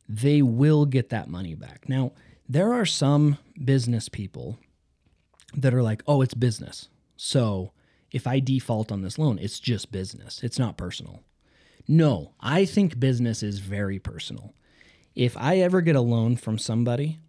They 0.08 0.44
will 0.44 0.86
get 0.86 1.10
that 1.10 1.28
money 1.28 1.56
back. 1.56 1.90
Now, 1.90 2.12
there 2.48 2.72
are 2.72 2.86
some 2.86 3.40
business 3.66 4.10
people 4.10 4.60
that 5.56 5.74
are 5.74 5.82
like, 5.82 6.04
oh, 6.06 6.22
it's 6.22 6.36
business. 6.36 6.88
So 7.18 7.72
if 8.12 8.28
I 8.28 8.40
default 8.40 8.92
on 8.92 9.02
this 9.02 9.18
loan, 9.18 9.40
it's 9.40 9.60
just 9.60 9.92
business, 9.92 10.44
it's 10.44 10.60
not 10.60 10.78
personal. 10.78 11.24
No, 11.88 12.34
I 12.40 12.66
think 12.66 13.00
business 13.00 13.44
is 13.44 13.60
very 13.60 14.00
personal. 14.00 14.54
If 15.16 15.38
I 15.38 15.58
ever 15.58 15.82
get 15.82 15.96
a 15.96 16.02
loan 16.02 16.38
from 16.38 16.58
somebody, 16.58 17.20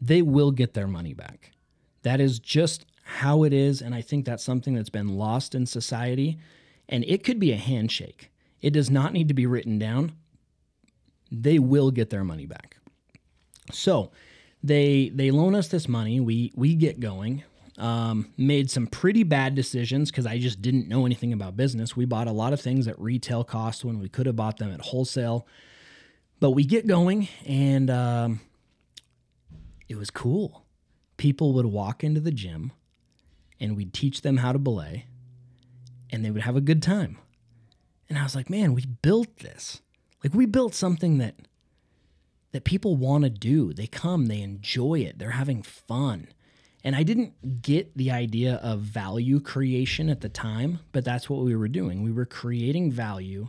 they 0.00 0.22
will 0.22 0.50
get 0.50 0.74
their 0.74 0.86
money 0.86 1.14
back. 1.14 1.52
That 2.02 2.20
is 2.20 2.38
just 2.38 2.86
how 3.02 3.42
it 3.44 3.52
is. 3.52 3.80
And 3.80 3.94
I 3.94 4.02
think 4.02 4.24
that's 4.24 4.44
something 4.44 4.74
that's 4.74 4.90
been 4.90 5.08
lost 5.08 5.54
in 5.54 5.66
society. 5.66 6.38
And 6.88 7.04
it 7.04 7.24
could 7.24 7.40
be 7.40 7.52
a 7.52 7.56
handshake, 7.56 8.30
it 8.60 8.70
does 8.70 8.90
not 8.90 9.12
need 9.12 9.28
to 9.28 9.34
be 9.34 9.46
written 9.46 9.78
down. 9.78 10.12
They 11.30 11.58
will 11.58 11.90
get 11.90 12.10
their 12.10 12.24
money 12.24 12.46
back. 12.46 12.78
So 13.70 14.10
they 14.62 15.10
they 15.14 15.30
loan 15.30 15.54
us 15.54 15.68
this 15.68 15.88
money. 15.88 16.20
We 16.20 16.52
we 16.54 16.74
get 16.74 17.00
going. 17.00 17.44
Um, 17.78 18.32
made 18.36 18.72
some 18.72 18.88
pretty 18.88 19.22
bad 19.22 19.54
decisions 19.54 20.10
because 20.10 20.26
I 20.26 20.38
just 20.38 20.60
didn't 20.60 20.88
know 20.88 21.06
anything 21.06 21.32
about 21.32 21.56
business. 21.56 21.96
We 21.96 22.06
bought 22.06 22.26
a 22.26 22.32
lot 22.32 22.52
of 22.52 22.60
things 22.60 22.88
at 22.88 22.98
retail 22.98 23.44
cost 23.44 23.84
when 23.84 24.00
we 24.00 24.08
could 24.08 24.26
have 24.26 24.34
bought 24.34 24.56
them 24.56 24.72
at 24.72 24.80
wholesale. 24.80 25.46
But 26.40 26.50
we 26.50 26.64
get 26.64 26.88
going, 26.88 27.28
and 27.46 27.88
um, 27.88 28.40
it 29.88 29.96
was 29.96 30.10
cool. 30.10 30.64
People 31.16 31.52
would 31.52 31.66
walk 31.66 32.02
into 32.02 32.20
the 32.20 32.32
gym, 32.32 32.72
and 33.60 33.76
we'd 33.76 33.92
teach 33.92 34.22
them 34.22 34.38
how 34.38 34.52
to 34.52 34.58
belay, 34.58 35.06
and 36.10 36.24
they 36.24 36.32
would 36.32 36.42
have 36.42 36.56
a 36.56 36.60
good 36.60 36.82
time. 36.82 37.18
And 38.08 38.18
I 38.18 38.22
was 38.24 38.34
like, 38.34 38.50
man, 38.50 38.74
we 38.74 38.86
built 38.86 39.38
this. 39.38 39.82
Like 40.24 40.34
we 40.34 40.46
built 40.46 40.74
something 40.74 41.18
that 41.18 41.36
that 42.52 42.64
people 42.64 42.96
want 42.96 43.24
to 43.24 43.30
do. 43.30 43.72
They 43.72 43.86
come, 43.86 44.26
they 44.26 44.40
enjoy 44.40 45.00
it, 45.00 45.18
they're 45.18 45.30
having 45.30 45.62
fun. 45.62 46.28
And 46.88 46.96
I 46.96 47.02
didn't 47.02 47.60
get 47.60 47.94
the 47.98 48.10
idea 48.10 48.54
of 48.62 48.80
value 48.80 49.40
creation 49.40 50.08
at 50.08 50.22
the 50.22 50.30
time, 50.30 50.78
but 50.90 51.04
that's 51.04 51.28
what 51.28 51.44
we 51.44 51.54
were 51.54 51.68
doing. 51.68 52.02
We 52.02 52.10
were 52.10 52.24
creating 52.24 52.92
value 52.92 53.48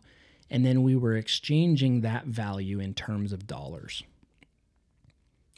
and 0.50 0.66
then 0.66 0.84
we 0.84 0.94
were 0.98 1.16
exchanging 1.16 2.02
that 2.02 2.26
value 2.26 2.82
in 2.82 2.94
terms 2.94 3.32
of 3.32 3.48
dollars. 3.48 4.04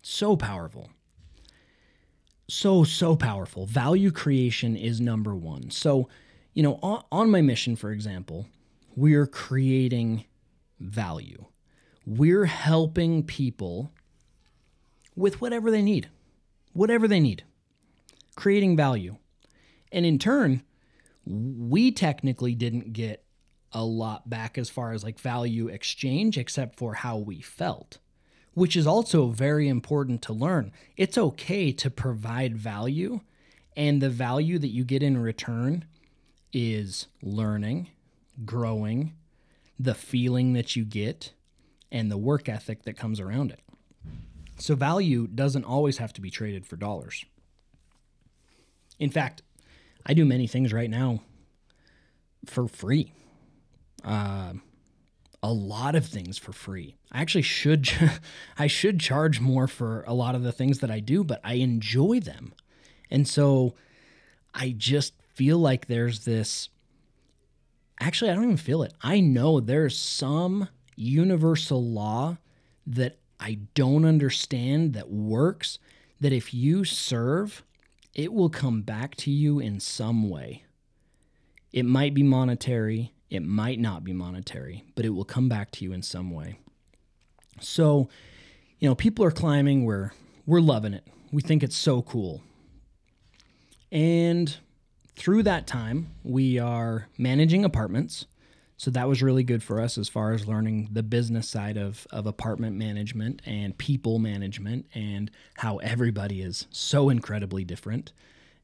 So 0.03 0.38
powerful. 0.38 0.91
So, 2.47 2.84
so 2.84 3.15
powerful. 3.15 3.65
Value 3.65 4.11
creation 4.11 4.75
is 4.75 5.01
number 5.01 5.36
one. 5.36 5.71
So, 5.71 6.07
you 6.53 6.61
know, 6.61 6.77
on, 6.84 7.03
on 7.11 7.32
my 7.32 7.41
mission, 7.41 7.75
for 7.75 7.89
example, 7.89 8.45
we're 8.95 9.25
creating 9.25 10.25
value. 10.79 11.45
We're 12.05 12.45
helping 12.45 13.23
people 13.23 13.91
with 15.15 15.41
whatever 15.41 15.71
they 15.71 15.82
need, 15.82 16.11
whatever 16.73 17.07
they 17.07 17.19
need 17.19 17.43
creating 18.36 18.75
value. 18.75 19.17
And 19.91 20.05
in 20.05 20.19
turn, 20.19 20.63
we 21.25 21.91
technically 21.91 22.55
didn't 22.55 22.93
get 22.93 23.23
a 23.71 23.84
lot 23.84 24.29
back 24.29 24.57
as 24.57 24.69
far 24.69 24.91
as 24.91 25.03
like 25.03 25.19
value 25.19 25.67
exchange, 25.67 26.38
except 26.38 26.75
for 26.75 26.95
how 26.95 27.17
we 27.17 27.41
felt, 27.41 27.99
which 28.53 28.75
is 28.75 28.88
also 28.88 29.27
very 29.27 29.67
important 29.67 30.21
to 30.23 30.34
learn. 30.34 30.71
It's 30.97 31.17
okay 31.17 31.71
to 31.73 31.89
provide 31.89 32.57
value, 32.57 33.21
and 33.75 34.01
the 34.01 34.09
value 34.09 34.59
that 34.59 34.67
you 34.69 34.84
get 34.84 35.03
in 35.03 35.17
return 35.17 35.86
is 36.51 37.07
learning, 37.21 37.89
growing, 38.43 39.13
the 39.79 39.95
feeling 39.95 40.53
that 40.53 40.75
you 40.75 40.84
get, 40.84 41.32
and 41.91 42.11
the 42.11 42.17
work 42.17 42.49
ethic 42.49 42.84
that 42.84 42.97
comes 42.97 43.19
around 43.19 43.51
it. 43.51 43.59
So, 44.57 44.75
value 44.75 45.27
doesn't 45.27 45.63
always 45.63 45.97
have 45.97 46.13
to 46.13 46.21
be 46.21 46.29
traded 46.29 46.67
for 46.67 46.75
dollars. 46.75 47.25
In 49.02 49.10
fact, 49.10 49.41
I 50.06 50.14
do 50.14 50.26
many 50.26 50.45
things 50.45 50.72
right 50.72 50.89
now 50.89 51.24
for 52.45 52.68
free. 52.68 53.12
Uh, 54.04 54.54
a 55.41 55.52
lot 55.52 55.95
of 55.95 56.06
things 56.06 56.38
for 56.38 56.54
free. 56.54 56.95
I 57.12 57.20
actually 57.20 57.41
should 57.41 57.89
I 58.60 58.68
should 58.68 58.99
charge 58.99 59.39
more 59.41 59.68
for 59.68 60.04
a 60.06 60.14
lot 60.14 60.36
of 60.36 60.43
the 60.43 60.52
things 60.52 60.80
that 60.80 60.91
I 60.91 60.99
do, 60.99 61.24
but 61.24 61.41
I 61.43 61.56
enjoy 61.56 62.20
them. 62.20 62.54
And 63.10 63.28
so 63.28 63.74
I 64.54 64.76
just 64.78 65.14
feel 65.34 65.58
like 65.58 65.88
there's 65.88 66.26
this 66.26 66.70
Actually, 67.99 68.32
I 68.32 68.36
don't 68.36 68.45
even 68.45 68.58
feel 68.58 68.82
it. 68.84 68.93
I 69.02 69.20
know 69.20 69.60
there's 69.60 69.97
some 69.97 70.70
universal 70.95 71.84
law 71.84 72.38
that 72.88 73.18
I 73.39 73.60
don't 73.76 74.06
understand 74.06 74.93
that 74.93 75.10
works 75.10 75.78
that 76.20 76.34
if 76.34 76.52
you 76.52 76.84
serve 76.84 77.64
it 78.14 78.34
will 78.34 78.49
come 78.49 78.82
back 78.82 79.16
to 79.16 79.32
you 79.32 79.59
in 79.59 79.80
some 79.80 80.30
way. 80.30 80.64
It 81.72 81.86
might 81.86 82.14
be 82.14 82.24
monetary, 82.24 83.14
it 83.30 83.41
might 83.41 83.80
not 83.80 84.03
be 84.03 84.14
monetary, 84.14 84.84
but 84.95 85.05
it 85.05 85.09
will 85.09 85.24
come 85.26 85.47
back 85.47 85.72
to 85.72 85.86
you 85.86 85.93
in 85.93 86.01
some 86.01 86.32
way. 86.32 86.59
So, 87.62 88.09
you 88.80 88.89
know, 88.89 88.95
people 88.95 89.24
are 89.24 89.32
climbing, 89.32 89.86
we're 89.86 90.12
we're 90.45 90.59
loving 90.59 90.93
it. 90.93 91.07
We 91.32 91.41
think 91.41 91.64
it's 91.64 91.78
so 91.78 92.01
cool. 92.01 92.41
And 93.91 94.55
through 95.16 95.43
that 95.43 95.68
time, 95.68 96.12
we 96.24 96.59
are 96.59 97.07
managing 97.18 97.64
apartments. 97.64 98.26
So 98.82 98.89
that 98.89 99.07
was 99.07 99.21
really 99.21 99.43
good 99.43 99.61
for 99.61 99.79
us 99.79 99.95
as 99.99 100.09
far 100.09 100.34
as 100.34 100.47
learning 100.47 100.89
the 100.91 101.03
business 101.03 101.47
side 101.47 101.77
of, 101.77 102.07
of 102.09 102.25
apartment 102.25 102.77
management 102.77 103.43
and 103.45 103.77
people 103.77 104.17
management 104.17 104.88
and 104.95 105.29
how 105.57 105.77
everybody 105.77 106.41
is 106.41 106.65
so 106.71 107.09
incredibly 107.09 107.63
different. 107.63 108.11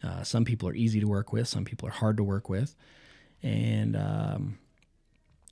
Uh, 0.03 0.23
some 0.23 0.43
people 0.43 0.67
are 0.69 0.73
easy 0.73 0.99
to 0.99 1.05
work 1.05 1.31
with, 1.31 1.47
some 1.47 1.65
people 1.65 1.87
are 1.87 1.91
hard 1.91 2.17
to 2.17 2.23
work 2.23 2.49
with. 2.49 2.75
And 3.43 3.95
um, 3.95 4.57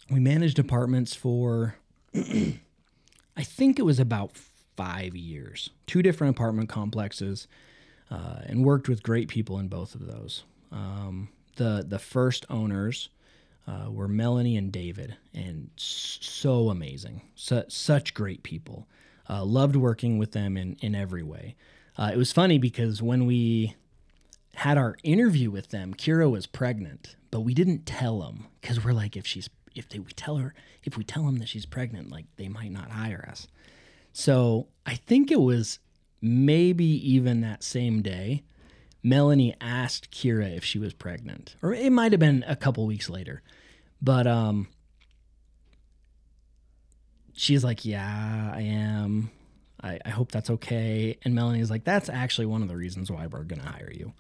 we 0.09 0.19
managed 0.19 0.57
apartments 0.57 1.13
for, 1.13 1.75
I 2.15 3.43
think 3.43 3.77
it 3.77 3.83
was 3.83 3.99
about 3.99 4.35
five 4.75 5.15
years, 5.15 5.69
two 5.85 6.01
different 6.01 6.35
apartment 6.35 6.69
complexes, 6.69 7.47
uh, 8.09 8.39
and 8.47 8.65
worked 8.65 8.89
with 8.89 9.03
great 9.03 9.27
people 9.27 9.59
in 9.59 9.67
both 9.67 9.93
of 9.93 10.07
those. 10.07 10.43
Um, 10.71 11.29
the 11.57 11.85
the 11.87 11.99
first 11.99 12.45
owners 12.49 13.09
uh, 13.67 13.89
were 13.89 14.07
Melanie 14.07 14.57
and 14.57 14.71
David, 14.71 15.17
and 15.33 15.69
so 15.75 16.69
amazing, 16.69 17.21
such 17.35 18.13
great 18.13 18.43
people. 18.43 18.87
Uh, 19.27 19.43
loved 19.43 19.75
working 19.75 20.17
with 20.17 20.33
them 20.33 20.55
in 20.55 20.77
in 20.81 20.93
every 20.93 21.23
way. 21.23 21.55
Uh, 21.97 22.11
it 22.13 22.17
was 22.17 22.31
funny 22.31 22.57
because 22.57 23.01
when 23.01 23.25
we 23.25 23.75
had 24.55 24.77
our 24.77 24.95
interview 25.03 25.49
with 25.49 25.69
them, 25.69 25.93
Kira 25.93 26.29
was 26.29 26.45
pregnant, 26.47 27.15
but 27.31 27.41
we 27.41 27.53
didn't 27.53 27.85
tell 27.85 28.19
them 28.19 28.45
because 28.61 28.83
we're 28.83 28.93
like, 28.93 29.17
if 29.17 29.25
she's 29.25 29.49
if 29.75 29.89
they, 29.89 29.99
we 29.99 30.11
tell 30.11 30.37
her 30.37 30.53
if 30.83 30.97
we 30.97 31.03
tell 31.03 31.23
them 31.23 31.37
that 31.39 31.49
she's 31.49 31.65
pregnant, 31.65 32.11
like 32.11 32.25
they 32.37 32.47
might 32.47 32.71
not 32.71 32.91
hire 32.91 33.27
us. 33.29 33.47
So 34.13 34.67
I 34.85 34.95
think 34.95 35.31
it 35.31 35.41
was 35.41 35.79
maybe 36.21 36.85
even 36.85 37.41
that 37.41 37.63
same 37.63 38.01
day. 38.01 38.43
Melanie 39.05 39.55
asked 39.61 40.09
Kira 40.09 40.57
if 40.57 40.65
she 40.65 40.79
was 40.79 40.91
pregnant, 40.91 41.55
or 41.61 41.73
it 41.73 41.91
might 41.91 42.11
have 42.11 42.19
been 42.19 42.43
a 42.47 42.55
couple 42.55 42.87
weeks 42.87 43.07
later. 43.07 43.43
But 44.01 44.25
um, 44.25 44.67
she's 47.33 47.63
like, 47.63 47.85
"Yeah, 47.85 48.51
I 48.51 48.61
am. 48.61 49.29
I, 49.83 49.99
I 50.03 50.09
hope 50.09 50.31
that's 50.31 50.49
okay." 50.49 51.19
And 51.23 51.35
Melanie's 51.35 51.69
like, 51.69 51.83
"That's 51.83 52.09
actually 52.09 52.47
one 52.47 52.63
of 52.63 52.67
the 52.67 52.75
reasons 52.75 53.11
why 53.11 53.27
we're 53.27 53.43
gonna 53.43 53.69
hire 53.69 53.91
you. 53.93 54.13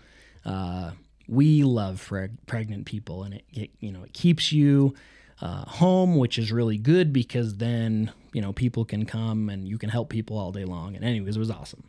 Uh, 0.45 0.91
we 1.27 1.63
love 1.63 2.07
preg- 2.07 2.37
pregnant 2.45 2.85
people, 2.85 3.23
and 3.23 3.33
it, 3.33 3.45
it, 3.51 3.69
you 3.79 3.91
know 3.91 4.03
it 4.03 4.13
keeps 4.13 4.51
you 4.51 4.93
uh, 5.41 5.65
home, 5.65 6.15
which 6.15 6.37
is 6.37 6.51
really 6.51 6.77
good 6.77 7.11
because 7.11 7.55
then 7.55 8.11
you 8.33 8.41
know 8.41 8.53
people 8.53 8.85
can 8.85 9.07
come 9.07 9.49
and 9.49 9.67
you 9.67 9.79
can 9.79 9.89
help 9.89 10.09
people 10.09 10.37
all 10.37 10.51
day 10.51 10.63
long. 10.63 10.95
And 10.95 11.03
anyways, 11.03 11.37
it 11.37 11.39
was 11.39 11.49
awesome. 11.49 11.85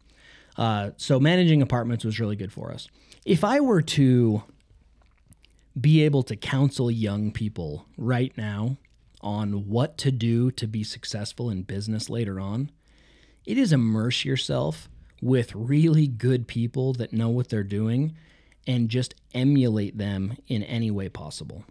Uh, 0.57 0.91
so 0.97 1.21
managing 1.21 1.63
apartments 1.63 2.05
was 2.05 2.19
really 2.19 2.37
good 2.37 2.53
for 2.53 2.73
us. 2.73 2.89
If 3.25 3.45
I 3.45 3.61
were 3.61 3.83
to 3.83 4.43
be 5.79 6.03
able 6.03 6.23
to 6.25 6.37
counsel 6.37 6.91
young 6.91 7.31
people 7.31 7.87
right 7.99 8.33
now 8.37 8.79
on 9.21 9.69
what 9.69 9.99
to 9.99 10.11
do 10.11 10.51
to 10.53 10.67
be 10.67 10.83
successful 10.83 11.51
in 11.51 11.63
business 11.63 12.09
later 12.09 12.41
on, 12.41 12.71
it 13.45 13.59
is 13.59 13.73
immerse 13.73 14.25
yourself 14.25 14.89
with 15.21 15.55
really 15.55 16.07
good 16.07 16.47
people 16.47 16.93
that 16.95 17.13
know 17.13 17.29
what 17.29 17.49
they're 17.49 17.63
doing 17.63 18.15
and 18.67 18.89
just 18.89 19.15
emulate 19.35 19.99
them 19.99 20.37
in 20.49 20.63
any 20.63 20.91
way 20.91 21.09
possible. 21.09 21.65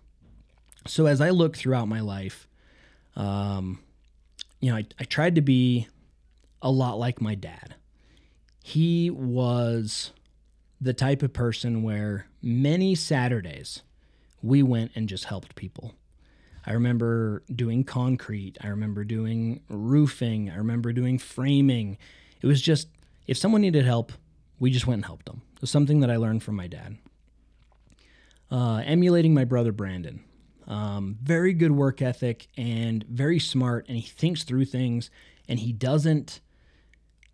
So 0.88 1.08
as 1.08 1.20
I 1.20 1.32
look 1.32 1.58
throughout 1.58 1.88
my 1.88 2.00
life, 2.00 2.48
um, 3.16 3.80
you 4.60 4.72
know, 4.72 4.78
I, 4.78 4.86
I 5.00 5.04
tried 5.04 5.36
to 5.36 5.42
be 5.42 5.88
a 6.62 6.72
lot 6.72 7.00
like 7.00 7.22
my 7.22 7.36
dad. 7.36 7.76
He 8.68 9.12
was 9.12 10.10
the 10.82 10.92
type 10.92 11.22
of 11.22 11.34
person 11.34 11.84
where 11.84 12.26
many 12.42 12.96
Saturdays 12.96 13.84
we 14.42 14.64
went 14.64 14.90
and 14.96 15.08
just 15.08 15.26
helped 15.26 15.54
people. 15.54 15.94
I 16.66 16.74
remember 16.74 17.44
doing 17.54 17.84
concrete. 17.84 18.58
I 18.62 18.70
remember 18.70 19.04
doing 19.04 19.62
roofing. 19.70 20.50
I 20.50 20.56
remember 20.56 20.94
doing 20.94 21.20
framing. 21.20 22.00
It 22.42 22.48
was 22.48 22.60
just, 22.60 22.88
if 23.28 23.38
someone 23.38 23.62
needed 23.62 23.86
help, 23.86 24.12
we 24.60 24.72
just 24.72 24.88
went 24.88 24.98
and 24.98 25.06
helped 25.06 25.28
them. 25.28 25.44
It 25.54 25.62
was 25.62 25.70
something 25.70 26.00
that 26.00 26.10
I 26.10 26.16
learned 26.16 26.42
from 26.42 26.56
my 26.56 26.66
dad. 26.66 26.98
Uh, 28.50 28.82
emulating 28.84 29.36
my 29.36 29.46
brother 29.46 29.74
Brandon. 29.74 30.24
Um, 30.68 31.20
very 31.22 31.54
good 31.54 31.72
work 31.72 32.02
ethic 32.02 32.48
and 32.58 33.04
very 33.04 33.38
smart, 33.38 33.86
and 33.88 33.96
he 33.96 34.10
thinks 34.10 34.44
through 34.44 34.66
things, 34.66 35.12
and 35.48 35.60
he 35.60 35.72
doesn't 35.72 36.42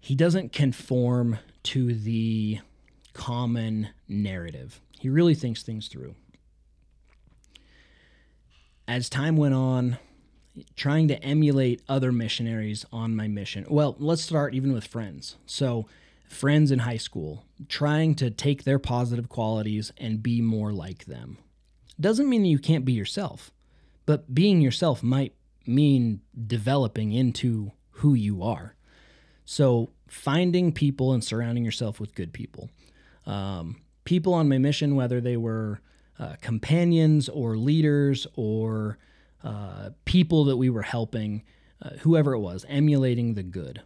he 0.01 0.15
doesn't 0.15 0.51
conform 0.51 1.39
to 1.63 1.93
the 1.93 2.59
common 3.13 3.89
narrative. 4.09 4.81
He 4.99 5.09
really 5.09 5.35
thinks 5.35 5.63
things 5.63 5.87
through 5.87 6.15
as 8.91 9.09
time 9.09 9.37
went 9.37 9.53
on, 9.53 9.97
trying 10.75 11.07
to 11.07 11.23
emulate 11.23 11.81
other 11.87 12.11
missionaries 12.11 12.85
on 12.91 13.15
my 13.15 13.25
mission. 13.25 13.65
Well, 13.69 13.95
let's 13.99 14.21
start 14.21 14.53
even 14.53 14.73
with 14.73 14.85
friends. 14.85 15.37
So, 15.45 15.87
friends 16.27 16.71
in 16.71 16.79
high 16.79 16.97
school, 16.97 17.45
trying 17.69 18.15
to 18.15 18.29
take 18.29 18.65
their 18.65 18.79
positive 18.79 19.29
qualities 19.29 19.93
and 19.97 20.21
be 20.21 20.41
more 20.41 20.73
like 20.73 21.05
them. 21.05 21.37
Doesn't 22.01 22.29
mean 22.29 22.43
you 22.43 22.59
can't 22.59 22.83
be 22.83 22.91
yourself, 22.91 23.51
but 24.05 24.33
being 24.35 24.59
yourself 24.59 25.01
might 25.01 25.35
mean 25.65 26.19
developing 26.47 27.13
into 27.13 27.71
who 27.91 28.13
you 28.13 28.43
are. 28.43 28.75
So, 29.51 29.89
finding 30.07 30.71
people 30.71 31.11
and 31.11 31.21
surrounding 31.21 31.65
yourself 31.65 31.99
with 31.99 32.15
good 32.15 32.31
people. 32.31 32.69
Um, 33.25 33.81
people 34.05 34.33
on 34.33 34.47
my 34.47 34.57
mission, 34.57 34.95
whether 34.95 35.19
they 35.19 35.35
were 35.35 35.81
uh, 36.17 36.37
companions 36.39 37.27
or 37.27 37.57
leaders 37.57 38.25
or 38.37 38.97
uh, 39.43 39.89
people 40.05 40.45
that 40.45 40.55
we 40.55 40.69
were 40.69 40.83
helping, 40.83 41.43
uh, 41.81 41.89
whoever 41.99 42.31
it 42.31 42.39
was, 42.39 42.65
emulating 42.69 43.33
the 43.33 43.43
good. 43.43 43.81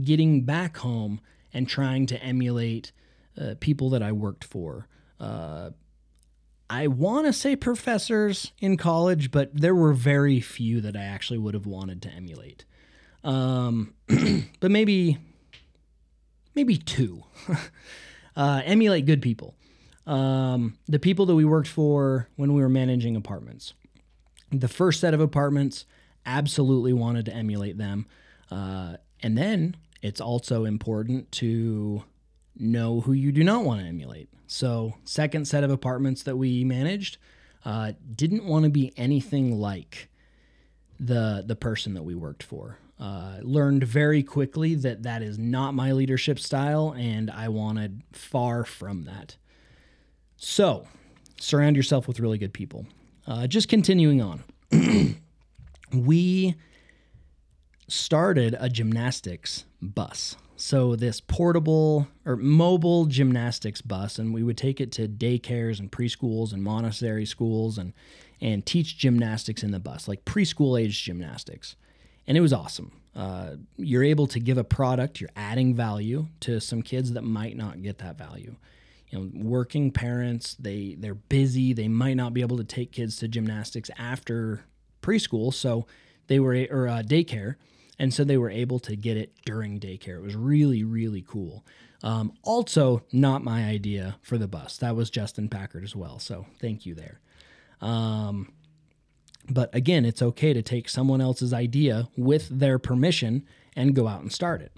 Getting 0.00 0.44
back 0.44 0.76
home 0.76 1.20
and 1.52 1.68
trying 1.68 2.06
to 2.06 2.22
emulate 2.22 2.92
uh, 3.36 3.54
people 3.58 3.90
that 3.90 4.04
I 4.04 4.12
worked 4.12 4.44
for. 4.44 4.86
Uh, 5.18 5.70
I 6.70 6.86
want 6.86 7.26
to 7.26 7.32
say 7.32 7.56
professors 7.56 8.52
in 8.60 8.76
college, 8.76 9.32
but 9.32 9.50
there 9.52 9.74
were 9.74 9.92
very 9.92 10.40
few 10.40 10.80
that 10.82 10.96
I 10.96 11.02
actually 11.02 11.38
would 11.38 11.54
have 11.54 11.66
wanted 11.66 12.00
to 12.02 12.10
emulate. 12.10 12.64
Um, 13.22 13.94
but 14.60 14.70
maybe, 14.70 15.18
maybe 16.54 16.76
two. 16.76 17.24
emulate 18.36 19.04
good 19.04 19.20
people 19.20 19.54
um, 20.10 20.76
the 20.88 20.98
people 20.98 21.24
that 21.26 21.34
we 21.36 21.44
worked 21.44 21.68
for 21.68 22.28
when 22.34 22.52
we 22.52 22.60
were 22.60 22.68
managing 22.68 23.14
apartments. 23.14 23.74
The 24.50 24.68
first 24.68 25.00
set 25.00 25.14
of 25.14 25.20
apartments, 25.20 25.86
absolutely 26.26 26.92
wanted 26.92 27.24
to 27.26 27.32
emulate 27.32 27.78
them. 27.78 28.06
Uh, 28.50 28.96
and 29.22 29.38
then 29.38 29.76
it's 30.02 30.20
also 30.20 30.64
important 30.64 31.30
to 31.32 32.02
know 32.58 33.00
who 33.00 33.12
you 33.12 33.30
do 33.32 33.44
not 33.44 33.64
want 33.64 33.80
to 33.80 33.86
emulate. 33.86 34.28
So, 34.48 34.94
second 35.04 35.46
set 35.46 35.62
of 35.62 35.70
apartments 35.70 36.24
that 36.24 36.36
we 36.36 36.64
managed 36.64 37.18
uh, 37.64 37.92
didn't 38.16 38.44
want 38.44 38.64
to 38.64 38.70
be 38.70 38.92
anything 38.96 39.60
like 39.60 40.08
the 40.98 41.44
the 41.46 41.54
person 41.54 41.94
that 41.94 42.02
we 42.02 42.16
worked 42.16 42.42
for. 42.42 42.78
Uh, 43.00 43.38
learned 43.40 43.82
very 43.82 44.22
quickly 44.22 44.74
that 44.74 45.04
that 45.04 45.22
is 45.22 45.38
not 45.38 45.72
my 45.72 45.90
leadership 45.90 46.38
style, 46.38 46.94
and 46.98 47.30
I 47.30 47.48
wanted 47.48 48.02
far 48.12 48.62
from 48.62 49.04
that. 49.04 49.36
So, 50.36 50.86
surround 51.40 51.76
yourself 51.76 52.06
with 52.06 52.20
really 52.20 52.36
good 52.36 52.52
people. 52.52 52.84
Uh, 53.26 53.46
just 53.46 53.68
continuing 53.68 54.20
on, 54.20 54.44
we 55.94 56.56
started 57.88 58.54
a 58.60 58.68
gymnastics 58.68 59.64
bus. 59.80 60.36
So, 60.56 60.94
this 60.94 61.22
portable 61.22 62.06
or 62.26 62.36
mobile 62.36 63.06
gymnastics 63.06 63.80
bus, 63.80 64.18
and 64.18 64.34
we 64.34 64.42
would 64.42 64.58
take 64.58 64.78
it 64.78 64.92
to 64.92 65.08
daycares 65.08 65.80
and 65.80 65.90
preschools 65.90 66.52
and 66.52 66.62
Montessori 66.62 67.24
schools 67.24 67.78
and, 67.78 67.94
and 68.42 68.66
teach 68.66 68.98
gymnastics 68.98 69.62
in 69.62 69.70
the 69.70 69.80
bus, 69.80 70.06
like 70.06 70.26
preschool 70.26 70.78
age 70.78 71.02
gymnastics. 71.02 71.76
And 72.26 72.36
it 72.36 72.40
was 72.40 72.52
awesome. 72.52 72.92
Uh, 73.14 73.56
you're 73.76 74.04
able 74.04 74.26
to 74.28 74.38
give 74.38 74.56
a 74.56 74.64
product, 74.64 75.20
you're 75.20 75.30
adding 75.34 75.74
value 75.74 76.28
to 76.40 76.60
some 76.60 76.82
kids 76.82 77.12
that 77.12 77.22
might 77.22 77.56
not 77.56 77.82
get 77.82 77.98
that 77.98 78.16
value. 78.16 78.54
You 79.10 79.18
know 79.18 79.30
working 79.34 79.90
parents 79.90 80.54
they 80.54 80.94
they're 80.98 81.14
busy 81.14 81.72
they 81.72 81.88
might 81.88 82.14
not 82.14 82.32
be 82.32 82.42
able 82.42 82.58
to 82.58 82.64
take 82.64 82.92
kids 82.92 83.16
to 83.16 83.28
gymnastics 83.28 83.90
after 83.98 84.64
preschool 85.02 85.52
so 85.52 85.86
they 86.28 86.38
were 86.38 86.66
or 86.70 86.86
uh, 86.86 87.02
daycare 87.04 87.56
and 87.98 88.14
so 88.14 88.22
they 88.22 88.38
were 88.38 88.50
able 88.50 88.78
to 88.78 88.96
get 88.96 89.16
it 89.16 89.32
during 89.44 89.80
daycare. 89.80 90.16
It 90.18 90.22
was 90.22 90.36
really 90.36 90.84
really 90.84 91.24
cool. 91.26 91.64
Um, 92.04 92.32
also 92.44 93.02
not 93.12 93.42
my 93.42 93.64
idea 93.64 94.16
for 94.22 94.38
the 94.38 94.46
bus. 94.46 94.78
That 94.78 94.94
was 94.94 95.10
justin 95.10 95.48
packard 95.48 95.82
as 95.82 95.96
well 95.96 96.20
so 96.20 96.46
thank 96.60 96.86
you 96.86 96.94
there. 96.94 97.20
Um, 97.80 98.52
but 99.50 99.74
again 99.74 100.04
it's 100.04 100.22
okay 100.22 100.52
to 100.52 100.62
take 100.62 100.88
someone 100.88 101.20
else's 101.20 101.52
idea 101.52 102.08
with 102.16 102.48
their 102.48 102.78
permission 102.78 103.44
and 103.76 103.94
go 103.94 104.08
out 104.08 104.20
and 104.20 104.32
start 104.32 104.62
it 104.62 104.72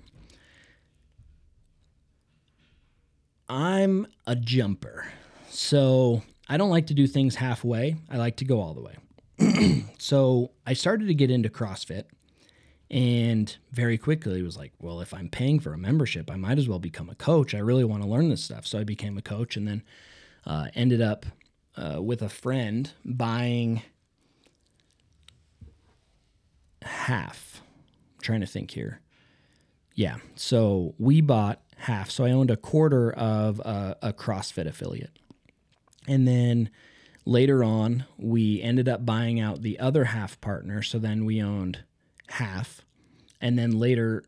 I'm 3.52 4.06
a 4.26 4.34
jumper. 4.34 5.04
So 5.50 6.22
I 6.48 6.56
don't 6.56 6.70
like 6.70 6.86
to 6.86 6.94
do 6.94 7.06
things 7.06 7.34
halfway. 7.34 7.96
I 8.10 8.16
like 8.16 8.36
to 8.36 8.46
go 8.46 8.62
all 8.62 8.72
the 8.72 8.80
way. 8.80 9.84
so 9.98 10.52
I 10.66 10.72
started 10.72 11.08
to 11.08 11.14
get 11.14 11.30
into 11.30 11.50
CrossFit 11.50 12.04
and 12.90 13.54
very 13.70 13.98
quickly 13.98 14.42
was 14.42 14.56
like, 14.56 14.72
well, 14.80 15.02
if 15.02 15.12
I'm 15.12 15.28
paying 15.28 15.60
for 15.60 15.74
a 15.74 15.78
membership, 15.78 16.30
I 16.30 16.36
might 16.36 16.56
as 16.56 16.66
well 16.66 16.78
become 16.78 17.10
a 17.10 17.14
coach. 17.14 17.54
I 17.54 17.58
really 17.58 17.84
want 17.84 18.02
to 18.02 18.08
learn 18.08 18.30
this 18.30 18.42
stuff. 18.42 18.66
So 18.66 18.78
I 18.78 18.84
became 18.84 19.18
a 19.18 19.22
coach 19.22 19.58
and 19.58 19.68
then 19.68 19.82
uh, 20.46 20.68
ended 20.74 21.02
up 21.02 21.26
uh, 21.76 22.00
with 22.00 22.22
a 22.22 22.30
friend 22.30 22.90
buying 23.04 23.82
half. 26.82 27.62
I'm 28.16 28.22
trying 28.22 28.40
to 28.40 28.46
think 28.46 28.72
here. 28.72 29.00
Yeah. 29.94 30.16
So 30.34 30.94
we 30.98 31.20
bought 31.20 31.62
half. 31.76 32.10
So 32.10 32.24
I 32.24 32.30
owned 32.30 32.50
a 32.50 32.56
quarter 32.56 33.12
of 33.12 33.60
a, 33.60 33.96
a 34.02 34.12
CrossFit 34.12 34.66
affiliate. 34.66 35.18
And 36.08 36.26
then 36.26 36.70
later 37.24 37.62
on, 37.62 38.04
we 38.16 38.62
ended 38.62 38.88
up 38.88 39.04
buying 39.04 39.38
out 39.38 39.62
the 39.62 39.78
other 39.78 40.04
half 40.04 40.40
partner. 40.40 40.82
So 40.82 40.98
then 40.98 41.24
we 41.24 41.42
owned 41.42 41.84
half. 42.28 42.82
And 43.40 43.58
then 43.58 43.78
later 43.78 44.24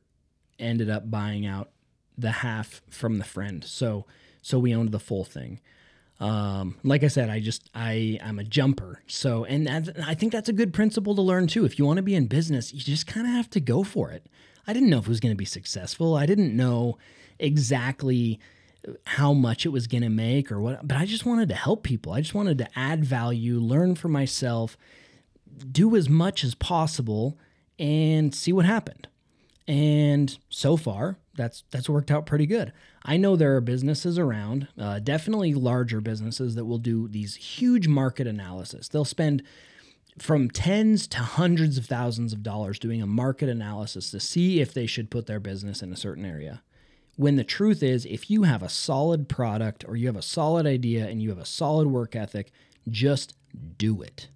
ended 0.58 0.90
up 0.90 1.10
buying 1.10 1.46
out 1.46 1.70
the 2.16 2.30
half 2.30 2.82
from 2.90 3.18
the 3.18 3.24
friend. 3.24 3.64
So 3.64 4.06
so 4.42 4.58
we 4.58 4.74
owned 4.74 4.92
the 4.92 5.00
full 5.00 5.24
thing. 5.24 5.60
Um, 6.20 6.76
like 6.84 7.02
I 7.02 7.08
said, 7.08 7.28
I 7.28 7.40
just 7.40 7.68
I 7.74 8.18
I'm 8.22 8.38
a 8.38 8.44
jumper. 8.44 9.02
So 9.06 9.44
and 9.44 9.68
I 10.04 10.14
think 10.14 10.32
that's 10.32 10.48
a 10.48 10.52
good 10.52 10.72
principle 10.72 11.14
to 11.14 11.22
learn 11.22 11.46
too. 11.46 11.64
If 11.64 11.78
you 11.78 11.84
want 11.84 11.96
to 11.98 12.02
be 12.02 12.14
in 12.14 12.26
business, 12.26 12.72
you 12.72 12.80
just 12.80 13.06
kind 13.06 13.26
of 13.26 13.32
have 13.32 13.50
to 13.50 13.60
go 13.60 13.82
for 13.82 14.10
it. 14.10 14.26
I 14.66 14.72
didn't 14.72 14.90
know 14.90 14.98
if 14.98 15.06
it 15.06 15.08
was 15.08 15.20
going 15.20 15.34
to 15.34 15.36
be 15.36 15.44
successful. 15.44 16.14
I 16.14 16.26
didn't 16.26 16.56
know 16.56 16.98
exactly 17.38 18.40
how 19.06 19.32
much 19.32 19.64
it 19.66 19.70
was 19.70 19.86
going 19.86 20.02
to 20.02 20.08
make 20.08 20.52
or 20.52 20.60
what, 20.60 20.86
but 20.86 20.96
I 20.96 21.06
just 21.06 21.26
wanted 21.26 21.48
to 21.48 21.54
help 21.54 21.82
people. 21.82 22.12
I 22.12 22.20
just 22.20 22.34
wanted 22.34 22.58
to 22.58 22.68
add 22.78 23.04
value, 23.04 23.58
learn 23.58 23.94
for 23.94 24.08
myself, 24.08 24.76
do 25.70 25.96
as 25.96 26.08
much 26.08 26.44
as 26.44 26.54
possible 26.54 27.38
and 27.78 28.34
see 28.34 28.52
what 28.52 28.64
happened. 28.64 29.08
And 29.66 30.36
so 30.48 30.76
far, 30.76 31.16
that's 31.34 31.64
that's 31.70 31.88
worked 31.88 32.10
out 32.10 32.26
pretty 32.26 32.46
good. 32.46 32.72
I 33.04 33.18
know 33.18 33.36
there 33.36 33.54
are 33.54 33.60
businesses 33.60 34.18
around, 34.18 34.68
uh, 34.78 34.98
definitely 34.98 35.52
larger 35.52 36.00
businesses 36.00 36.54
that 36.54 36.64
will 36.64 36.78
do 36.78 37.06
these 37.06 37.34
huge 37.36 37.86
market 37.86 38.26
analysis. 38.26 38.88
They'll 38.88 39.04
spend 39.04 39.42
from 40.18 40.50
tens 40.50 41.06
to 41.08 41.18
hundreds 41.18 41.76
of 41.76 41.86
thousands 41.86 42.32
of 42.32 42.42
dollars 42.42 42.78
doing 42.78 43.02
a 43.02 43.06
market 43.06 43.48
analysis 43.48 44.10
to 44.12 44.20
see 44.20 44.60
if 44.60 44.72
they 44.72 44.86
should 44.86 45.10
put 45.10 45.26
their 45.26 45.40
business 45.40 45.82
in 45.82 45.92
a 45.92 45.96
certain 45.96 46.24
area. 46.24 46.62
When 47.16 47.36
the 47.36 47.44
truth 47.44 47.82
is, 47.82 48.06
if 48.06 48.30
you 48.30 48.44
have 48.44 48.62
a 48.62 48.68
solid 48.68 49.28
product 49.28 49.84
or 49.86 49.96
you 49.96 50.06
have 50.06 50.16
a 50.16 50.22
solid 50.22 50.66
idea 50.66 51.06
and 51.06 51.22
you 51.22 51.28
have 51.28 51.38
a 51.38 51.44
solid 51.44 51.88
work 51.88 52.16
ethic, 52.16 52.52
just 52.88 53.36
do 53.76 54.02
it. 54.02 54.28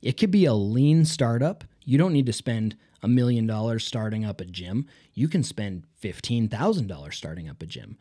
It 0.00 0.16
could 0.16 0.30
be 0.30 0.44
a 0.44 0.54
lean 0.54 1.04
startup. 1.04 1.64
You 1.84 1.98
don't 1.98 2.12
need 2.12 2.26
to 2.26 2.32
spend 2.32 2.76
a 3.04 3.08
million 3.08 3.46
dollars 3.46 3.86
starting 3.86 4.24
up 4.24 4.40
a 4.40 4.46
gym. 4.46 4.86
You 5.12 5.28
can 5.28 5.42
spend 5.42 5.84
$15,000 6.02 7.12
starting 7.12 7.50
up 7.50 7.62
a 7.62 7.66
gym. 7.66 7.98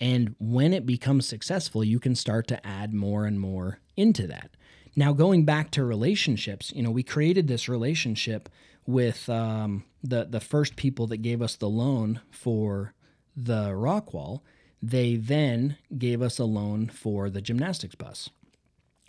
And 0.00 0.34
when 0.40 0.72
it 0.74 0.84
becomes 0.84 1.24
successful, 1.24 1.84
you 1.84 2.00
can 2.00 2.16
start 2.16 2.48
to 2.48 2.66
add 2.66 2.92
more 2.92 3.26
and 3.26 3.38
more 3.38 3.78
into 3.96 4.26
that. 4.26 4.50
Now, 4.96 5.12
going 5.12 5.44
back 5.44 5.70
to 5.72 5.84
relationships, 5.84 6.72
you 6.74 6.82
know, 6.82 6.90
we 6.90 7.04
created 7.04 7.46
this 7.46 7.68
relationship 7.68 8.48
with 8.86 9.28
um, 9.28 9.84
the 10.02 10.24
the 10.24 10.40
first 10.40 10.74
people 10.74 11.06
that 11.08 11.18
gave 11.18 11.40
us 11.40 11.54
the 11.54 11.68
loan 11.68 12.20
for 12.32 12.92
the 13.36 13.72
rock 13.76 14.12
wall. 14.12 14.42
They 14.82 15.14
then 15.14 15.76
gave 15.96 16.22
us 16.22 16.40
a 16.40 16.44
loan 16.44 16.88
for 16.88 17.30
the 17.30 17.40
gymnastics 17.40 17.94
bus, 17.94 18.30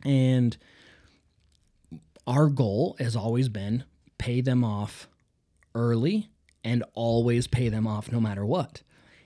and 0.06 0.56
our 2.28 2.48
goal 2.48 2.96
has 3.00 3.16
always 3.16 3.50
been 3.50 3.86
pay 4.20 4.42
them 4.42 4.64
off 4.64 5.08
early 5.76 6.30
and 6.64 6.84
always 6.94 7.48
pay 7.48 7.70
them 7.70 7.88
off 7.88 8.12
no 8.12 8.20
matter 8.20 8.46
what. 8.46 8.82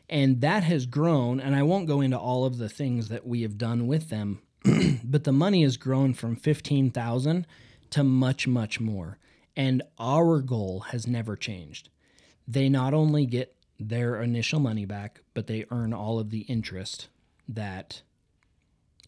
And 0.10 0.42
that 0.42 0.64
has 0.64 0.86
grown, 0.86 1.40
and 1.40 1.56
I 1.56 1.64
won't 1.64 1.88
go 1.88 2.02
into 2.02 2.18
all 2.18 2.46
of 2.46 2.58
the 2.58 2.70
things 2.70 3.10
that 3.10 3.26
we 3.26 3.42
have 3.42 3.58
done 3.58 3.88
with 3.88 4.10
them 4.10 4.42
but 5.04 5.24
the 5.24 5.32
money 5.32 5.64
has 5.64 5.78
grown 5.78 6.14
from 6.14 6.36
15,000 6.36 7.46
to 7.92 8.04
much 8.04 8.48
much 8.48 8.80
more 8.80 9.18
and 9.56 9.82
our 10.00 10.42
goal 10.42 10.82
has 10.92 11.08
never 11.08 11.36
changed. 11.36 11.90
They 12.48 12.68
not 12.68 12.94
only 12.94 13.26
get 13.26 13.56
their 13.80 14.22
initial 14.22 14.60
money 14.60 14.86
back, 14.86 15.22
but 15.34 15.48
they 15.48 15.66
earn 15.72 15.94
all 15.94 16.20
of 16.20 16.30
the 16.30 16.42
interest 16.42 17.08
that 17.48 18.02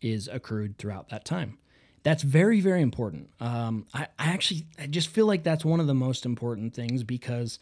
is 0.01 0.27
accrued 0.27 0.77
throughout 0.77 1.09
that 1.09 1.25
time. 1.25 1.57
That's 2.07 2.23
very, 2.23 2.61
very 2.61 2.81
important. 2.81 3.31
Um, 3.41 3.85
I, 3.93 4.03
I 4.17 4.27
actually, 4.27 4.65
I 4.79 4.87
just 4.87 5.09
feel 5.09 5.25
like 5.25 5.43
that's 5.43 5.65
one 5.65 5.81
of 5.81 5.87
the 5.87 5.93
most 5.93 6.25
important 6.25 6.73
things 6.73 7.03
because 7.03 7.59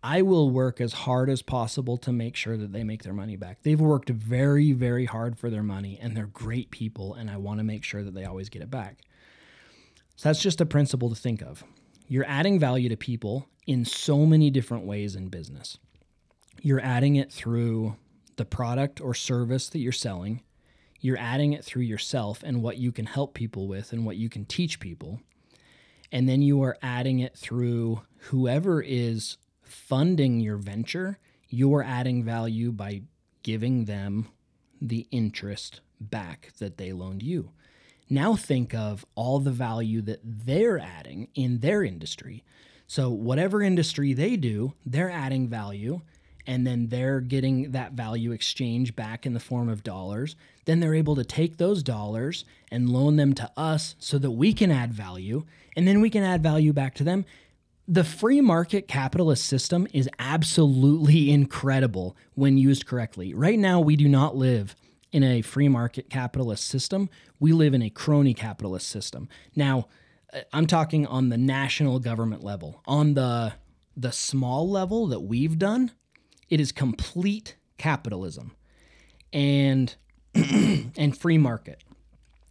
I 0.00 0.22
will 0.22 0.48
work 0.48 0.80
as 0.80 0.92
hard 0.92 1.28
as 1.28 1.42
possible 1.42 1.96
to 1.98 2.12
make 2.12 2.36
sure 2.36 2.56
that 2.56 2.72
they 2.72 2.84
make 2.84 3.02
their 3.02 3.12
money 3.12 3.34
back. 3.34 3.64
They've 3.64 3.80
worked 3.80 4.10
very, 4.10 4.70
very 4.70 5.06
hard 5.06 5.36
for 5.36 5.50
their 5.50 5.64
money 5.64 5.98
and 6.00 6.16
they're 6.16 6.28
great 6.28 6.70
people, 6.70 7.14
and 7.14 7.28
I 7.28 7.36
want 7.36 7.58
to 7.58 7.64
make 7.64 7.82
sure 7.82 8.04
that 8.04 8.14
they 8.14 8.24
always 8.24 8.48
get 8.48 8.62
it 8.62 8.70
back. 8.70 8.98
So 10.14 10.28
that's 10.28 10.40
just 10.40 10.60
a 10.60 10.66
principle 10.66 11.08
to 11.08 11.16
think 11.16 11.42
of. 11.42 11.64
You're 12.06 12.26
adding 12.28 12.60
value 12.60 12.88
to 12.90 12.96
people 12.96 13.48
in 13.66 13.84
so 13.84 14.24
many 14.24 14.50
different 14.50 14.86
ways 14.86 15.16
in 15.16 15.30
business. 15.30 15.78
You're 16.62 16.78
adding 16.78 17.16
it 17.16 17.32
through 17.32 17.96
the 18.36 18.44
product 18.44 19.00
or 19.00 19.14
service 19.14 19.68
that 19.70 19.80
you're 19.80 19.90
selling, 19.90 20.43
you're 21.04 21.18
adding 21.18 21.52
it 21.52 21.62
through 21.62 21.82
yourself 21.82 22.42
and 22.42 22.62
what 22.62 22.78
you 22.78 22.90
can 22.90 23.04
help 23.04 23.34
people 23.34 23.68
with 23.68 23.92
and 23.92 24.06
what 24.06 24.16
you 24.16 24.30
can 24.30 24.46
teach 24.46 24.80
people. 24.80 25.20
And 26.10 26.26
then 26.26 26.40
you 26.40 26.62
are 26.62 26.78
adding 26.80 27.18
it 27.18 27.36
through 27.36 28.00
whoever 28.30 28.80
is 28.80 29.36
funding 29.60 30.40
your 30.40 30.56
venture, 30.56 31.18
you're 31.50 31.82
adding 31.82 32.24
value 32.24 32.72
by 32.72 33.02
giving 33.42 33.84
them 33.84 34.28
the 34.80 35.06
interest 35.10 35.82
back 36.00 36.52
that 36.58 36.78
they 36.78 36.90
loaned 36.90 37.22
you. 37.22 37.50
Now 38.08 38.34
think 38.34 38.72
of 38.72 39.04
all 39.14 39.40
the 39.40 39.50
value 39.50 40.00
that 40.00 40.20
they're 40.24 40.78
adding 40.78 41.28
in 41.34 41.58
their 41.58 41.84
industry. 41.84 42.44
So, 42.86 43.10
whatever 43.10 43.62
industry 43.62 44.14
they 44.14 44.36
do, 44.36 44.72
they're 44.86 45.10
adding 45.10 45.48
value 45.48 46.00
and 46.46 46.66
then 46.66 46.88
they're 46.88 47.20
getting 47.20 47.72
that 47.72 47.92
value 47.92 48.32
exchange 48.32 48.94
back 48.94 49.26
in 49.26 49.34
the 49.34 49.40
form 49.40 49.68
of 49.68 49.82
dollars. 49.82 50.36
Then 50.64 50.80
they're 50.80 50.94
able 50.94 51.16
to 51.16 51.24
take 51.24 51.56
those 51.56 51.82
dollars 51.82 52.44
and 52.70 52.88
loan 52.88 53.16
them 53.16 53.34
to 53.34 53.50
us 53.56 53.94
so 53.98 54.18
that 54.18 54.32
we 54.32 54.52
can 54.52 54.70
add 54.70 54.92
value 54.92 55.44
and 55.76 55.88
then 55.88 56.00
we 56.00 56.10
can 56.10 56.22
add 56.22 56.42
value 56.42 56.72
back 56.72 56.94
to 56.94 57.04
them 57.04 57.24
the 57.86 58.04
free 58.04 58.40
market 58.40 58.88
capitalist 58.88 59.44
system 59.44 59.86
is 59.92 60.08
absolutely 60.18 61.30
incredible 61.32 62.16
when 62.34 62.56
used 62.58 62.86
correctly. 62.86 63.34
Right 63.34 63.58
now, 63.58 63.80
we 63.80 63.96
do 63.96 64.08
not 64.08 64.36
live 64.36 64.74
in 65.12 65.22
a 65.22 65.42
free 65.42 65.68
market 65.68 66.10
capitalist 66.10 66.66
system. 66.66 67.08
We 67.38 67.52
live 67.52 67.74
in 67.74 67.82
a 67.82 67.90
crony 67.90 68.34
capitalist 68.34 68.88
system. 68.88 69.28
Now, 69.54 69.88
uh, 70.32 70.40
I'm 70.52 70.66
talking 70.66 71.06
on 71.06 71.28
the 71.28 71.36
national 71.36 72.00
government 72.00 72.42
level. 72.42 72.82
On 72.86 73.14
the 73.14 73.54
the 73.96 74.10
small 74.10 74.68
level 74.68 75.06
that 75.06 75.20
we've 75.20 75.56
done, 75.56 75.92
it 76.54 76.60
is 76.60 76.70
complete 76.70 77.56
capitalism 77.78 78.54
and 79.32 79.96
and 80.34 81.18
free 81.18 81.36
market. 81.36 81.82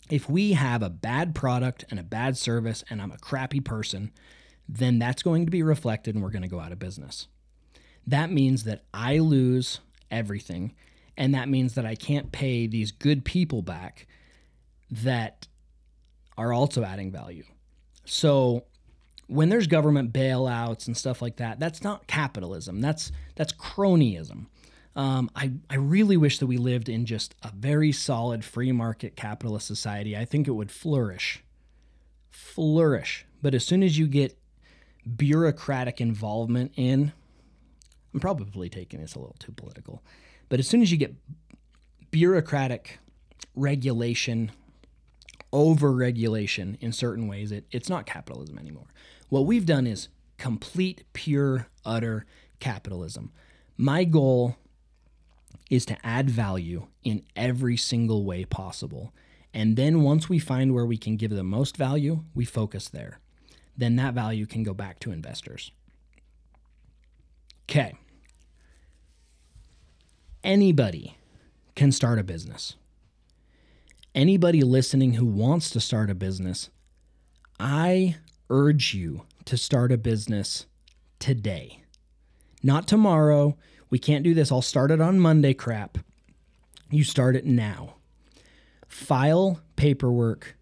If 0.10 0.30
we 0.30 0.52
have 0.52 0.84
a 0.84 0.90
bad 0.90 1.34
product 1.34 1.86
and 1.90 1.98
a 1.98 2.04
bad 2.04 2.36
service 2.38 2.84
and 2.90 3.02
I'm 3.02 3.14
a 3.14 3.18
crappy 3.18 3.62
person, 3.62 4.12
then 4.68 5.00
that's 5.00 5.24
going 5.24 5.46
to 5.46 5.52
be 5.52 5.64
reflected 5.64 6.16
and 6.16 6.22
we're 6.22 6.32
going 6.32 6.42
to 6.42 6.50
go 6.50 6.60
out 6.60 6.74
of 6.74 6.80
business. 6.80 7.30
That 8.06 8.30
means 8.30 8.66
that 8.66 8.84
I 8.94 9.20
lose 9.20 9.80
everything. 10.12 10.76
And 11.16 11.34
that 11.34 11.48
means 11.48 11.76
that 11.76 11.86
I 11.86 11.96
can't 11.96 12.34
pay 12.34 12.68
these 12.68 12.92
good 12.92 13.24
people 13.24 13.62
back 13.62 14.06
that 14.92 15.48
are 16.38 16.52
also 16.52 16.84
adding 16.84 17.10
value. 17.10 17.46
So 18.04 18.66
when 19.28 19.50
there's 19.50 19.68
government 19.68 20.14
bailouts 20.14 20.88
and 20.88 20.96
stuff 20.96 21.22
like 21.22 21.38
that, 21.38 21.60
that's 21.60 21.84
not 21.84 22.08
capitalism. 22.08 22.82
That's 22.82 23.12
that's 23.36 23.54
cronyism. 23.54 24.48
Um, 24.96 25.32
I, 25.36 25.54
I 25.72 25.78
really 25.78 26.18
wish 26.18 26.38
that 26.38 26.46
we 26.46 26.58
lived 26.58 26.88
in 26.88 27.08
just 27.08 27.34
a 27.42 27.52
very 27.52 27.92
solid 27.92 28.46
free 28.46 28.72
market 28.72 29.16
capitalist 29.16 29.66
society. 29.66 30.16
I 30.16 30.24
think 30.24 30.48
it 30.48 30.52
would 30.52 30.70
flourish. 30.70 31.44
Flourish. 32.30 33.26
But 33.42 33.56
as 33.56 33.66
soon 33.66 33.82
as 33.82 33.98
you 33.98 34.06
get 34.06 34.38
bureaucratic 35.06 36.02
involvement 36.02 36.72
in. 36.76 37.12
I'm 38.14 38.20
probably 38.20 38.70
taking 38.70 39.02
this 39.02 39.16
a 39.16 39.20
little 39.20 39.36
too 39.40 39.52
political, 39.52 40.04
but 40.50 40.60
as 40.60 40.68
soon 40.68 40.82
as 40.82 40.92
you 40.92 40.98
get 40.98 41.16
bureaucratic 42.12 43.00
regulation, 43.56 44.52
over 45.52 45.92
regulation 45.92 46.78
in 46.80 46.92
certain 46.92 47.28
ways, 47.28 47.52
it, 47.52 47.66
it's 47.72 47.90
not 47.90 48.06
capitalism 48.06 48.58
anymore. 48.58 48.88
What 49.30 49.46
we've 49.46 49.66
done 49.66 49.88
is 49.88 50.10
complete, 50.38 51.04
pure, 51.14 51.68
utter 51.86 52.26
capitalism. 52.60 53.32
My 53.78 54.04
goal 54.04 54.56
is 55.70 55.86
to 55.86 55.98
add 56.06 56.30
value 56.30 56.88
in 57.04 57.24
every 57.36 57.78
single 57.78 58.26
way 58.26 58.46
possible. 58.46 59.14
And 59.54 59.76
then 59.76 60.02
once 60.02 60.30
we 60.30 60.40
find 60.40 60.74
where 60.74 60.86
we 60.86 60.98
can 60.98 61.16
give 61.16 61.32
the 61.32 61.44
most 61.44 61.78
value, 61.78 62.24
we 62.36 62.46
focus 62.46 62.90
there 62.90 63.20
then 63.76 63.96
that 63.96 64.14
value 64.14 64.46
can 64.46 64.64
go 64.64 64.74
back 64.74 65.00
to 65.00 65.12
investors. 65.12 65.72
Okay. 67.70 67.94
Anybody 70.44 71.18
can 71.76 71.92
start 71.92 72.20
a 72.20 72.24
business. 72.24 72.76
Anybody 74.14 74.62
listening 74.62 75.14
who 75.14 75.26
wants 75.26 75.70
to 75.72 75.80
start 75.80 76.10
a 76.10 76.16
business, 76.16 76.70
I 77.60 78.18
urge 78.54 78.94
you 78.94 79.24
to 79.46 79.58
start 79.58 79.92
a 79.92 79.98
business 79.98 80.66
today. 81.20 81.84
Not 82.62 82.88
tomorrow. 82.88 83.58
We 83.90 84.00
can't 84.00 84.24
do 84.24 84.34
this. 84.34 84.52
I'll 84.52 84.62
start 84.62 84.92
it 84.92 85.02
on 85.02 85.20
Monday 85.20 85.54
crap. 85.54 85.98
You 86.90 87.04
start 87.04 87.36
it 87.36 87.46
now. 87.46 87.96
File 88.88 89.62
paperwork 89.76 90.56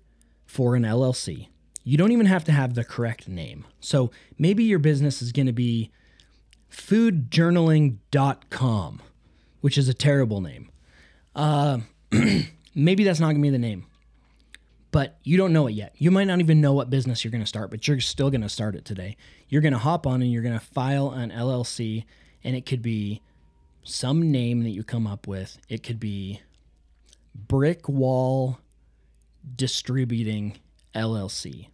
for 0.45 0.75
an 0.75 0.83
LLC 0.83 1.47
you 1.83 1.97
don't 1.97 2.11
even 2.11 2.27
have 2.27 2.43
to 2.45 2.51
have 2.51 2.75
the 2.75 2.83
correct 2.83 3.27
name. 3.27 3.65
So 3.79 4.11
maybe 4.37 4.63
your 4.63 4.77
business 4.79 5.21
is 5.21 5.31
going 5.31 5.45
to 5.47 5.53
be 5.53 5.91
foodjournaling.com, 6.71 9.01
which 9.61 9.77
is 9.77 9.87
a 9.89 9.93
terrible 9.93 10.41
name. 10.41 10.71
Uh, 11.35 11.79
maybe 12.75 13.03
that's 13.03 13.19
not 13.19 13.27
going 13.27 13.37
to 13.37 13.41
be 13.41 13.49
the 13.49 13.57
name, 13.57 13.85
but 14.91 15.17
you 15.23 15.37
don't 15.37 15.53
know 15.53 15.67
it 15.67 15.71
yet. 15.71 15.93
You 15.97 16.11
might 16.11 16.27
not 16.27 16.39
even 16.39 16.61
know 16.61 16.73
what 16.73 16.89
business 16.89 17.23
you're 17.23 17.31
going 17.31 17.43
to 17.43 17.47
start, 17.47 17.71
but 17.71 17.87
you're 17.87 17.99
still 17.99 18.29
going 18.29 18.41
to 18.41 18.49
start 18.49 18.75
it 18.75 18.85
today. 18.85 19.15
You're 19.47 19.61
going 19.61 19.73
to 19.73 19.79
hop 19.79 20.05
on 20.05 20.21
and 20.21 20.31
you're 20.31 20.43
going 20.43 20.59
to 20.59 20.65
file 20.65 21.11
an 21.11 21.31
LLC, 21.31 22.05
and 22.43 22.55
it 22.55 22.65
could 22.65 22.81
be 22.81 23.21
some 23.83 24.31
name 24.31 24.63
that 24.63 24.69
you 24.69 24.83
come 24.83 25.07
up 25.07 25.27
with. 25.27 25.57
It 25.69 25.83
could 25.83 25.99
be 25.99 26.41
Brick 27.33 27.87
Wall 27.87 28.59
Distributing 29.55 30.57
LLC. 30.93 31.67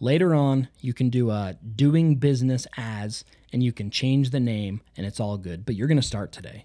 Later 0.00 0.34
on, 0.34 0.68
you 0.80 0.94
can 0.94 1.10
do 1.10 1.30
a 1.30 1.56
doing 1.76 2.16
business 2.16 2.66
as, 2.76 3.22
and 3.52 3.62
you 3.62 3.70
can 3.72 3.90
change 3.90 4.30
the 4.30 4.40
name, 4.40 4.80
and 4.96 5.06
it's 5.06 5.20
all 5.20 5.36
good. 5.36 5.66
But 5.66 5.74
you're 5.74 5.88
going 5.88 6.00
to 6.00 6.02
start 6.02 6.32
today. 6.32 6.64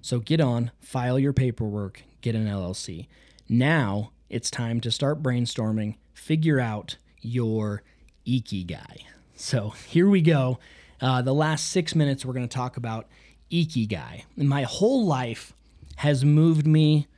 So 0.00 0.18
get 0.18 0.40
on, 0.40 0.70
file 0.80 1.18
your 1.18 1.34
paperwork, 1.34 2.02
get 2.22 2.34
an 2.34 2.46
LLC. 2.46 3.06
Now 3.48 4.12
it's 4.30 4.50
time 4.50 4.80
to 4.80 4.90
start 4.90 5.22
brainstorming, 5.22 5.96
figure 6.14 6.60
out 6.60 6.96
your 7.20 7.82
ikigai. 8.26 9.02
So 9.34 9.70
here 9.88 10.08
we 10.08 10.22
go. 10.22 10.58
Uh, 11.00 11.20
the 11.20 11.34
last 11.34 11.68
six 11.68 11.94
minutes, 11.94 12.24
we're 12.24 12.34
going 12.34 12.48
to 12.48 12.54
talk 12.54 12.76
about 12.76 13.08
ikigai. 13.50 14.22
And 14.36 14.48
my 14.48 14.62
whole 14.62 15.04
life 15.04 15.52
has 15.96 16.24
moved 16.24 16.66
me 16.66 17.08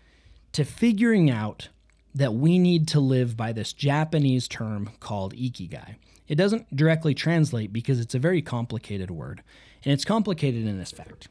to 0.53 0.65
figuring 0.65 1.31
out 1.31 1.69
that 2.15 2.35
we 2.35 2.59
need 2.59 2.89
to 2.89 3.01
live 3.01 3.37
by 3.37 3.53
this 3.53 3.73
Japanese 3.73 4.49
term 4.49 4.91
called 5.01 5.35
ikigai. 5.35 5.97
It 6.29 6.37
doesn't 6.37 6.75
directly 6.75 7.15
translate 7.15 7.73
because 7.73 8.01
it's 8.01 8.15
a 8.15 8.19
very 8.19 8.41
complicated 8.41 9.11
word, 9.11 9.43
and 9.85 9.93
it's 9.93 10.05
complicated 10.05 10.67
in 10.67 10.79
this 10.79 10.91
fact. 10.91 11.29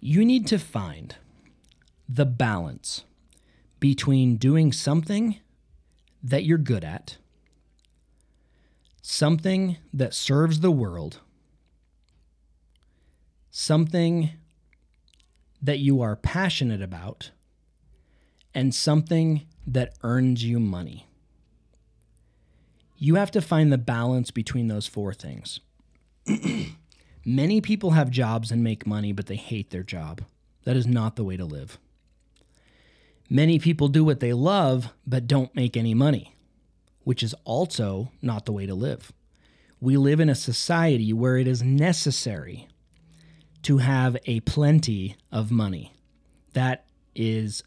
You 0.00 0.24
need 0.24 0.46
to 0.48 0.58
find 0.58 1.16
the 2.08 2.26
balance 2.26 3.04
between 3.82 4.36
doing 4.36 4.70
something 4.70 5.40
that 6.22 6.44
you're 6.44 6.56
good 6.56 6.84
at, 6.84 7.16
something 9.02 9.76
that 9.92 10.14
serves 10.14 10.60
the 10.60 10.70
world, 10.70 11.18
something 13.50 14.30
that 15.60 15.80
you 15.80 16.00
are 16.00 16.14
passionate 16.14 16.80
about, 16.80 17.32
and 18.54 18.72
something 18.72 19.48
that 19.66 19.94
earns 20.04 20.44
you 20.44 20.60
money. 20.60 21.08
You 22.96 23.16
have 23.16 23.32
to 23.32 23.40
find 23.40 23.72
the 23.72 23.78
balance 23.78 24.30
between 24.30 24.68
those 24.68 24.86
four 24.86 25.12
things. 25.12 25.58
Many 27.24 27.60
people 27.60 27.90
have 27.90 28.10
jobs 28.10 28.52
and 28.52 28.62
make 28.62 28.86
money, 28.86 29.10
but 29.10 29.26
they 29.26 29.34
hate 29.34 29.70
their 29.70 29.82
job. 29.82 30.20
That 30.62 30.76
is 30.76 30.86
not 30.86 31.16
the 31.16 31.24
way 31.24 31.36
to 31.36 31.44
live. 31.44 31.80
Many 33.32 33.58
people 33.58 33.88
do 33.88 34.04
what 34.04 34.20
they 34.20 34.34
love, 34.34 34.92
but 35.06 35.26
don't 35.26 35.56
make 35.56 35.74
any 35.74 35.94
money, 35.94 36.34
which 37.02 37.22
is 37.22 37.34
also 37.46 38.12
not 38.20 38.44
the 38.44 38.52
way 38.52 38.66
to 38.66 38.74
live. 38.74 39.10
We 39.80 39.96
live 39.96 40.20
in 40.20 40.28
a 40.28 40.34
society 40.34 41.14
where 41.14 41.38
it 41.38 41.46
is 41.48 41.62
necessary 41.62 42.68
to 43.62 43.78
have 43.78 44.18
a 44.26 44.40
plenty 44.40 45.16
of 45.32 45.50
money. 45.50 45.94
That 46.52 46.84
is 47.14 47.62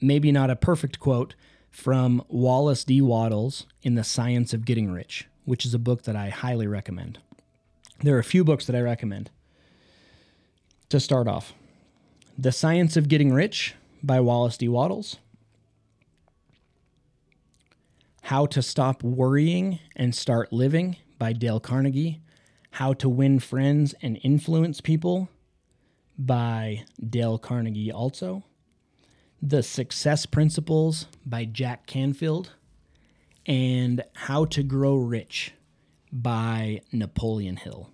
maybe 0.00 0.32
not 0.32 0.48
a 0.48 0.56
perfect 0.56 0.98
quote 0.98 1.34
from 1.70 2.24
Wallace 2.28 2.82
D. 2.82 3.02
Wattles 3.02 3.66
in 3.82 3.94
The 3.94 4.02
Science 4.02 4.54
of 4.54 4.64
Getting 4.64 4.90
Rich, 4.90 5.28
which 5.44 5.66
is 5.66 5.74
a 5.74 5.78
book 5.78 6.04
that 6.04 6.16
I 6.16 6.30
highly 6.30 6.66
recommend. 6.66 7.18
There 8.00 8.16
are 8.16 8.20
a 8.20 8.24
few 8.24 8.42
books 8.42 8.64
that 8.64 8.74
I 8.74 8.80
recommend. 8.80 9.30
To 10.88 10.98
start 10.98 11.28
off, 11.28 11.52
The 12.38 12.52
Science 12.52 12.96
of 12.96 13.08
Getting 13.08 13.34
Rich 13.34 13.74
by 14.02 14.20
Wallace 14.20 14.56
D. 14.56 14.68
Wattles. 14.68 15.18
How 18.22 18.46
to 18.46 18.62
Stop 18.62 19.02
Worrying 19.02 19.78
and 19.94 20.14
Start 20.14 20.52
Living 20.52 20.96
by 21.18 21.32
Dale 21.32 21.60
Carnegie. 21.60 22.20
How 22.72 22.94
to 22.94 23.08
Win 23.08 23.38
Friends 23.38 23.94
and 24.02 24.18
Influence 24.22 24.80
People 24.80 25.28
by 26.18 26.84
Dale 27.06 27.38
Carnegie, 27.38 27.92
also. 27.92 28.44
The 29.40 29.62
Success 29.62 30.24
Principles 30.26 31.06
by 31.26 31.44
Jack 31.44 31.86
Canfield. 31.86 32.52
And 33.44 34.02
How 34.14 34.44
to 34.46 34.62
Grow 34.62 34.96
Rich 34.96 35.52
by 36.12 36.80
Napoleon 36.92 37.56
Hill. 37.56 37.91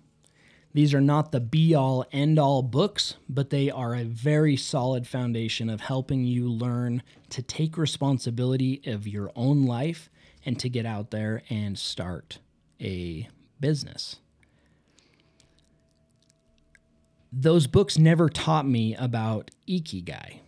These 0.73 0.93
are 0.93 1.01
not 1.01 1.31
the 1.31 1.39
be 1.39 1.73
all 1.73 2.05
end 2.11 2.37
all 2.37 2.61
books, 2.61 3.15
but 3.27 3.49
they 3.49 3.71
are 3.71 3.95
a 3.95 4.03
very 4.03 4.55
solid 4.55 5.07
foundation 5.07 5.69
of 5.69 5.81
helping 5.81 6.23
you 6.23 6.47
learn 6.47 7.01
to 7.29 7.41
take 7.41 7.77
responsibility 7.77 8.81
of 8.85 9.07
your 9.07 9.31
own 9.35 9.65
life 9.65 10.09
and 10.45 10.59
to 10.59 10.69
get 10.69 10.85
out 10.85 11.11
there 11.11 11.41
and 11.49 11.77
start 11.77 12.39
a 12.79 13.27
business 13.59 14.17
those 17.31 17.67
books 17.67 17.97
never 17.97 18.29
taught 18.29 18.67
me 18.67 18.95
about 18.95 19.51
ikigai, 19.67 20.39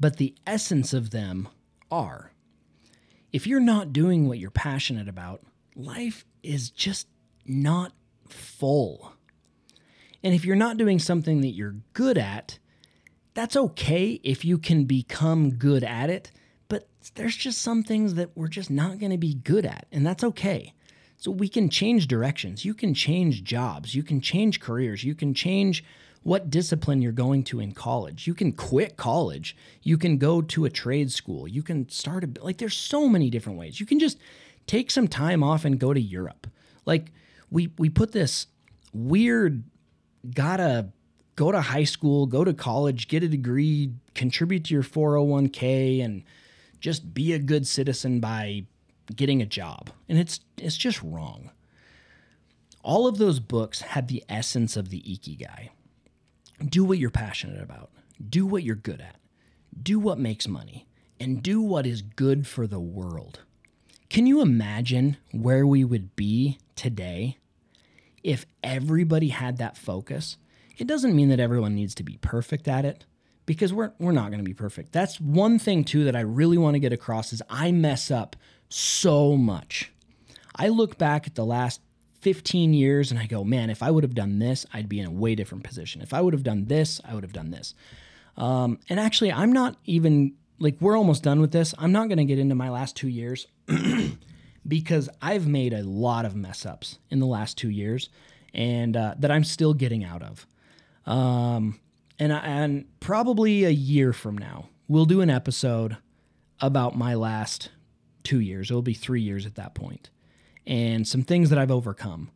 but 0.00 0.16
the 0.16 0.34
essence 0.46 0.92
of 0.92 1.10
them 1.10 1.48
are. 1.90 2.32
If 3.32 3.46
you're 3.46 3.60
not 3.60 3.92
doing 3.92 4.28
what 4.28 4.38
you're 4.38 4.50
passionate 4.50 5.08
about, 5.08 5.42
life 5.74 6.24
is 6.42 6.70
just 6.70 7.06
not 7.46 7.92
full. 8.28 9.11
And 10.22 10.34
if 10.34 10.44
you're 10.44 10.56
not 10.56 10.76
doing 10.76 10.98
something 10.98 11.40
that 11.40 11.50
you're 11.50 11.76
good 11.92 12.18
at, 12.18 12.58
that's 13.34 13.56
okay 13.56 14.20
if 14.22 14.44
you 14.44 14.58
can 14.58 14.84
become 14.84 15.52
good 15.52 15.82
at 15.82 16.10
it, 16.10 16.30
but 16.68 16.86
there's 17.14 17.36
just 17.36 17.62
some 17.62 17.82
things 17.82 18.14
that 18.14 18.30
we're 18.36 18.48
just 18.48 18.70
not 18.70 18.98
going 18.98 19.12
to 19.12 19.18
be 19.18 19.34
good 19.34 19.64
at, 19.64 19.86
and 19.90 20.06
that's 20.06 20.22
okay. 20.22 20.74
So 21.16 21.30
we 21.30 21.48
can 21.48 21.70
change 21.70 22.08
directions. 22.08 22.64
You 22.64 22.74
can 22.74 22.94
change 22.94 23.44
jobs. 23.44 23.94
You 23.94 24.02
can 24.02 24.20
change 24.20 24.60
careers. 24.60 25.04
You 25.04 25.14
can 25.14 25.34
change 25.34 25.84
what 26.24 26.50
discipline 26.50 27.00
you're 27.00 27.12
going 27.12 27.44
to 27.44 27.60
in 27.60 27.72
college. 27.72 28.26
You 28.26 28.34
can 28.34 28.52
quit 28.52 28.96
college. 28.96 29.56
You 29.82 29.96
can 29.96 30.18
go 30.18 30.42
to 30.42 30.64
a 30.64 30.70
trade 30.70 31.10
school. 31.12 31.46
You 31.48 31.62
can 31.62 31.88
start 31.88 32.24
a 32.24 32.44
like 32.44 32.58
there's 32.58 32.76
so 32.76 33.08
many 33.08 33.30
different 33.30 33.58
ways. 33.58 33.80
You 33.80 33.86
can 33.86 33.98
just 33.98 34.18
take 34.66 34.90
some 34.90 35.08
time 35.08 35.42
off 35.42 35.64
and 35.64 35.78
go 35.78 35.94
to 35.94 36.00
Europe. 36.00 36.46
Like 36.86 37.12
we 37.50 37.72
we 37.78 37.88
put 37.88 38.12
this 38.12 38.46
weird 38.92 39.64
gotta 40.34 40.88
go 41.36 41.52
to 41.52 41.60
high 41.60 41.84
school, 41.84 42.26
go 42.26 42.44
to 42.44 42.54
college, 42.54 43.08
get 43.08 43.22
a 43.22 43.28
degree, 43.28 43.92
contribute 44.14 44.64
to 44.64 44.74
your 44.74 44.82
401k 44.82 46.04
and 46.04 46.22
just 46.80 47.14
be 47.14 47.32
a 47.32 47.38
good 47.38 47.66
citizen 47.66 48.20
by 48.20 48.64
getting 49.14 49.40
a 49.40 49.46
job. 49.46 49.90
And 50.08 50.18
it's 50.18 50.40
it's 50.56 50.76
just 50.76 51.02
wrong. 51.02 51.50
All 52.82 53.06
of 53.06 53.18
those 53.18 53.38
books 53.38 53.80
had 53.80 54.08
the 54.08 54.24
essence 54.28 54.76
of 54.76 54.90
the 54.90 55.00
ikigai. 55.02 55.38
Guy. 55.46 55.70
Do 56.64 56.84
what 56.84 56.98
you're 56.98 57.10
passionate 57.10 57.62
about. 57.62 57.90
Do 58.28 58.46
what 58.46 58.62
you're 58.62 58.76
good 58.76 59.00
at. 59.00 59.16
Do 59.80 59.98
what 59.98 60.18
makes 60.18 60.46
money 60.46 60.86
and 61.18 61.42
do 61.42 61.60
what 61.60 61.86
is 61.86 62.02
good 62.02 62.46
for 62.46 62.66
the 62.66 62.80
world. 62.80 63.40
Can 64.08 64.26
you 64.26 64.40
imagine 64.40 65.16
where 65.30 65.66
we 65.66 65.84
would 65.84 66.14
be 66.16 66.58
today 66.76 67.38
if 68.22 68.46
everybody 68.62 69.28
had 69.28 69.58
that 69.58 69.76
focus? 69.76 70.36
It 70.78 70.86
doesn't 70.86 71.14
mean 71.14 71.28
that 71.28 71.40
everyone 71.40 71.74
needs 71.74 71.94
to 71.96 72.02
be 72.02 72.18
perfect 72.18 72.66
at 72.68 72.84
it 72.84 73.04
because 73.46 73.72
we're 73.72 73.92
we're 73.98 74.12
not 74.12 74.30
going 74.30 74.38
to 74.38 74.44
be 74.44 74.54
perfect. 74.54 74.92
That's 74.92 75.20
one 75.20 75.58
thing 75.58 75.84
too 75.84 76.04
that 76.04 76.16
I 76.16 76.20
really 76.20 76.58
want 76.58 76.74
to 76.74 76.80
get 76.80 76.92
across 76.92 77.32
is 77.32 77.42
I 77.50 77.72
mess 77.72 78.10
up 78.10 78.36
so 78.68 79.36
much. 79.36 79.92
I 80.54 80.68
look 80.68 80.98
back 80.98 81.26
at 81.26 81.34
the 81.34 81.44
last 81.44 81.80
15 82.20 82.72
years 82.72 83.10
and 83.10 83.18
I 83.18 83.26
go, 83.26 83.42
man, 83.42 83.68
if 83.68 83.82
I 83.82 83.90
would 83.90 84.04
have 84.04 84.14
done 84.14 84.38
this, 84.38 84.64
I'd 84.72 84.88
be 84.88 85.00
in 85.00 85.06
a 85.06 85.10
way 85.10 85.34
different 85.34 85.64
position. 85.64 86.02
If 86.02 86.14
I 86.14 86.20
would 86.20 86.32
have 86.32 86.44
done 86.44 86.66
this, 86.66 87.00
I 87.04 87.14
would 87.14 87.24
have 87.24 87.32
done 87.32 87.50
this. 87.50 87.74
Um, 88.36 88.78
and 88.88 89.00
actually, 89.00 89.32
I'm 89.32 89.52
not 89.52 89.76
even 89.84 90.34
like, 90.58 90.76
we're 90.80 90.96
almost 90.96 91.24
done 91.24 91.40
with 91.40 91.50
this. 91.50 91.74
I'm 91.78 91.90
not 91.90 92.08
going 92.08 92.18
to 92.18 92.24
get 92.24 92.38
into 92.38 92.54
my 92.54 92.70
last 92.70 92.94
two 92.94 93.08
years 93.08 93.48
because 94.66 95.08
I've 95.20 95.46
made 95.46 95.72
a 95.72 95.82
lot 95.82 96.24
of 96.24 96.36
mess 96.36 96.64
ups 96.64 96.98
in 97.10 97.18
the 97.18 97.26
last 97.26 97.58
two 97.58 97.70
years 97.70 98.08
and 98.54 98.96
uh, 98.96 99.14
that 99.18 99.30
I'm 99.30 99.44
still 99.44 99.74
getting 99.74 100.04
out 100.04 100.22
of. 100.22 100.46
Um, 101.06 101.80
and, 102.18 102.32
and 102.32 102.84
probably 103.00 103.64
a 103.64 103.70
year 103.70 104.12
from 104.12 104.38
now, 104.38 104.68
we'll 104.88 105.06
do 105.06 105.20
an 105.20 105.30
episode 105.30 105.96
about 106.60 106.96
my 106.96 107.14
last 107.14 107.70
two 108.22 108.40
years. 108.40 108.70
It'll 108.70 108.82
be 108.82 108.94
three 108.94 109.20
years 109.20 109.46
at 109.46 109.56
that. 109.56 109.76
And 110.66 111.08
some 111.08 111.22
things 111.22 111.50
that 111.50 111.58
I've 111.58 111.70
overcome 111.70 112.30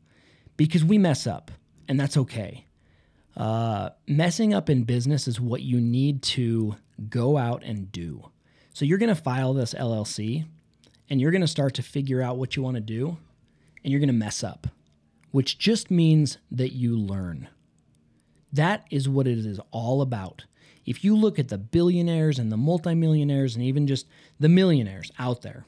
because 0.57 0.83
we 0.83 0.99
mess 0.99 1.27
up, 1.27 1.51
and 1.87 2.01
that's 2.01 2.17
okay. 2.17 2.67
Uh, 3.37 3.91
messing 4.09 4.55
up 4.55 4.71
in 4.71 4.83
business 4.85 5.29
is 5.29 5.41
what 5.41 5.63
you 5.63 5.81
need 5.81 6.23
to 6.23 6.75
go 7.09 7.37
out 7.37 7.63
and 7.63 7.93
do. 7.93 8.31
So 8.73 8.85
you're 8.85 8.99
going 8.99 9.15
to 9.15 9.21
file 9.21 9.55
this 9.55 9.75
LLC 9.75 10.47
and 11.09 11.21
you're 11.21 11.31
going 11.31 11.41
to 11.41 11.47
start 11.47 11.75
to 11.75 11.83
figure 11.83 12.23
out 12.23 12.37
what 12.37 12.57
you 12.57 12.63
want 12.63 12.77
to 12.77 12.81
do, 12.81 13.17
and 13.83 13.91
you're 13.91 14.01
going 14.01 14.09
to 14.09 14.13
mess 14.13 14.43
up, 14.43 14.67
which 15.31 15.59
just 15.59 15.91
means 15.91 16.39
that 16.51 16.73
you 16.73 16.97
learn. 16.97 17.49
That 18.53 18.87
is 18.91 19.09
what 19.09 19.27
it 19.27 19.39
is 19.39 19.61
all 19.71 20.03
about. 20.03 20.45
If 20.85 21.05
you 21.05 21.17
look 21.17 21.39
at 21.39 21.49
the 21.49 21.59
billionaires 21.59 22.39
and 22.39 22.51
the 22.51 22.57
multimillionaires 22.57 23.57
and 23.57 23.65
even 23.65 23.87
just 23.87 24.07
the 24.39 24.49
millionaires 24.49 25.11
out 25.19 25.43
there, 25.43 25.67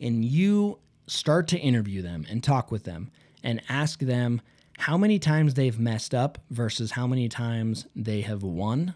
and 0.00 0.24
you 0.24 0.78
start 1.06 1.48
to 1.48 1.58
interview 1.58 2.02
them 2.02 2.26
and 2.28 2.42
talk 2.42 2.70
with 2.70 2.84
them 2.84 3.10
and 3.42 3.62
ask 3.68 4.00
them 4.00 4.40
how 4.78 4.96
many 4.96 5.18
times 5.18 5.54
they've 5.54 5.78
messed 5.78 6.14
up 6.14 6.38
versus 6.50 6.92
how 6.92 7.06
many 7.06 7.28
times 7.28 7.86
they 7.94 8.22
have 8.22 8.42
won, 8.42 8.94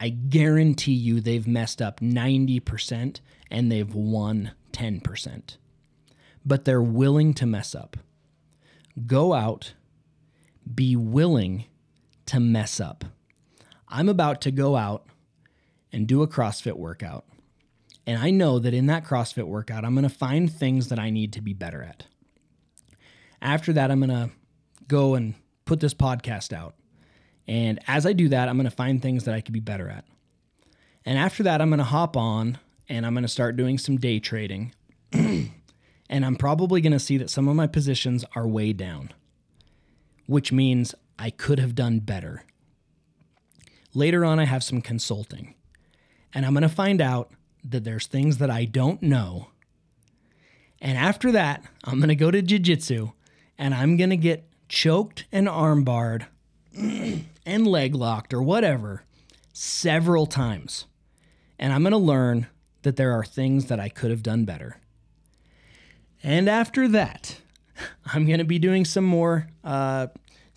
I 0.00 0.10
guarantee 0.10 0.92
you 0.92 1.20
they've 1.20 1.46
messed 1.46 1.82
up 1.82 2.00
90% 2.00 3.20
and 3.50 3.72
they've 3.72 3.94
won 3.94 4.52
10%. 4.72 5.56
But 6.44 6.64
they're 6.64 6.82
willing 6.82 7.34
to 7.34 7.46
mess 7.46 7.74
up. 7.74 7.96
Go 9.06 9.32
out, 9.32 9.74
be 10.72 10.94
willing 10.96 11.64
to 12.26 12.38
mess 12.40 12.80
up. 12.80 13.04
I'm 13.88 14.08
about 14.08 14.40
to 14.42 14.50
go 14.50 14.76
out 14.76 15.06
and 15.92 16.06
do 16.06 16.22
a 16.22 16.28
CrossFit 16.28 16.76
workout 16.76 17.24
And 18.08 18.18
I 18.18 18.30
know 18.30 18.58
that 18.58 18.72
in 18.72 18.86
that 18.86 19.04
CrossFit 19.04 19.46
workout, 19.46 19.84
I'm 19.84 19.94
going 19.94 20.02
to 20.02 20.08
find 20.08 20.50
things 20.50 20.88
that 20.88 20.98
I 20.98 21.10
need 21.10 21.30
to 21.34 21.42
be 21.42 21.52
better 21.52 21.82
at. 21.82 22.06
After 23.42 23.70
that, 23.74 23.90
I'm 23.90 24.00
going 24.00 24.08
to 24.08 24.30
go 24.88 25.14
and 25.14 25.34
put 25.66 25.80
this 25.80 25.92
podcast 25.92 26.54
out. 26.54 26.74
And 27.48 27.80
as 27.88 28.04
I 28.04 28.12
do 28.12 28.28
that, 28.28 28.48
I'm 28.48 28.56
going 28.56 28.68
to 28.68 28.70
find 28.70 29.00
things 29.00 29.24
that 29.24 29.34
I 29.34 29.40
could 29.40 29.54
be 29.54 29.60
better 29.60 29.88
at. 29.88 30.04
And 31.06 31.18
after 31.18 31.42
that, 31.44 31.62
I'm 31.62 31.70
going 31.70 31.78
to 31.78 31.84
hop 31.84 32.16
on 32.16 32.58
and 32.88 33.06
I'm 33.06 33.14
going 33.14 33.22
to 33.22 33.28
start 33.28 33.56
doing 33.56 33.78
some 33.78 33.96
day 33.96 34.20
trading. 34.20 34.74
and 35.12 35.50
I'm 36.10 36.36
probably 36.36 36.82
going 36.82 36.92
to 36.92 36.98
see 36.98 37.16
that 37.16 37.30
some 37.30 37.48
of 37.48 37.56
my 37.56 37.66
positions 37.66 38.26
are 38.36 38.46
way 38.46 38.74
down, 38.74 39.12
which 40.26 40.52
means 40.52 40.94
I 41.18 41.30
could 41.30 41.58
have 41.58 41.74
done 41.74 42.00
better. 42.00 42.44
Later 43.94 44.26
on, 44.26 44.38
I 44.38 44.44
have 44.44 44.62
some 44.62 44.82
consulting. 44.82 45.54
And 46.34 46.44
I'm 46.44 46.52
going 46.52 46.62
to 46.62 46.68
find 46.68 47.00
out 47.00 47.32
that 47.64 47.84
there's 47.84 48.06
things 48.06 48.36
that 48.38 48.50
I 48.50 48.66
don't 48.66 49.02
know. 49.02 49.48
And 50.80 50.98
after 50.98 51.32
that, 51.32 51.64
I'm 51.84 51.98
going 51.98 52.10
to 52.10 52.14
go 52.14 52.30
to 52.30 52.42
jiu 52.42 52.58
jitsu 52.58 53.12
and 53.56 53.74
I'm 53.74 53.96
going 53.96 54.10
to 54.10 54.16
get 54.16 54.44
choked 54.68 55.24
and 55.32 55.48
armbarred 55.48 56.26
and 57.46 57.66
leg 57.66 57.94
locked 57.94 58.32
or 58.32 58.42
whatever 58.42 59.02
several 59.52 60.26
times. 60.26 60.86
And 61.58 61.72
I'm 61.72 61.82
going 61.82 61.92
to 61.92 61.98
learn 61.98 62.46
that 62.82 62.96
there 62.96 63.12
are 63.12 63.24
things 63.24 63.66
that 63.66 63.80
I 63.80 63.88
could 63.88 64.10
have 64.10 64.22
done 64.22 64.44
better. 64.44 64.80
And 66.22 66.48
after 66.48 66.88
that, 66.88 67.40
I'm 68.14 68.26
going 68.26 68.38
to 68.38 68.44
be 68.44 68.58
doing 68.58 68.84
some 68.84 69.04
more 69.04 69.48
uh, 69.64 70.08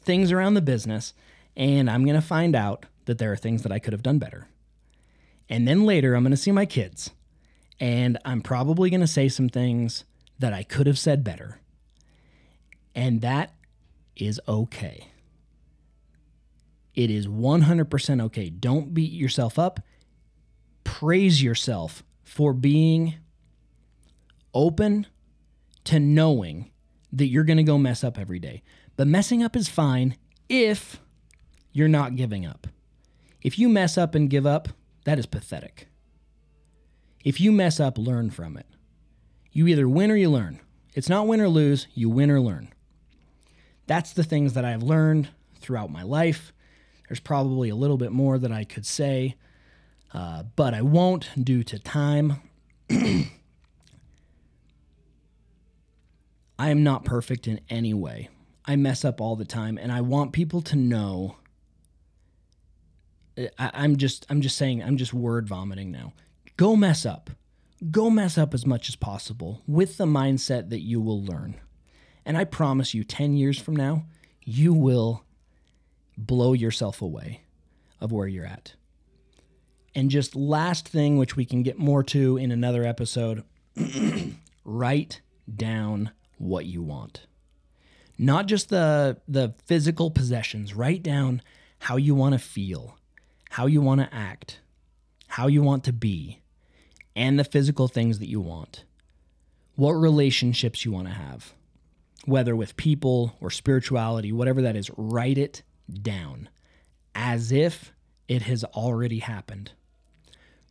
things 0.02 0.32
around 0.32 0.54
the 0.54 0.62
business, 0.62 1.14
and 1.56 1.90
I'm 1.90 2.04
going 2.04 2.16
to 2.16 2.26
find 2.26 2.56
out 2.56 2.86
that 3.06 3.18
there 3.18 3.32
are 3.32 3.38
things 3.38 3.64
that 3.64 3.72
I 3.72 3.80
could 3.80 3.94
have 3.94 4.04
done 4.04 4.20
better. 4.20 4.48
And 5.50 5.68
then 5.68 5.84
later, 5.86 6.16
I'm 6.16 6.24
going 6.24 6.32
to 6.32 6.38
see 6.38 6.52
my 6.52 6.66
kids, 6.66 7.12
and 7.80 8.18
I'm 8.24 8.42
probably 8.42 8.90
going 8.90 9.02
to 9.02 9.08
say 9.08 9.28
some 9.28 9.50
things 9.50 10.06
that 10.40 10.54
I 10.54 10.64
could 10.64 10.88
have 10.88 11.00
said 11.00 11.24
better. 11.24 11.60
And 12.96 13.22
that 13.22 13.54
is 14.16 14.40
okay. 14.48 15.11
It 16.96 17.10
is 17.10 17.28
100% 17.28 18.22
okay. 18.24 18.50
Don't 18.50 18.94
beat 18.94 19.12
yourself 19.12 19.58
up. 19.58 19.80
Praise 20.84 21.42
yourself 21.42 22.04
for 22.24 22.54
being 22.54 23.16
open 24.54 25.08
to 25.86 26.00
knowing 26.00 26.72
that 27.14 27.28
you're 27.28 27.44
going 27.44 27.58
to 27.58 27.64
go 27.64 27.78
mess 27.78 28.04
up 28.04 28.18
every 28.18 28.40
day. 28.40 28.64
But 28.96 29.08
messing 29.08 29.44
up 29.44 29.56
is 29.56 29.70
fine 29.70 30.16
if 30.50 31.00
you're 31.72 31.88
not 31.88 32.16
giving 32.16 32.46
up. 32.46 32.68
If 33.42 33.58
you 33.58 33.70
mess 33.70 33.98
up 33.98 34.14
and 34.16 34.30
give 34.30 34.46
up, 34.46 34.70
that 35.06 35.18
is 35.18 35.26
pathetic. 35.26 35.88
If 37.24 37.40
you 37.40 37.52
mess 37.52 37.80
up, 37.80 37.98
learn 37.98 38.30
from 38.30 38.58
it. 38.58 38.66
You 39.52 39.68
either 39.68 39.88
win 39.88 40.12
or 40.12 40.16
you 40.16 40.30
learn. 40.30 40.60
It's 40.94 41.10
not 41.10 41.28
win 41.28 41.42
or 41.42 41.50
lose, 41.50 41.88
you 41.94 42.10
win 42.10 42.30
or 42.30 42.42
learn. 42.42 42.70
That's 43.88 44.14
the 44.14 44.24
things 44.24 44.54
that 44.54 44.66
I've 44.66 44.84
learned 44.84 45.30
throughout 45.60 45.92
my 45.92 46.04
life. 46.04 46.54
There's 47.12 47.20
probably 47.20 47.68
a 47.68 47.76
little 47.76 47.98
bit 47.98 48.14
more 48.14 48.40
that 48.40 48.54
I 48.54 48.64
could 48.64 48.86
say, 48.86 49.36
uh, 50.14 50.44
but 50.56 50.74
I 50.74 50.82
won't 50.82 51.28
due 51.44 51.62
to 51.62 51.78
time. 51.78 52.38
I 52.90 53.30
am 56.70 56.84
not 56.84 57.04
perfect 57.04 57.50
in 57.50 57.60
any 57.70 57.94
way. 57.94 58.30
I 58.64 58.78
mess 58.78 59.04
up 59.04 59.20
all 59.20 59.36
the 59.36 59.44
time, 59.44 59.78
and 59.78 59.92
I 59.92 60.00
want 60.00 60.32
people 60.32 60.62
to 60.62 60.78
know. 60.78 61.36
I, 63.38 63.72
I'm 63.74 63.98
just, 63.98 64.26
I'm 64.30 64.40
just 64.40 64.56
saying, 64.56 64.82
I'm 64.82 64.96
just 64.96 65.14
word 65.14 65.50
vomiting 65.50 65.92
now. 65.92 66.14
Go 66.56 66.78
mess 66.78 67.06
up. 67.06 67.30
Go 67.92 68.10
mess 68.10 68.38
up 68.38 68.54
as 68.54 68.66
much 68.66 68.88
as 68.88 68.96
possible 68.96 69.64
with 69.68 69.98
the 69.98 70.06
mindset 70.06 70.70
that 70.70 70.80
you 70.80 71.02
will 71.02 71.22
learn. 71.22 71.60
And 72.26 72.38
I 72.38 72.46
promise 72.46 72.94
you, 72.94 73.04
10 73.04 73.36
years 73.36 73.60
from 73.60 73.76
now, 73.76 74.06
you 74.46 74.74
will 74.74 75.26
blow 76.18 76.54
yourself 76.54 77.02
away 77.02 77.42
of 78.00 78.12
where 78.12 78.28
you're 78.28 78.46
at. 78.46 78.74
And 79.94 80.10
just 80.10 80.36
last 80.36 80.88
thing, 80.88 81.18
which 81.18 81.36
we 81.36 81.46
can 81.46 81.64
get 81.64 81.78
more 81.78 82.04
to 82.06 82.38
in 82.38 82.52
another 82.52 82.84
episode 82.84 83.44
write 84.66 85.22
down 85.54 86.12
what 86.38 86.66
you 86.66 86.82
want. 86.82 87.28
Not 88.18 88.46
just 88.46 88.70
the, 88.70 89.18
the 89.28 89.54
physical 89.66 90.12
possessions, 90.12 90.74
write 90.74 91.04
down 91.04 91.42
how 91.80 91.98
you 91.98 92.16
want 92.16 92.34
to 92.34 92.40
feel, 92.40 92.98
how 93.50 93.66
you 93.66 93.82
want 93.82 94.02
to 94.02 94.14
act, 94.14 94.60
how 95.28 95.48
you 95.48 95.62
want 95.62 95.84
to 95.86 95.94
be, 95.94 96.42
and 97.16 97.38
the 97.38 97.44
physical 97.44 97.88
things 97.88 98.20
that 98.20 98.30
you 98.30 98.40
want. 98.40 98.86
What 99.76 99.94
relationships 99.94 100.86
you 100.86 100.92
want 100.92 101.08
to 101.08 101.14
have 101.14 101.54
whether 102.26 102.56
with 102.56 102.78
people 102.78 103.36
or 103.42 103.50
spirituality, 103.50 104.32
whatever 104.32 104.62
that 104.62 104.76
is, 104.76 104.92
write 104.98 105.38
it 105.38 105.64
down 105.92 106.50
as 107.14 107.52
if 107.52 107.92
it 108.28 108.44
has 108.44 108.64
already 108.64 109.20
happened. 109.20 109.72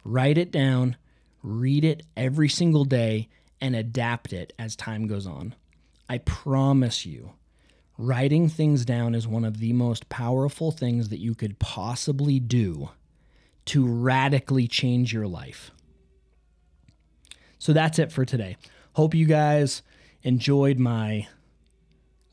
Write 0.05 0.39
it 0.39 0.51
down, 0.51 0.97
read 1.43 1.85
it 1.85 2.03
every 2.17 2.49
single 2.49 2.85
day, 2.85 3.29
and 3.61 3.77
adapt 3.77 4.33
it 4.33 4.53
as 4.59 4.75
time 4.75 5.07
goes 5.07 5.27
on. 5.27 5.55
I 6.09 6.19
promise 6.19 7.05
you, 7.05 7.33
writing 7.99 8.49
things 8.49 8.85
down 8.85 9.15
is 9.15 9.29
one 9.29 9.45
of 9.45 9.59
the 9.59 9.73
most 9.73 10.09
powerful 10.09 10.71
things 10.71 11.11
that 11.11 11.21
you 11.21 11.35
could 11.35 11.59
possibly 11.59 12.41
do 12.41 12.91
to 13.67 13.87
radically 13.87 14.67
change 14.67 15.13
your 15.13 15.27
life. 15.27 15.71
So 17.59 17.75
that's 17.75 17.99
it 17.99 18.11
for 18.11 18.25
today. 18.25 18.57
Hope 18.95 19.15
you 19.15 19.27
guys 19.27 19.83
enjoyed 20.23 20.79
my 20.79 21.29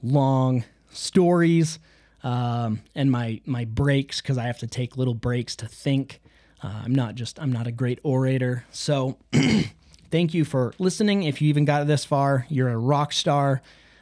long 0.02 0.64
stories 0.90 1.80
um, 2.24 2.82
and 2.96 3.12
my 3.12 3.42
my 3.46 3.66
breaks 3.66 4.22
because 4.22 4.38
I 4.38 4.44
have 4.44 4.60
to 4.60 4.68
take 4.68 4.98
little 4.98 5.14
breaks 5.14 5.56
to 5.58 5.68
think. 5.68 6.22
Uh, 6.62 6.82
I'm 6.86 6.96
not 6.96 7.16
just 7.16 7.40
I'm 7.40 7.52
not 7.52 7.68
a 7.68 7.72
great 7.72 8.00
orator, 8.04 8.66
so 8.72 9.18
thank 10.12 10.34
you 10.34 10.44
for 10.44 10.74
listening. 10.80 11.24
If 11.24 11.42
you 11.42 11.50
even 11.50 11.66
got 11.66 11.86
this 11.88 12.06
far, 12.06 12.46
you're 12.50 12.70
a 12.70 12.78
rock 12.78 13.14
star. 13.14 13.62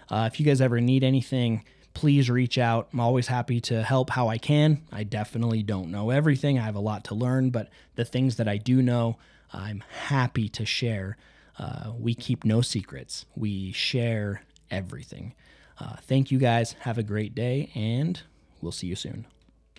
Uh, 0.10 0.30
if 0.32 0.40
you 0.40 0.46
guys 0.46 0.62
ever 0.62 0.80
need 0.80 1.04
anything, 1.04 1.66
please 1.94 2.30
reach 2.30 2.58
out. 2.58 2.90
I'm 2.94 3.00
always 3.00 3.28
happy 3.28 3.60
to 3.62 3.82
help 3.82 4.12
how 4.12 4.28
I 4.28 4.38
can. 4.38 4.84
I 4.92 5.04
definitely 5.04 5.64
don't 5.64 5.90
know 5.90 6.12
everything. 6.12 6.60
I 6.60 6.64
have 6.64 6.76
a 6.76 6.80
lot 6.80 7.04
to 7.06 7.16
learn, 7.16 7.50
but 7.50 7.70
the 7.96 8.06
things 8.06 8.36
that 8.36 8.48
I 8.48 8.58
do 8.58 8.82
know, 8.82 9.18
I'm 9.52 9.84
happy 10.06 10.48
to 10.50 10.66
share. 10.66 11.18
Uh, 11.58 11.94
we 11.98 12.14
keep 12.14 12.46
no 12.46 12.62
secrets. 12.62 13.26
We 13.36 13.72
share 13.72 14.44
everything. 14.70 15.34
Uh, 15.80 15.98
thank 16.04 16.32
you 16.32 16.38
guys. 16.38 16.74
Have 16.82 16.98
a 16.98 17.04
great 17.04 17.36
day, 17.36 17.70
and 17.76 18.22
we'll 18.62 18.72
see 18.72 18.88
you 18.88 18.96
soon. 18.96 19.26